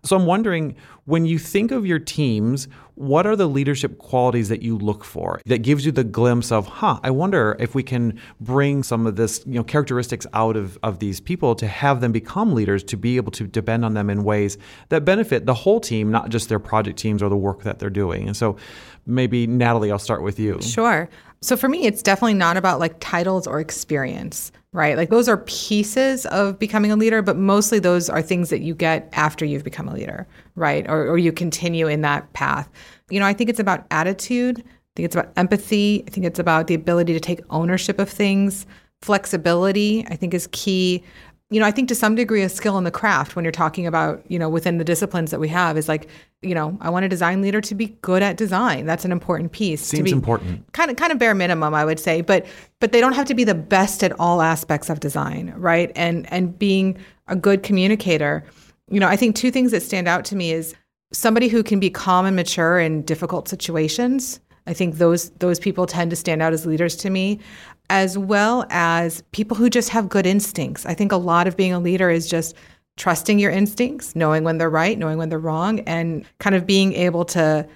So 0.04 0.16
I'm 0.16 0.26
wondering 0.26 0.76
when 1.06 1.26
you 1.26 1.38
think 1.38 1.72
of 1.72 1.86
your 1.86 2.00
teams, 2.00 2.68
what 2.96 3.26
are 3.26 3.36
the 3.36 3.48
leadership 3.48 3.98
qualities 3.98 4.50
that 4.50 4.62
you 4.62 4.78
look 4.78 5.04
for 5.04 5.42
that 5.46 5.60
gives 5.60 5.86
you 5.86 5.92
the 5.92 6.04
glimpse 6.04 6.52
of, 6.52 6.68
huh, 6.68 7.00
I 7.04 7.12
wonder 7.12 7.56
if 7.60 7.74
we 7.76 7.84
can 7.84 8.20
bring 8.40 8.84
some 8.84 9.08
of 9.08 9.16
this, 9.16 9.44
you 9.46 9.54
know, 9.54 9.64
characteristics 9.64 10.26
out 10.34 10.56
of, 10.56 10.78
of 10.84 11.00
these 11.00 11.20
people 11.20 11.56
to 11.56 11.68
have 11.68 12.02
them 12.02 12.12
become 12.12 12.54
leaders, 12.54 12.84
to 12.86 12.98
be 12.98 13.18
able 13.18 13.32
to 13.34 13.48
depend 13.48 13.86
on 13.86 13.94
them 13.94 14.10
in 14.10 14.24
ways 14.24 14.58
that 14.90 15.06
benefit 15.06 15.46
the 15.46 15.54
whole 15.54 15.80
team, 15.80 16.12
not 16.12 16.30
just 16.30 16.50
their 16.50 16.60
project 16.60 16.98
teams 17.00 17.24
or 17.24 17.30
the 17.30 17.38
work 17.38 17.64
that 17.64 17.80
they're 17.80 17.90
doing. 17.90 18.28
And 18.28 18.38
so 18.38 18.58
maybe 19.06 19.48
Natalie, 19.48 19.92
I'll 19.92 20.00
start 20.00 20.22
with 20.24 20.40
you. 20.40 20.62
Sure. 20.62 21.10
So 21.43 21.58
for 21.58 21.67
me, 21.67 21.86
it's 21.86 22.04
definitely 22.04 22.36
not 22.36 22.56
about 22.56 22.80
like 22.80 22.97
titles 22.99 23.47
or 23.47 23.60
experience, 23.60 24.51
right? 24.73 24.95
Like 24.95 25.10
those 25.10 25.27
are 25.27 25.38
pieces 25.38 26.27
of 26.27 26.60
becoming 26.60 26.91
a 26.91 26.95
leader, 26.95 27.23
but 27.23 27.36
mostly 27.36 27.80
those 27.80 28.10
are 28.10 28.21
things 28.21 28.51
that 28.51 28.62
you 28.62 28.75
get 28.75 29.10
after 29.13 29.43
you've 29.43 29.63
become 29.63 29.88
a 29.88 29.93
leader, 29.93 30.27
right? 30.56 30.88
Or, 30.88 31.08
or 31.08 31.17
you 31.17 31.32
continue 31.32 31.88
in 31.88 32.01
that 32.01 32.32
path. 32.34 32.69
You 33.10 33.19
know, 33.19 33.25
I 33.25 33.34
think 33.34 33.49
it's 33.49 33.60
about 33.60 33.88
attitude. 33.89 34.60
I 34.60 34.91
think 34.95 35.06
it's 35.06 35.15
about 35.15 35.32
empathy. 35.36 36.04
I 36.06 36.12
think 36.12 36.27
it's 36.27 36.39
about 36.39 36.67
the 36.67 36.75
ability 36.75 37.13
to 37.13 37.19
take 37.19 37.41
ownership 37.49 37.97
of 37.97 38.08
things. 38.08 38.67
Flexibility, 39.01 40.06
I 40.10 40.15
think, 40.15 40.36
is 40.36 40.47
key 40.51 41.04
you 41.52 41.60
know, 41.60 41.66
I 41.66 41.72
think 41.72 41.90
to 41.90 41.96
some 41.96 42.16
degree 42.16 42.44
a 42.44 42.50
skill 42.50 42.78
in 42.78 42.86
the 42.86 42.92
craft 42.92 43.36
when 43.36 43.44
you're 43.44 43.52
talking 43.52 43.86
about, 43.86 44.24
you 44.30 44.40
know, 44.40 44.50
within 44.50 44.78
the 44.78 44.86
disciplines 44.86 45.32
that 45.32 45.40
we 45.40 45.50
have 45.50 45.78
is 45.78 45.90
like, 45.90 46.08
you 46.42 46.56
know, 46.56 46.78
I 46.80 46.90
want 46.90 47.04
a 47.04 47.10
design 47.10 47.42
leader 47.42 47.60
to 47.60 47.76
be 47.76 47.88
good 48.02 48.24
at 48.24 48.38
design. 48.38 48.86
That's 48.86 49.04
an 49.04 49.12
important 49.12 49.52
piece. 49.52 49.90
to 49.90 49.98
Seems 49.98 50.06
be 50.06 50.12
important. 50.12 50.72
Kind 50.72 50.90
of 50.90 50.96
kind 50.96 51.12
of 51.12 51.20
bare 51.20 51.36
minimum, 51.36 51.74
I 51.74 51.84
would 51.84 52.00
say, 52.00 52.22
but 52.22 52.46
but 52.80 52.94
they 52.94 53.02
don't 53.02 53.14
have 53.14 53.28
to 53.28 53.34
be 53.34 53.44
the 53.44 53.54
best 53.54 54.02
at 54.02 54.18
all 54.18 54.42
aspects 54.42 54.90
of 54.90 55.02
design, 55.02 55.54
right? 55.58 55.92
And 55.94 56.32
and 56.32 56.58
being 56.58 56.98
a 57.28 57.36
good 57.36 57.64
communicator. 57.64 58.46
You 58.90 59.02
know, 59.02 59.08
I 59.08 59.18
think 59.18 59.36
two 59.36 59.52
things 59.52 59.72
that 59.72 59.84
stand 59.84 60.08
out 60.08 60.24
to 60.26 60.38
me 60.38 60.54
is 60.54 60.74
somebody 61.12 61.50
who 61.50 61.64
can 61.64 61.82
be 61.82 61.90
calm 61.90 62.26
and 62.26 62.36
mature 62.36 62.80
in 62.80 63.02
difficult 63.02 63.50
situations. 63.50 64.40
I 64.68 64.74
think 64.74 64.96
those 64.96 65.32
those 65.32 65.60
people 65.60 65.86
tend 65.86 66.12
to 66.12 66.16
stand 66.16 66.42
out 66.42 66.54
as 66.54 66.66
leaders 66.66 66.96
to 66.98 67.10
me, 67.10 67.40
as 67.91 68.17
well 68.17 68.65
as 68.69 69.21
people 69.34 69.58
who 69.58 69.69
just 69.69 69.89
have 69.89 70.08
good 70.08 70.25
instincts. 70.25 70.86
I 70.86 70.93
think 70.93 71.12
a 71.12 71.17
lot 71.17 71.45
of 71.45 71.58
being 71.58 71.73
a 71.73 71.80
leader 71.80 72.10
is 72.10 72.25
just 72.25 72.56
trusting 72.95 73.38
your 73.38 73.51
instincts, 73.51 74.15
knowing 74.15 74.45
when 74.45 74.58
they're 74.58 74.69
right, 74.69 74.97
knowing 74.97 75.17
when 75.17 75.27
they're 75.27 75.38
wrong, 75.38 75.82
and 75.82 76.25
kind 76.39 76.56
of 76.56 76.65
being 76.65 76.93
able 76.93 77.25
to 77.25 77.67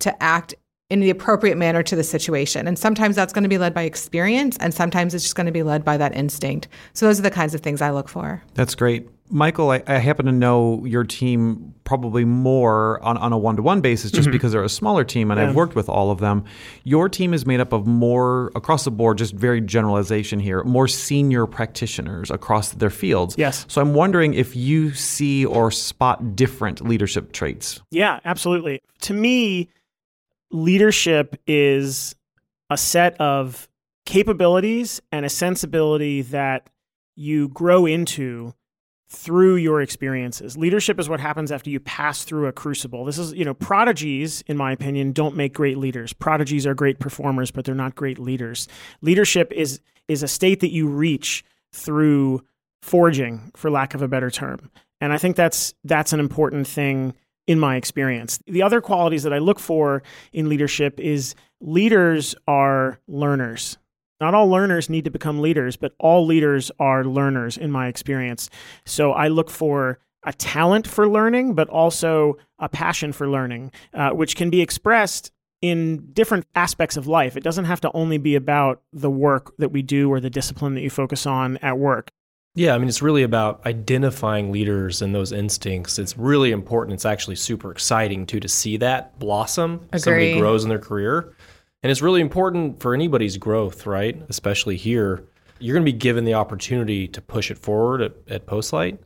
to 0.00 0.22
act 0.22 0.54
in 0.90 1.00
the 1.00 1.10
appropriate 1.10 1.56
manner 1.56 1.82
to 1.82 1.96
the 1.96 2.04
situation. 2.04 2.68
And 2.68 2.78
sometimes 2.78 3.16
that's 3.16 3.32
going 3.32 3.42
to 3.42 3.48
be 3.48 3.58
led 3.58 3.74
by 3.74 3.82
experience, 3.82 4.56
and 4.60 4.72
sometimes 4.72 5.12
it's 5.12 5.24
just 5.24 5.34
going 5.34 5.46
to 5.46 5.52
be 5.52 5.64
led 5.64 5.84
by 5.84 5.96
that 5.96 6.14
instinct. 6.14 6.68
So 6.92 7.06
those 7.06 7.18
are 7.18 7.22
the 7.22 7.30
kinds 7.30 7.54
of 7.54 7.60
things 7.60 7.82
I 7.82 7.90
look 7.90 8.08
for. 8.08 8.42
That's 8.54 8.76
great. 8.76 9.08
Michael, 9.30 9.70
I, 9.70 9.82
I, 9.86 9.98
happen 9.98 10.26
to 10.26 10.32
know 10.32 10.84
your 10.84 11.02
team 11.02 11.74
probably 11.84 12.26
more 12.26 13.02
on, 13.02 13.16
on 13.16 13.32
a 13.32 13.38
one 13.38 13.56
to 13.56 13.62
one 13.62 13.80
basis 13.80 14.10
just 14.10 14.24
mm-hmm. 14.24 14.32
because 14.32 14.52
they're 14.52 14.62
a 14.62 14.68
smaller 14.68 15.02
team 15.02 15.30
and 15.30 15.40
yeah. 15.40 15.48
I've 15.48 15.54
worked 15.54 15.74
with 15.74 15.88
all 15.88 16.10
of 16.10 16.20
them. 16.20 16.44
Your 16.84 17.08
team 17.08 17.32
is 17.32 17.46
made 17.46 17.58
up 17.58 17.72
of 17.72 17.86
more, 17.86 18.52
across 18.54 18.84
the 18.84 18.90
board, 18.90 19.16
just 19.16 19.32
very 19.32 19.62
generalization 19.62 20.40
here, 20.40 20.62
more 20.64 20.86
senior 20.86 21.46
practitioners 21.46 22.30
across 22.30 22.72
their 22.72 22.90
fields. 22.90 23.34
Yes. 23.38 23.64
So 23.68 23.80
I'm 23.80 23.94
wondering 23.94 24.34
if 24.34 24.54
you 24.54 24.92
see 24.92 25.46
or 25.46 25.70
spot 25.70 26.36
different 26.36 26.86
leadership 26.86 27.32
traits. 27.32 27.80
Yeah, 27.90 28.20
absolutely. 28.26 28.82
To 29.02 29.14
me, 29.14 29.70
leadership 30.50 31.40
is 31.46 32.14
a 32.68 32.76
set 32.76 33.18
of 33.20 33.68
capabilities 34.04 35.00
and 35.10 35.24
a 35.24 35.30
sensibility 35.30 36.22
that 36.22 36.68
you 37.16 37.48
grow 37.48 37.86
into 37.86 38.54
through 39.08 39.56
your 39.56 39.80
experiences. 39.82 40.56
Leadership 40.56 40.98
is 40.98 41.08
what 41.08 41.20
happens 41.20 41.52
after 41.52 41.70
you 41.70 41.78
pass 41.80 42.24
through 42.24 42.46
a 42.46 42.52
crucible. 42.52 43.04
This 43.04 43.18
is, 43.18 43.32
you 43.34 43.44
know, 43.44 43.54
prodigies, 43.54 44.42
in 44.46 44.56
my 44.56 44.72
opinion, 44.72 45.12
don't 45.12 45.36
make 45.36 45.54
great 45.54 45.78
leaders. 45.78 46.12
Prodigies 46.12 46.66
are 46.66 46.74
great 46.74 46.98
performers, 46.98 47.50
but 47.50 47.64
they're 47.64 47.74
not 47.74 47.94
great 47.94 48.18
leaders. 48.18 48.66
Leadership 49.02 49.52
is 49.52 49.80
is 50.08 50.22
a 50.22 50.28
state 50.28 50.60
that 50.60 50.70
you 50.70 50.86
reach 50.86 51.44
through 51.72 52.42
forging, 52.82 53.50
for 53.56 53.70
lack 53.70 53.94
of 53.94 54.02
a 54.02 54.08
better 54.08 54.30
term. 54.30 54.70
And 55.00 55.12
I 55.12 55.18
think 55.18 55.36
that's 55.36 55.74
that's 55.84 56.12
an 56.12 56.20
important 56.20 56.66
thing 56.66 57.14
in 57.46 57.58
my 57.58 57.76
experience. 57.76 58.38
The 58.46 58.62
other 58.62 58.80
qualities 58.80 59.22
that 59.22 59.32
I 59.32 59.38
look 59.38 59.58
for 59.58 60.02
in 60.32 60.48
leadership 60.48 60.98
is 60.98 61.34
leaders 61.60 62.34
are 62.46 63.00
learners. 63.06 63.76
Not 64.24 64.32
all 64.32 64.48
learners 64.48 64.88
need 64.88 65.04
to 65.04 65.10
become 65.10 65.42
leaders, 65.42 65.76
but 65.76 65.92
all 65.98 66.24
leaders 66.24 66.70
are 66.80 67.04
learners 67.04 67.58
in 67.58 67.70
my 67.70 67.88
experience. 67.88 68.48
So 68.86 69.12
I 69.12 69.28
look 69.28 69.50
for 69.50 69.98
a 70.22 70.32
talent 70.32 70.88
for 70.88 71.06
learning, 71.06 71.52
but 71.52 71.68
also 71.68 72.38
a 72.58 72.70
passion 72.70 73.12
for 73.12 73.28
learning, 73.28 73.70
uh, 73.92 74.12
which 74.12 74.34
can 74.34 74.48
be 74.48 74.62
expressed 74.62 75.30
in 75.60 76.10
different 76.14 76.46
aspects 76.54 76.96
of 76.96 77.06
life. 77.06 77.36
It 77.36 77.42
doesn't 77.42 77.66
have 77.66 77.82
to 77.82 77.92
only 77.92 78.16
be 78.16 78.34
about 78.34 78.80
the 78.94 79.10
work 79.10 79.54
that 79.58 79.72
we 79.72 79.82
do 79.82 80.10
or 80.10 80.20
the 80.20 80.30
discipline 80.30 80.74
that 80.76 80.80
you 80.80 80.88
focus 80.88 81.26
on 81.26 81.58
at 81.58 81.76
work. 81.76 82.10
Yeah, 82.54 82.74
I 82.74 82.78
mean, 82.78 82.88
it's 82.88 83.02
really 83.02 83.24
about 83.24 83.60
identifying 83.66 84.52
leaders 84.52 85.02
and 85.02 85.14
those 85.14 85.32
instincts. 85.32 85.98
It's 85.98 86.16
really 86.16 86.50
important. 86.50 86.94
It's 86.94 87.04
actually 87.04 87.36
super 87.36 87.70
exciting 87.70 88.24
too 88.24 88.40
to 88.40 88.48
see 88.48 88.78
that 88.78 89.18
blossom. 89.18 89.86
Agree. 89.92 89.98
Somebody 89.98 90.38
grows 90.38 90.62
in 90.62 90.70
their 90.70 90.78
career. 90.78 91.34
And 91.84 91.90
it's 91.90 92.00
really 92.00 92.22
important 92.22 92.80
for 92.80 92.94
anybody's 92.94 93.36
growth, 93.36 93.84
right? 93.84 94.18
Especially 94.30 94.78
here. 94.78 95.22
You're 95.58 95.74
going 95.74 95.84
to 95.84 95.92
be 95.92 95.98
given 95.98 96.24
the 96.24 96.32
opportunity 96.32 97.06
to 97.08 97.20
push 97.20 97.50
it 97.50 97.58
forward 97.58 98.00
at, 98.00 98.14
at 98.26 98.46
Postlight. 98.46 98.96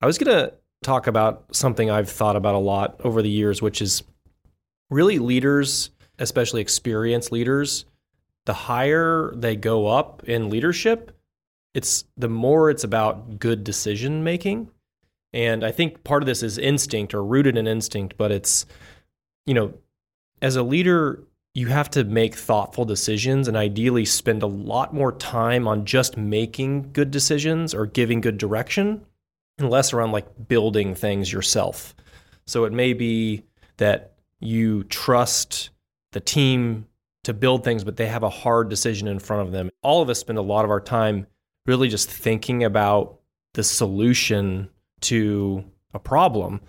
I 0.00 0.06
was 0.06 0.18
going 0.18 0.32
to 0.32 0.54
talk 0.84 1.08
about 1.08 1.44
something 1.50 1.90
I've 1.90 2.08
thought 2.08 2.36
about 2.36 2.54
a 2.54 2.58
lot 2.58 3.00
over 3.02 3.22
the 3.22 3.28
years, 3.28 3.60
which 3.60 3.82
is 3.82 4.04
really 4.88 5.18
leaders, 5.18 5.90
especially 6.20 6.60
experienced 6.60 7.32
leaders, 7.32 7.86
the 8.46 8.52
higher 8.52 9.32
they 9.34 9.56
go 9.56 9.88
up 9.88 10.22
in 10.28 10.48
leadership, 10.48 11.18
it's 11.74 12.04
the 12.16 12.28
more 12.28 12.70
it's 12.70 12.84
about 12.84 13.40
good 13.40 13.64
decision 13.64 14.22
making. 14.22 14.70
And 15.32 15.64
I 15.64 15.72
think 15.72 16.04
part 16.04 16.22
of 16.22 16.28
this 16.28 16.44
is 16.44 16.56
instinct 16.56 17.14
or 17.14 17.24
rooted 17.24 17.56
in 17.56 17.66
instinct, 17.66 18.16
but 18.16 18.30
it's, 18.30 18.64
you 19.44 19.54
know, 19.54 19.74
as 20.40 20.54
a 20.54 20.62
leader, 20.62 21.24
you 21.54 21.66
have 21.66 21.90
to 21.90 22.04
make 22.04 22.34
thoughtful 22.34 22.84
decisions 22.84 23.46
and 23.46 23.56
ideally 23.56 24.04
spend 24.04 24.42
a 24.42 24.46
lot 24.46 24.94
more 24.94 25.12
time 25.12 25.68
on 25.68 25.84
just 25.84 26.16
making 26.16 26.90
good 26.92 27.10
decisions 27.10 27.74
or 27.74 27.86
giving 27.86 28.20
good 28.20 28.38
direction 28.38 29.04
and 29.58 29.68
less 29.68 29.92
around 29.92 30.12
like 30.12 30.48
building 30.48 30.94
things 30.94 31.30
yourself. 31.32 31.94
So 32.46 32.64
it 32.64 32.72
may 32.72 32.94
be 32.94 33.44
that 33.76 34.14
you 34.40 34.84
trust 34.84 35.70
the 36.12 36.20
team 36.20 36.86
to 37.24 37.34
build 37.34 37.64
things, 37.64 37.84
but 37.84 37.96
they 37.96 38.06
have 38.06 38.22
a 38.22 38.30
hard 38.30 38.68
decision 38.68 39.06
in 39.06 39.18
front 39.18 39.46
of 39.46 39.52
them. 39.52 39.70
All 39.82 40.02
of 40.02 40.08
us 40.08 40.18
spend 40.18 40.38
a 40.38 40.42
lot 40.42 40.64
of 40.64 40.70
our 40.70 40.80
time 40.80 41.26
really 41.66 41.88
just 41.88 42.10
thinking 42.10 42.64
about 42.64 43.18
the 43.54 43.62
solution 43.62 44.70
to 45.02 45.64
a 45.92 45.98
problem. 45.98 46.60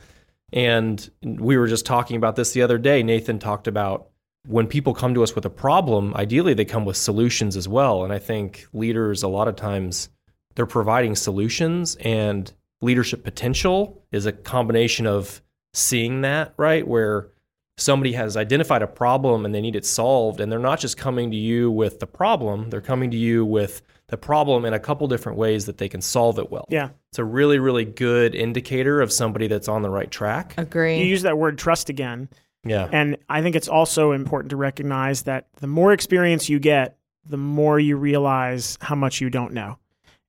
And 0.52 1.10
we 1.24 1.58
were 1.58 1.68
just 1.68 1.86
talking 1.86 2.18
about 2.18 2.36
this 2.36 2.52
the 2.52 2.62
other 2.62 2.78
day. 2.78 3.02
Nathan 3.02 3.40
talked 3.40 3.68
about 3.68 4.10
when 4.48 4.68
people 4.68 4.94
come 4.94 5.14
to 5.14 5.24
us 5.24 5.36
with 5.36 5.46
a 5.46 5.50
problem, 5.50 6.14
ideally 6.16 6.54
they 6.54 6.66
come 6.66 6.86
with 6.86 6.98
solutions 6.98 7.56
as 7.56 7.68
well. 7.68 8.04
And 8.04 8.12
I 8.12 8.20
think 8.20 8.68
leaders, 8.74 9.24
a 9.24 9.28
lot 9.28 9.48
of 9.48 9.56
times, 9.56 10.10
they're 10.56 10.66
providing 10.66 11.16
solutions, 11.16 11.96
and 12.02 12.52
leadership 12.82 13.24
potential 13.24 14.04
is 14.12 14.26
a 14.26 14.32
combination 14.32 15.08
of 15.08 15.42
seeing 15.74 16.22
that, 16.22 16.54
right? 16.58 16.88
Where 16.88 17.30
somebody 17.78 18.14
has 18.14 18.38
identified 18.38 18.84
a 18.84 18.88
problem 18.88 19.46
and 19.46 19.56
they 19.56 19.62
need 19.62 19.76
it 19.76 19.86
solved, 19.86 20.40
and 20.40 20.52
they're 20.52 20.60
not 20.60 20.80
just 20.80 20.98
coming 20.98 21.32
to 21.32 21.38
you 21.38 21.72
with 21.72 22.00
the 22.00 22.06
problem, 22.06 22.70
they're 22.70 22.82
coming 22.82 23.10
to 23.12 23.18
you 23.18 23.46
with 23.46 23.82
the 24.08 24.18
problem 24.18 24.64
in 24.66 24.74
a 24.74 24.80
couple 24.80 25.08
different 25.08 25.40
ways 25.40 25.66
that 25.66 25.80
they 25.80 25.90
can 25.90 26.02
solve 26.02 26.38
it 26.38 26.52
well. 26.52 26.66
Yeah. 26.70 26.90
It's 27.10 27.18
a 27.18 27.24
really, 27.24 27.58
really 27.58 27.86
good 27.86 28.36
indicator 28.36 29.02
of 29.02 29.12
somebody 29.12 29.48
that's 29.48 29.68
on 29.68 29.82
the 29.82 29.90
right 29.90 30.12
track. 30.12 30.54
Agree. 30.58 31.00
You 31.00 31.06
use 31.06 31.24
that 31.24 31.38
word 31.38 31.58
trust 31.58 31.90
again. 31.90 32.30
Yeah. 32.64 32.88
And 32.92 33.18
I 33.30 33.42
think 33.42 33.56
it's 33.56 33.68
also 33.68 34.12
important 34.12 34.52
to 34.52 34.56
recognize 34.56 35.24
that 35.24 35.48
the 35.58 35.68
more 35.68 35.94
experience 35.94 36.50
you 36.50 36.60
get, 36.60 36.98
the 37.26 37.38
more 37.38 37.80
you 37.80 37.98
realize 37.98 38.78
how 38.82 38.96
much 38.96 39.22
you 39.22 39.30
don't 39.30 39.54
know. 39.54 39.78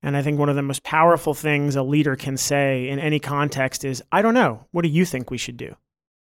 And 0.01 0.15
I 0.15 0.21
think 0.21 0.37
one 0.37 0.49
of 0.49 0.55
the 0.55 0.61
most 0.61 0.83
powerful 0.83 1.33
things 1.33 1.75
a 1.75 1.83
leader 1.83 2.15
can 2.15 2.37
say 2.37 2.89
in 2.89 2.99
any 2.99 3.19
context 3.19 3.83
is, 3.83 4.03
I 4.11 4.21
don't 4.21 4.33
know. 4.33 4.65
What 4.71 4.83
do 4.83 4.89
you 4.89 5.05
think 5.05 5.31
we 5.31 5.37
should 5.37 5.57
do? 5.57 5.75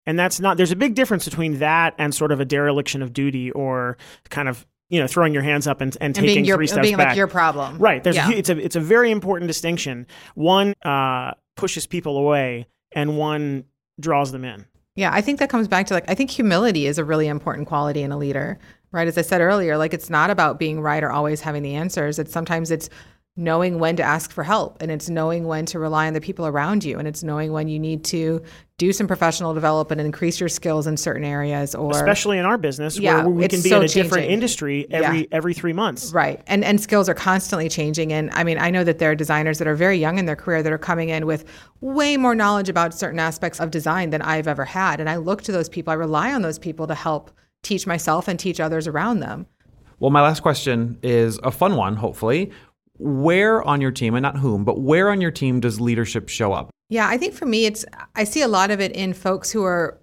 And 0.04 0.18
that's 0.18 0.40
not, 0.40 0.56
there's 0.56 0.72
a 0.72 0.76
big 0.76 0.94
difference 0.94 1.26
between 1.26 1.58
that 1.58 1.94
and 1.98 2.14
sort 2.14 2.32
of 2.32 2.40
a 2.40 2.44
dereliction 2.44 3.02
of 3.02 3.12
duty 3.12 3.50
or 3.52 3.98
kind 4.30 4.48
of 4.48 4.66
you 4.88 5.00
know 5.00 5.06
throwing 5.06 5.34
your 5.34 5.42
hands 5.42 5.66
up 5.66 5.80
and, 5.80 5.96
and, 6.00 6.16
and 6.16 6.26
taking 6.26 6.44
your, 6.44 6.56
three 6.56 6.66
steps 6.66 6.86
being 6.86 6.96
back. 6.96 7.08
like 7.08 7.16
your 7.16 7.26
problem 7.26 7.78
right 7.78 8.02
there's 8.02 8.16
yeah. 8.16 8.30
a, 8.30 8.32
it's 8.32 8.48
a 8.48 8.58
it's 8.58 8.76
a 8.76 8.80
very 8.80 9.10
important 9.10 9.48
distinction 9.48 10.06
one 10.34 10.74
uh, 10.82 11.32
pushes 11.56 11.86
people 11.86 12.16
away 12.16 12.66
and 12.92 13.16
one 13.18 13.64
draws 14.00 14.32
them 14.32 14.44
in 14.44 14.64
yeah, 14.98 15.10
I 15.12 15.20
think 15.20 15.38
that 15.38 15.48
comes 15.48 15.68
back 15.68 15.86
to 15.86 15.94
like 15.94 16.10
I 16.10 16.16
think 16.16 16.28
humility 16.28 16.88
is 16.88 16.98
a 16.98 17.04
really 17.04 17.28
important 17.28 17.68
quality 17.68 18.02
in 18.02 18.10
a 18.10 18.18
leader, 18.18 18.58
right? 18.90 19.06
As 19.06 19.16
I 19.16 19.22
said 19.22 19.40
earlier, 19.40 19.78
like 19.78 19.94
it's 19.94 20.10
not 20.10 20.28
about 20.28 20.58
being 20.58 20.80
right 20.80 21.04
or 21.04 21.12
always 21.12 21.40
having 21.40 21.62
the 21.62 21.76
answers. 21.76 22.18
It's 22.18 22.32
sometimes 22.32 22.72
it's 22.72 22.90
knowing 23.38 23.78
when 23.78 23.94
to 23.94 24.02
ask 24.02 24.32
for 24.32 24.42
help 24.42 24.82
and 24.82 24.90
it's 24.90 25.08
knowing 25.08 25.46
when 25.46 25.64
to 25.64 25.78
rely 25.78 26.08
on 26.08 26.12
the 26.12 26.20
people 26.20 26.44
around 26.44 26.82
you 26.82 26.98
and 26.98 27.06
it's 27.06 27.22
knowing 27.22 27.52
when 27.52 27.68
you 27.68 27.78
need 27.78 28.02
to 28.02 28.42
do 28.78 28.92
some 28.92 29.06
professional 29.06 29.54
development 29.54 30.00
and 30.00 30.06
increase 30.06 30.40
your 30.40 30.48
skills 30.48 30.88
in 30.88 30.96
certain 30.96 31.22
areas 31.22 31.72
or 31.72 31.92
especially 31.92 32.36
in 32.36 32.44
our 32.44 32.58
business 32.58 32.98
yeah, 32.98 33.18
where 33.18 33.28
we 33.28 33.46
can 33.46 33.62
be 33.62 33.68
so 33.68 33.76
in 33.76 33.84
a 33.84 33.86
changing. 33.86 34.02
different 34.02 34.28
industry 34.28 34.88
every 34.90 35.20
yeah. 35.20 35.26
every 35.30 35.54
3 35.54 35.72
months. 35.72 36.12
Right. 36.12 36.42
And 36.48 36.64
and 36.64 36.80
skills 36.80 37.08
are 37.08 37.14
constantly 37.14 37.68
changing 37.68 38.12
and 38.12 38.28
I 38.32 38.42
mean 38.42 38.58
I 38.58 38.70
know 38.70 38.82
that 38.82 38.98
there 38.98 39.12
are 39.12 39.14
designers 39.14 39.58
that 39.58 39.68
are 39.68 39.76
very 39.76 39.98
young 39.98 40.18
in 40.18 40.26
their 40.26 40.36
career 40.36 40.60
that 40.64 40.72
are 40.72 40.76
coming 40.76 41.10
in 41.10 41.24
with 41.24 41.44
way 41.80 42.16
more 42.16 42.34
knowledge 42.34 42.68
about 42.68 42.92
certain 42.92 43.20
aspects 43.20 43.60
of 43.60 43.70
design 43.70 44.10
than 44.10 44.20
I've 44.20 44.48
ever 44.48 44.64
had 44.64 44.98
and 44.98 45.08
I 45.08 45.14
look 45.14 45.42
to 45.42 45.52
those 45.52 45.68
people 45.68 45.92
I 45.92 45.94
rely 45.94 46.34
on 46.34 46.42
those 46.42 46.58
people 46.58 46.88
to 46.88 46.94
help 46.96 47.30
teach 47.62 47.86
myself 47.86 48.26
and 48.26 48.36
teach 48.38 48.58
others 48.58 48.88
around 48.88 49.20
them. 49.20 49.46
Well, 50.00 50.10
my 50.10 50.22
last 50.22 50.40
question 50.40 50.96
is 51.02 51.40
a 51.42 51.50
fun 51.50 51.74
one, 51.74 51.96
hopefully 51.96 52.52
where 52.98 53.62
on 53.62 53.80
your 53.80 53.90
team, 53.90 54.14
and 54.14 54.22
not 54.22 54.38
whom, 54.38 54.64
but 54.64 54.80
where 54.80 55.10
on 55.10 55.20
your 55.20 55.30
team 55.30 55.60
does 55.60 55.80
leadership 55.80 56.28
show 56.28 56.52
up? 56.52 56.70
Yeah, 56.88 57.08
I 57.08 57.18
think 57.18 57.34
for 57.34 57.46
me, 57.46 57.66
it's 57.66 57.84
I 58.14 58.24
see 58.24 58.42
a 58.42 58.48
lot 58.48 58.70
of 58.70 58.80
it 58.80 58.92
in 58.92 59.12
folks 59.12 59.50
who 59.50 59.64
are 59.64 59.98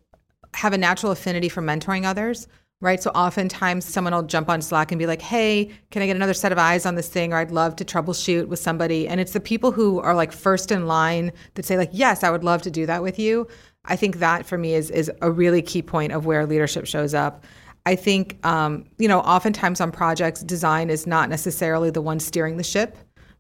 have 0.53 0.73
a 0.73 0.77
natural 0.77 1.11
affinity 1.11 1.49
for 1.49 1.61
mentoring 1.61 2.05
others. 2.05 2.47
Right. 2.81 3.01
So 3.01 3.09
oftentimes 3.11 3.85
someone 3.85 4.13
will 4.13 4.23
jump 4.23 4.49
on 4.49 4.61
Slack 4.61 4.91
and 4.91 4.99
be 4.99 5.07
like, 5.07 5.21
hey, 5.21 5.71
can 5.91 6.01
I 6.01 6.07
get 6.07 6.17
another 6.17 6.33
set 6.33 6.51
of 6.51 6.57
eyes 6.57 6.85
on 6.85 6.95
this 6.95 7.07
thing? 7.07 7.31
Or 7.31 7.37
I'd 7.37 7.49
love 7.49 7.77
to 7.77 7.85
troubleshoot 7.85 8.47
with 8.47 8.59
somebody. 8.59 9.07
And 9.07 9.21
it's 9.21 9.31
the 9.31 9.39
people 9.39 9.71
who 9.71 9.99
are 10.01 10.13
like 10.13 10.33
first 10.33 10.71
in 10.71 10.85
line 10.85 11.31
that 11.53 11.63
say, 11.63 11.77
like, 11.77 11.89
yes, 11.93 12.21
I 12.21 12.29
would 12.29 12.43
love 12.43 12.61
to 12.63 12.69
do 12.71 12.85
that 12.85 13.01
with 13.01 13.17
you. 13.17 13.47
I 13.85 13.95
think 13.95 14.17
that 14.17 14.45
for 14.45 14.57
me 14.57 14.73
is 14.73 14.91
is 14.91 15.09
a 15.21 15.31
really 15.31 15.61
key 15.61 15.81
point 15.81 16.11
of 16.11 16.25
where 16.25 16.45
leadership 16.45 16.85
shows 16.85 17.13
up. 17.13 17.45
I 17.85 17.95
think, 17.95 18.43
um, 18.45 18.85
you 18.97 19.07
know, 19.07 19.19
oftentimes 19.19 19.79
on 19.79 19.91
projects, 19.91 20.41
design 20.41 20.89
is 20.89 21.05
not 21.05 21.29
necessarily 21.29 21.91
the 21.91 22.01
one 22.01 22.19
steering 22.19 22.57
the 22.57 22.63
ship. 22.63 22.97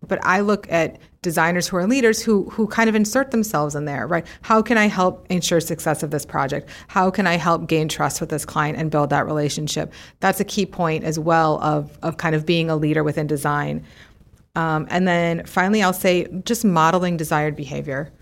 But 0.07 0.19
I 0.23 0.41
look 0.41 0.71
at 0.71 0.99
designers 1.23 1.67
who 1.67 1.77
are 1.77 1.87
leaders 1.87 2.21
who 2.21 2.47
who 2.51 2.67
kind 2.67 2.87
of 2.87 2.95
insert 2.95 3.31
themselves 3.31 3.73
in 3.73 3.85
there, 3.85 4.05
right? 4.05 4.27
How 4.43 4.61
can 4.61 4.77
I 4.77 4.85
help 4.85 5.25
ensure 5.31 5.59
success 5.59 6.03
of 6.03 6.11
this 6.11 6.25
project? 6.25 6.69
How 6.87 7.09
can 7.09 7.25
I 7.25 7.37
help 7.37 7.67
gain 7.67 7.87
trust 7.87 8.21
with 8.21 8.29
this 8.29 8.45
client 8.45 8.77
and 8.77 8.91
build 8.91 9.09
that 9.09 9.25
relationship? 9.25 9.91
That's 10.19 10.39
a 10.39 10.43
key 10.43 10.67
point 10.67 11.03
as 11.03 11.17
well 11.17 11.59
of 11.61 11.97
of 12.03 12.17
kind 12.17 12.35
of 12.35 12.45
being 12.45 12.69
a 12.69 12.75
leader 12.75 13.03
within 13.03 13.25
design. 13.25 13.83
Um, 14.55 14.85
and 14.91 15.07
then 15.07 15.43
finally, 15.45 15.81
I'll 15.81 15.93
say 15.93 16.27
just 16.43 16.63
modeling 16.63 17.17
desired 17.17 17.55
behavior, 17.55 18.13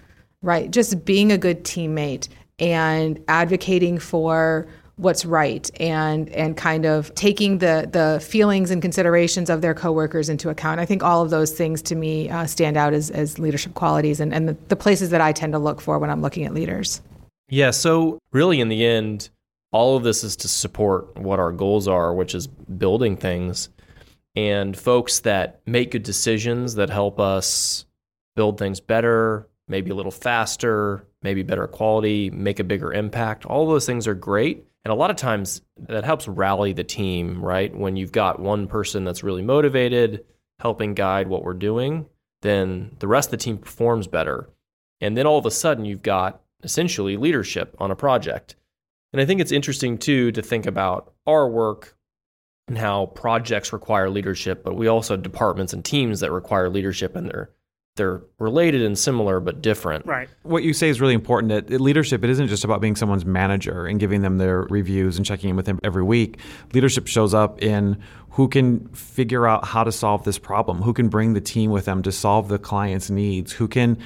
right? 0.42 0.72
Just 0.72 1.04
being 1.04 1.32
a 1.32 1.38
good 1.38 1.66
teammate 1.66 2.30
and 2.60 3.22
advocating 3.28 4.00
for 4.00 4.68
what's 4.98 5.26
right 5.26 5.72
and 5.80 6.30
and 6.30 6.56
kind 6.56 6.86
of 6.86 7.14
taking 7.16 7.58
the 7.58 7.90
the 7.92 8.20
feelings 8.24 8.70
and 8.70 8.82
considerations 8.82 9.50
of 9.50 9.62
their 9.62 9.74
coworkers 9.74 10.30
into 10.30 10.50
account. 10.50 10.80
I 10.80 10.86
think 10.86 11.02
all 11.02 11.24
of 11.24 11.30
those 11.30 11.52
things 11.52 11.82
to 11.84 11.96
me 11.96 12.30
uh, 12.30 12.46
stand 12.46 12.78
out 12.78 12.94
as, 12.94 13.10
as 13.10 13.40
leadership 13.40 13.74
qualities 13.74 14.20
and, 14.20 14.34
and 14.34 14.50
the, 14.50 14.58
the 14.68 14.76
places 14.76 15.10
that 15.10 15.22
I 15.22 15.32
tend 15.32 15.54
to 15.54 15.60
look 15.60 15.82
for 15.82 15.98
when 15.98 16.10
I'm 16.10 16.22
looking 16.22 16.46
at 16.46 16.54
leaders. 16.54 17.02
Yeah, 17.50 17.72
so 17.72 18.20
really 18.32 18.62
in 18.62 18.70
the 18.70 18.86
end, 18.86 19.30
all 19.72 19.98
of 19.98 20.04
this 20.04 20.24
is 20.24 20.36
to 20.38 20.48
support 20.48 21.18
what 21.18 21.40
our 21.40 21.52
goals 21.52 21.88
are, 21.88 22.14
which 22.14 22.36
is 22.36 22.48
building 22.48 23.18
things 23.18 23.70
and 24.36 24.78
folks 24.78 25.20
that 25.22 25.62
make 25.66 25.92
good 25.92 26.04
decisions 26.04 26.76
that 26.76 26.90
help 26.90 27.20
us 27.20 27.86
build 28.36 28.58
things 28.58 28.80
better, 28.80 29.48
maybe 29.68 29.92
a 29.92 29.96
little 29.96 30.12
faster, 30.12 31.06
maybe 31.22 31.44
better 31.44 31.68
quality, 31.68 32.30
make 32.32 32.60
a 32.60 32.64
bigger 32.64 32.94
impact. 32.94 33.46
All 33.46 33.68
those 33.68 33.86
things 33.86 34.08
are 34.08 34.16
great. 34.16 34.66
And 34.86 34.92
a 34.92 34.96
lot 34.96 35.12
of 35.12 35.16
times 35.16 35.62
that 35.78 36.04
helps 36.04 36.28
rally 36.28 36.74
the 36.74 36.84
team, 36.84 37.44
right? 37.44 37.74
When 37.74 37.96
you've 37.96 38.12
got 38.12 38.40
one 38.40 38.68
person 38.68 39.06
that's 39.06 39.24
really 39.24 39.42
motivated, 39.42 40.26
helping 40.60 40.94
guide 40.94 41.28
what 41.28 41.44
we're 41.44 41.54
doing, 41.54 42.06
then 42.42 42.96
the 43.00 43.08
rest 43.08 43.28
of 43.28 43.32
the 43.32 43.38
team 43.38 43.58
performs 43.58 44.08
better. 44.08 44.50
And 45.00 45.18
then 45.18 45.26
all 45.26 45.38
of 45.38 45.46
a 45.46 45.52
sudden 45.52 45.86
you've 45.86 46.04
got 46.04 46.42
essentially 46.64 47.18
leadership 47.18 47.76
on 47.80 47.92
a 47.92 47.96
project. 47.96 48.56
And 49.14 49.22
I 49.22 49.26
think 49.26 49.40
it's 49.40 49.52
interesting 49.52 49.98
too 49.98 50.32
to 50.32 50.42
think 50.42 50.66
about 50.66 51.14
our 51.26 51.48
work 51.48 51.96
and 52.68 52.78
how 52.78 53.08
projects 53.08 53.74
require 53.74 54.10
leadership, 54.10 54.64
but 54.64 54.76
we 54.76 54.88
also 54.88 55.14
have 55.14 55.24
departments 55.24 55.74
and 55.74 55.84
teams 55.84 56.20
that 56.22 56.32
require 56.32 56.70
leadership 56.70 57.16
and 57.16 57.28
they're 57.28 57.52
they're 57.96 58.22
related 58.40 58.82
and 58.82 58.98
similar 58.98 59.40
but 59.40 59.62
different. 59.62 60.06
Right. 60.06 60.28
What 60.42 60.64
you 60.64 60.74
say 60.74 60.90
is 60.90 61.00
really 61.00 61.14
important. 61.14 61.70
That 61.70 61.80
leadership, 61.80 62.24
it 62.24 62.30
isn't 62.32 62.48
just 62.48 62.64
about 62.64 62.82
being 62.82 62.96
someone's 62.96 63.26
manager 63.26 63.86
and 63.86 64.00
giving 64.00 64.22
them 64.22 64.40
their 64.40 64.62
reviews 64.64 65.18
and 65.18 65.26
checking 65.26 65.52
in 65.52 65.56
with 65.56 65.68
them 65.68 65.80
every 65.84 66.04
week. 66.04 66.40
Leadership 66.74 67.08
shows 67.08 67.34
up 67.36 67.62
in 67.62 68.02
who 68.32 68.48
can 68.48 68.88
figure 68.90 69.46
out 69.46 69.66
how 69.66 69.84
to 69.84 69.92
solve 69.92 70.24
this 70.24 70.40
problem, 70.40 70.82
who 70.82 70.92
can 70.92 71.08
bring 71.08 71.34
the 71.34 71.42
team 71.42 71.70
with 71.70 71.86
them 71.86 72.02
to 72.02 72.12
solve 72.12 72.48
the 72.48 72.58
client's 72.58 73.12
needs, 73.12 73.52
who 73.52 73.68
can 73.68 73.98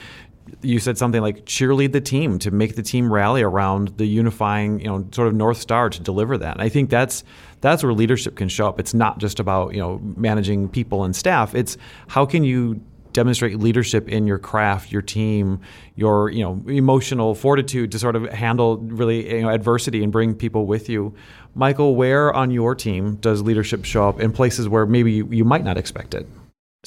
you 0.62 0.80
said 0.80 0.98
something 0.98 1.22
like 1.22 1.44
cheerlead 1.46 1.92
the 1.92 2.00
team 2.00 2.40
to 2.40 2.52
make 2.52 2.78
the 2.78 2.82
team 2.82 3.12
rally 3.12 3.42
around 3.42 3.90
the 3.98 4.06
unifying, 4.06 4.80
you 4.80 4.88
know, 4.88 5.06
sort 5.12 5.28
of 5.28 5.34
north 5.34 5.58
star 5.58 5.90
to 5.90 6.02
deliver 6.02 6.38
that. 6.38 6.54
And 6.54 6.62
I 6.62 6.70
think 6.70 6.90
that's 6.90 7.26
that's 7.60 7.84
where 7.84 7.92
leadership 7.92 8.38
can 8.38 8.48
show 8.48 8.66
up. 8.68 8.80
It's 8.80 8.94
not 8.94 9.18
just 9.18 9.42
about 9.42 9.74
you 9.74 9.82
know 9.82 10.00
managing 10.16 10.70
people 10.70 11.04
and 11.04 11.16
staff. 11.16 11.54
It's 11.54 11.78
how 12.08 12.26
can 12.26 12.44
you 12.46 12.82
demonstrate 13.18 13.58
leadership 13.58 14.08
in 14.08 14.28
your 14.28 14.38
craft, 14.38 14.92
your 14.92 15.02
team, 15.02 15.60
your 15.96 16.30
you 16.30 16.44
know 16.44 16.62
emotional 16.68 17.34
fortitude 17.34 17.92
to 17.92 17.98
sort 17.98 18.16
of 18.16 18.30
handle 18.30 18.78
really 18.78 19.38
you 19.38 19.42
know, 19.42 19.50
adversity 19.50 20.04
and 20.04 20.12
bring 20.12 20.36
people 20.36 20.68
with 20.68 20.88
you. 20.88 21.16
Michael, 21.56 21.96
where 21.96 22.32
on 22.32 22.52
your 22.52 22.76
team 22.76 23.16
does 23.16 23.42
leadership 23.42 23.86
show 23.86 24.08
up 24.08 24.20
in 24.20 24.32
places 24.32 24.70
where 24.70 24.86
maybe 24.86 25.14
you, 25.14 25.28
you 25.32 25.44
might 25.44 25.64
not 25.64 25.80
expect 25.80 26.14
it? 26.14 26.28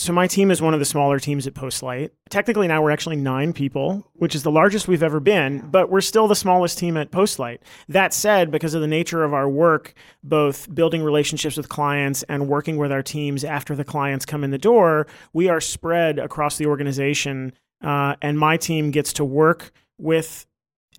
So 0.00 0.14
my 0.14 0.26
team 0.26 0.50
is 0.50 0.62
one 0.62 0.72
of 0.72 0.80
the 0.80 0.86
smaller 0.86 1.18
teams 1.18 1.46
at 1.46 1.52
Postlight. 1.52 2.08
Technically 2.30 2.66
now 2.66 2.82
we're 2.82 2.90
actually 2.90 3.16
9 3.16 3.52
people, 3.52 4.10
which 4.14 4.34
is 4.34 4.42
the 4.42 4.50
largest 4.50 4.88
we've 4.88 5.02
ever 5.02 5.20
been, 5.20 5.68
but 5.70 5.90
we're 5.90 6.00
still 6.00 6.26
the 6.26 6.34
smallest 6.34 6.78
team 6.78 6.96
at 6.96 7.10
Postlight. 7.10 7.58
That 7.86 8.14
said, 8.14 8.50
because 8.50 8.72
of 8.72 8.80
the 8.80 8.86
nature 8.86 9.22
of 9.24 9.34
our 9.34 9.46
work, 9.46 9.92
both 10.24 10.74
building 10.74 11.02
relationships 11.02 11.58
with 11.58 11.68
clients 11.68 12.22
and 12.30 12.48
working 12.48 12.78
with 12.78 12.90
our 12.90 13.02
teams 13.02 13.44
after 13.44 13.76
the 13.76 13.84
clients 13.84 14.24
come 14.24 14.42
in 14.42 14.52
the 14.52 14.56
door, 14.56 15.06
we 15.34 15.50
are 15.50 15.60
spread 15.60 16.18
across 16.18 16.56
the 16.56 16.64
organization 16.64 17.52
uh, 17.84 18.16
and 18.22 18.38
my 18.38 18.56
team 18.56 18.92
gets 18.92 19.12
to 19.12 19.24
work 19.24 19.70
with 19.98 20.46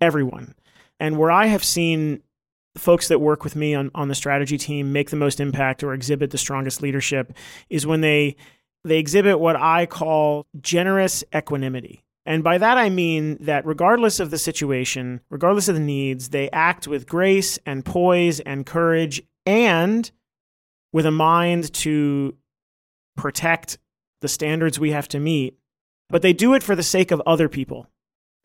everyone. 0.00 0.54
And 1.00 1.18
where 1.18 1.32
I 1.32 1.46
have 1.46 1.64
seen 1.64 2.22
folks 2.76 3.08
that 3.08 3.18
work 3.18 3.42
with 3.42 3.56
me 3.56 3.74
on, 3.74 3.90
on 3.96 4.06
the 4.06 4.14
strategy 4.14 4.58
team 4.58 4.92
make 4.92 5.10
the 5.10 5.16
most 5.16 5.40
impact 5.40 5.82
or 5.82 5.92
exhibit 5.92 6.30
the 6.30 6.38
strongest 6.38 6.82
leadership 6.82 7.32
is 7.68 7.84
when 7.84 8.00
they 8.00 8.36
they 8.84 8.98
exhibit 8.98 9.38
what 9.38 9.56
I 9.56 9.86
call 9.86 10.46
generous 10.60 11.22
equanimity. 11.34 12.04
And 12.24 12.44
by 12.44 12.58
that 12.58 12.78
I 12.78 12.88
mean 12.88 13.36
that 13.40 13.66
regardless 13.66 14.20
of 14.20 14.30
the 14.30 14.38
situation, 14.38 15.20
regardless 15.28 15.68
of 15.68 15.74
the 15.74 15.80
needs, 15.80 16.28
they 16.28 16.48
act 16.50 16.86
with 16.86 17.06
grace 17.06 17.58
and 17.66 17.84
poise 17.84 18.40
and 18.40 18.64
courage 18.64 19.22
and 19.44 20.10
with 20.92 21.06
a 21.06 21.10
mind 21.10 21.72
to 21.72 22.36
protect 23.16 23.78
the 24.20 24.28
standards 24.28 24.78
we 24.78 24.92
have 24.92 25.08
to 25.08 25.18
meet. 25.18 25.58
But 26.08 26.22
they 26.22 26.32
do 26.32 26.54
it 26.54 26.62
for 26.62 26.76
the 26.76 26.82
sake 26.82 27.10
of 27.10 27.22
other 27.26 27.48
people, 27.48 27.88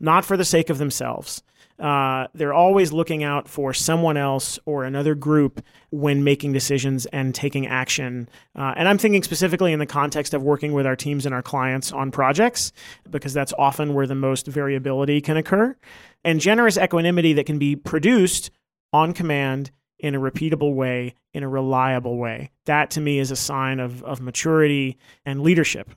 not 0.00 0.24
for 0.24 0.36
the 0.36 0.44
sake 0.44 0.70
of 0.70 0.78
themselves. 0.78 1.42
Uh, 1.78 2.26
they're 2.34 2.52
always 2.52 2.92
looking 2.92 3.22
out 3.22 3.48
for 3.48 3.72
someone 3.72 4.16
else 4.16 4.58
or 4.66 4.84
another 4.84 5.14
group 5.14 5.62
when 5.90 6.24
making 6.24 6.52
decisions 6.52 7.06
and 7.06 7.34
taking 7.34 7.66
action. 7.66 8.28
Uh, 8.56 8.74
and 8.76 8.88
I'm 8.88 8.98
thinking 8.98 9.22
specifically 9.22 9.72
in 9.72 9.78
the 9.78 9.86
context 9.86 10.34
of 10.34 10.42
working 10.42 10.72
with 10.72 10.86
our 10.86 10.96
teams 10.96 11.24
and 11.24 11.34
our 11.34 11.42
clients 11.42 11.92
on 11.92 12.10
projects, 12.10 12.72
because 13.08 13.32
that's 13.32 13.52
often 13.58 13.94
where 13.94 14.06
the 14.06 14.16
most 14.16 14.46
variability 14.46 15.20
can 15.20 15.36
occur. 15.36 15.76
And 16.24 16.40
generous 16.40 16.76
equanimity 16.76 17.32
that 17.34 17.46
can 17.46 17.58
be 17.58 17.76
produced 17.76 18.50
on 18.92 19.12
command 19.12 19.70
in 20.00 20.14
a 20.14 20.20
repeatable 20.20 20.74
way, 20.74 21.14
in 21.32 21.42
a 21.42 21.48
reliable 21.48 22.16
way. 22.16 22.50
That 22.66 22.90
to 22.92 23.00
me 23.00 23.18
is 23.18 23.30
a 23.30 23.36
sign 23.36 23.78
of, 23.78 24.02
of 24.02 24.20
maturity 24.20 24.96
and 25.24 25.42
leadership. 25.42 25.90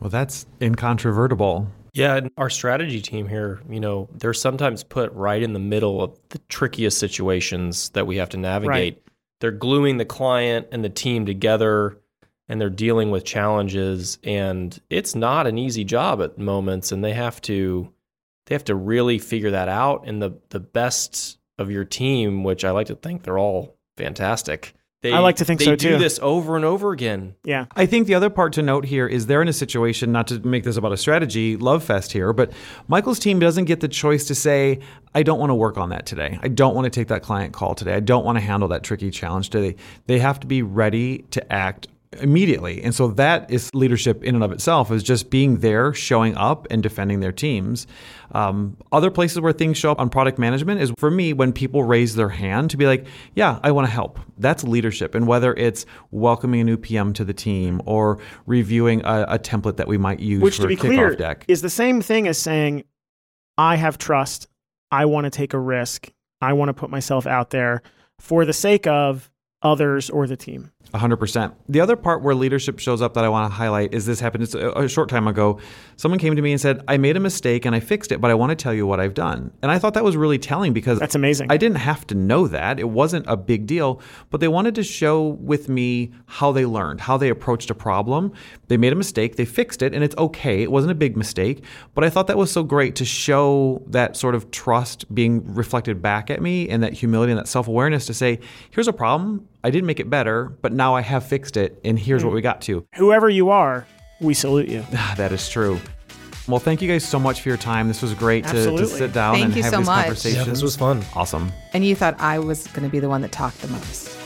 Well, 0.00 0.10
that's 0.10 0.46
incontrovertible. 0.60 1.68
Yeah, 1.98 2.14
and 2.14 2.30
our 2.38 2.48
strategy 2.48 3.02
team 3.02 3.26
here, 3.26 3.60
you 3.68 3.80
know, 3.80 4.08
they're 4.14 4.32
sometimes 4.32 4.84
put 4.84 5.12
right 5.14 5.42
in 5.42 5.52
the 5.52 5.58
middle 5.58 6.00
of 6.00 6.16
the 6.28 6.38
trickiest 6.48 6.96
situations 6.96 7.88
that 7.90 8.06
we 8.06 8.18
have 8.18 8.28
to 8.30 8.36
navigate. 8.36 8.94
Right. 8.94 9.02
They're 9.40 9.50
gluing 9.50 9.96
the 9.96 10.04
client 10.04 10.68
and 10.70 10.84
the 10.84 10.90
team 10.90 11.26
together 11.26 11.98
and 12.48 12.60
they're 12.60 12.70
dealing 12.70 13.10
with 13.10 13.24
challenges 13.24 14.18
and 14.22 14.80
it's 14.88 15.16
not 15.16 15.48
an 15.48 15.58
easy 15.58 15.82
job 15.82 16.22
at 16.22 16.38
moments 16.38 16.92
and 16.92 17.04
they 17.04 17.14
have 17.14 17.40
to 17.42 17.92
they 18.46 18.54
have 18.54 18.64
to 18.64 18.76
really 18.76 19.18
figure 19.18 19.50
that 19.50 19.68
out 19.68 20.06
and 20.06 20.22
the 20.22 20.38
the 20.50 20.60
best 20.60 21.38
of 21.58 21.68
your 21.68 21.84
team, 21.84 22.44
which 22.44 22.64
I 22.64 22.70
like 22.70 22.86
to 22.86 22.94
think 22.94 23.24
they're 23.24 23.38
all 23.38 23.76
fantastic. 23.96 24.72
They, 25.00 25.12
I 25.12 25.20
like 25.20 25.36
to 25.36 25.44
think 25.44 25.60
they 25.60 25.66
so, 25.66 25.76
do 25.76 25.96
this 25.96 26.18
over 26.20 26.56
and 26.56 26.64
over 26.64 26.90
again. 26.90 27.36
Yeah. 27.44 27.66
I 27.76 27.86
think 27.86 28.08
the 28.08 28.14
other 28.14 28.30
part 28.30 28.54
to 28.54 28.62
note 28.62 28.84
here 28.84 29.06
is 29.06 29.26
they're 29.26 29.42
in 29.42 29.46
a 29.46 29.52
situation, 29.52 30.10
not 30.10 30.26
to 30.26 30.40
make 30.40 30.64
this 30.64 30.76
about 30.76 30.90
a 30.90 30.96
strategy 30.96 31.56
love 31.56 31.84
fest 31.84 32.10
here, 32.10 32.32
but 32.32 32.52
Michael's 32.88 33.20
team 33.20 33.38
doesn't 33.38 33.66
get 33.66 33.78
the 33.78 33.86
choice 33.86 34.26
to 34.26 34.34
say, 34.34 34.80
I 35.14 35.22
don't 35.22 35.38
want 35.38 35.50
to 35.50 35.54
work 35.54 35.78
on 35.78 35.90
that 35.90 36.04
today. 36.04 36.40
I 36.42 36.48
don't 36.48 36.74
want 36.74 36.86
to 36.86 36.90
take 36.90 37.08
that 37.08 37.22
client 37.22 37.52
call 37.52 37.76
today. 37.76 37.94
I 37.94 38.00
don't 38.00 38.24
want 38.24 38.38
to 38.38 38.40
handle 38.40 38.68
that 38.68 38.82
tricky 38.82 39.12
challenge 39.12 39.50
today. 39.50 39.76
They 40.06 40.18
have 40.18 40.40
to 40.40 40.48
be 40.48 40.62
ready 40.62 41.18
to 41.30 41.52
act 41.52 41.86
immediately. 42.14 42.82
And 42.82 42.94
so 42.94 43.08
that 43.08 43.50
is 43.50 43.70
leadership 43.74 44.22
in 44.24 44.34
and 44.34 44.42
of 44.42 44.52
itself 44.52 44.90
is 44.90 45.02
just 45.02 45.30
being 45.30 45.58
there, 45.58 45.92
showing 45.92 46.36
up 46.36 46.66
and 46.70 46.82
defending 46.82 47.20
their 47.20 47.32
teams. 47.32 47.86
Um, 48.32 48.76
other 48.92 49.10
places 49.10 49.40
where 49.40 49.52
things 49.52 49.76
show 49.76 49.90
up 49.90 50.00
on 50.00 50.08
product 50.08 50.38
management 50.38 50.80
is 50.80 50.92
for 50.98 51.10
me 51.10 51.32
when 51.32 51.52
people 51.52 51.84
raise 51.84 52.14
their 52.14 52.28
hand 52.30 52.70
to 52.70 52.76
be 52.76 52.86
like, 52.86 53.06
yeah, 53.34 53.58
I 53.62 53.72
want 53.72 53.86
to 53.86 53.92
help. 53.92 54.18
That's 54.38 54.64
leadership. 54.64 55.14
And 55.14 55.26
whether 55.26 55.54
it's 55.54 55.86
welcoming 56.10 56.60
a 56.60 56.64
new 56.64 56.76
PM 56.76 57.12
to 57.14 57.24
the 57.24 57.34
team 57.34 57.82
or 57.84 58.18
reviewing 58.46 59.02
a, 59.04 59.26
a 59.28 59.38
template 59.38 59.76
that 59.76 59.88
we 59.88 59.98
might 59.98 60.20
use 60.20 60.42
Which, 60.42 60.56
for 60.56 60.62
to 60.62 60.68
be 60.68 60.74
a 60.74 60.76
kickoff 60.76 60.82
clear, 60.82 61.16
deck. 61.16 61.44
is 61.48 61.62
the 61.62 61.70
same 61.70 62.00
thing 62.00 62.26
as 62.26 62.38
saying, 62.38 62.84
I 63.56 63.76
have 63.76 63.98
trust. 63.98 64.48
I 64.90 65.04
want 65.04 65.24
to 65.24 65.30
take 65.30 65.52
a 65.52 65.58
risk. 65.58 66.10
I 66.40 66.52
want 66.52 66.68
to 66.68 66.74
put 66.74 66.90
myself 66.90 67.26
out 67.26 67.50
there 67.50 67.82
for 68.18 68.44
the 68.44 68.52
sake 68.52 68.86
of 68.86 69.30
others 69.62 70.08
or 70.10 70.26
the 70.26 70.36
team. 70.36 70.70
100%. 70.94 71.54
The 71.68 71.80
other 71.80 71.96
part 71.96 72.22
where 72.22 72.34
leadership 72.34 72.78
shows 72.78 73.02
up 73.02 73.14
that 73.14 73.24
I 73.24 73.28
want 73.28 73.50
to 73.50 73.54
highlight 73.54 73.92
is 73.92 74.06
this 74.06 74.20
happened 74.20 74.54
a, 74.54 74.88
short 74.88 75.10
time 75.10 75.28
ago. 75.28 75.60
Someone 75.96 76.18
came 76.18 76.34
to 76.34 76.40
me 76.40 76.52
and 76.52 76.60
said, 76.60 76.82
I 76.88 76.96
made 76.96 77.16
a 77.16 77.20
mistake 77.20 77.66
and 77.66 77.74
I 77.74 77.80
fixed 77.80 78.10
it, 78.10 78.20
but 78.20 78.30
I 78.30 78.34
want 78.34 78.50
to 78.50 78.56
tell 78.56 78.72
you 78.72 78.86
what 78.86 78.98
I've 78.98 79.12
done. 79.12 79.52
And 79.60 79.70
I 79.70 79.78
thought 79.78 79.94
that 79.94 80.04
was 80.04 80.16
really 80.16 80.38
telling 80.38 80.72
because 80.72 80.98
That's 80.98 81.14
amazing. 81.14 81.52
I 81.52 81.58
didn't 81.58 81.76
have 81.78 82.06
to 82.08 82.14
know 82.14 82.46
that. 82.48 82.80
It 82.80 82.88
wasn't 82.88 83.26
a 83.28 83.36
big 83.36 83.66
deal, 83.66 84.00
but 84.30 84.40
they 84.40 84.48
wanted 84.48 84.74
to 84.76 84.82
show 84.82 85.22
with 85.40 85.68
me 85.68 86.12
how 86.26 86.52
they 86.52 86.64
learned, 86.64 87.02
how 87.02 87.18
they 87.18 87.28
approached 87.28 87.70
a 87.70 87.74
problem. 87.74 88.32
They 88.68 88.78
made 88.78 88.92
a 88.92 88.96
mistake, 88.96 89.36
they 89.36 89.44
fixed 89.44 89.82
it, 89.82 89.94
and 89.94 90.02
it's 90.02 90.16
okay. 90.16 90.62
It 90.62 90.70
wasn't 90.70 90.92
a 90.92 90.96
big 90.96 91.16
mistake, 91.16 91.64
but 91.94 92.02
I 92.04 92.10
thought 92.10 92.28
that 92.28 92.38
was 92.38 92.50
so 92.50 92.62
great 92.62 92.96
to 92.96 93.04
show 93.04 93.82
that 93.88 94.16
sort 94.16 94.34
of 94.34 94.50
trust 94.50 95.12
being 95.14 95.54
reflected 95.54 96.00
back 96.00 96.30
at 96.30 96.40
me 96.40 96.68
and 96.68 96.82
that 96.82 96.94
humility 96.94 97.32
and 97.32 97.38
that 97.38 97.48
self 97.48 97.68
awareness 97.68 98.06
to 98.06 98.14
say, 98.14 98.38
here's 98.70 98.88
a 98.88 98.92
problem. 98.92 99.47
I 99.64 99.70
didn't 99.70 99.86
make 99.86 100.00
it 100.00 100.08
better, 100.08 100.56
but 100.62 100.72
now 100.72 100.94
I 100.94 101.00
have 101.00 101.26
fixed 101.26 101.56
it, 101.56 101.80
and 101.84 101.98
here's 101.98 102.24
what 102.24 102.32
we 102.32 102.40
got 102.40 102.60
to. 102.62 102.86
Whoever 102.94 103.28
you 103.28 103.50
are, 103.50 103.86
we 104.20 104.34
salute 104.34 104.68
you. 104.68 104.84
that 104.90 105.32
is 105.32 105.48
true. 105.48 105.80
Well, 106.46 106.60
thank 106.60 106.80
you 106.80 106.88
guys 106.88 107.06
so 107.06 107.18
much 107.18 107.42
for 107.42 107.50
your 107.50 107.58
time. 107.58 107.88
This 107.88 108.00
was 108.00 108.14
great 108.14 108.46
to, 108.46 108.76
to 108.76 108.86
sit 108.86 109.12
down 109.12 109.34
Thank 109.34 109.44
and 109.44 109.56
you 109.56 109.62
have 109.64 109.72
so 109.72 109.78
these 109.78 109.86
much. 109.86 110.04
conversations. 110.04 110.46
Yeah, 110.46 110.50
this 110.50 110.62
was 110.62 110.76
fun. 110.76 111.04
awesome. 111.14 111.52
And 111.74 111.84
you 111.84 111.94
thought 111.94 112.18
I 112.20 112.38
was 112.38 112.66
going 112.68 112.84
to 112.84 112.88
be 112.88 113.00
the 113.00 113.08
one 113.08 113.20
that 113.20 113.32
talked 113.32 113.60
the 113.60 113.68
most. 113.68 114.16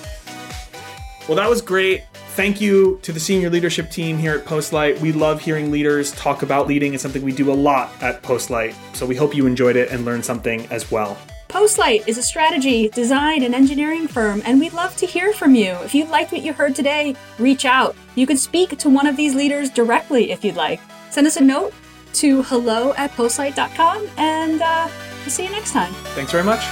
Well, 1.26 1.36
that 1.36 1.48
was 1.50 1.60
great. 1.60 2.04
Thank 2.34 2.60
you 2.60 3.00
to 3.02 3.12
the 3.12 3.18
senior 3.18 3.50
leadership 3.50 3.90
team 3.90 4.18
here 4.18 4.34
at 4.34 4.44
Postlight. 4.44 5.00
We 5.00 5.12
love 5.12 5.40
hearing 5.40 5.72
leaders 5.72 6.12
talk 6.12 6.42
about 6.42 6.68
leading. 6.68 6.94
It's 6.94 7.02
something 7.02 7.22
we 7.22 7.32
do 7.32 7.50
a 7.50 7.54
lot 7.54 7.90
at 8.00 8.22
Postlight. 8.22 8.74
So 8.94 9.04
we 9.04 9.16
hope 9.16 9.34
you 9.34 9.46
enjoyed 9.46 9.76
it 9.76 9.90
and 9.90 10.04
learned 10.04 10.24
something 10.24 10.66
as 10.66 10.90
well. 10.90 11.18
Postlight 11.52 12.08
is 12.08 12.16
a 12.16 12.22
strategy, 12.22 12.88
design, 12.88 13.42
and 13.42 13.54
engineering 13.54 14.08
firm, 14.08 14.40
and 14.46 14.58
we'd 14.58 14.72
love 14.72 14.96
to 14.96 15.04
hear 15.04 15.34
from 15.34 15.54
you. 15.54 15.72
If 15.84 15.94
you 15.94 16.06
liked 16.06 16.32
what 16.32 16.40
you 16.40 16.54
heard 16.54 16.74
today, 16.74 17.14
reach 17.38 17.66
out. 17.66 17.94
You 18.14 18.26
can 18.26 18.38
speak 18.38 18.78
to 18.78 18.88
one 18.88 19.06
of 19.06 19.18
these 19.18 19.34
leaders 19.34 19.68
directly 19.68 20.32
if 20.32 20.46
you'd 20.46 20.56
like. 20.56 20.80
Send 21.10 21.26
us 21.26 21.36
a 21.36 21.44
note 21.44 21.74
to 22.14 22.42
hello 22.44 22.94
at 22.94 23.10
postlight.com, 23.10 24.08
and 24.16 24.62
uh, 24.62 24.88
we'll 25.20 25.30
see 25.30 25.44
you 25.44 25.50
next 25.50 25.72
time. 25.72 25.92
Thanks 26.14 26.32
very 26.32 26.42
much. 26.42 26.62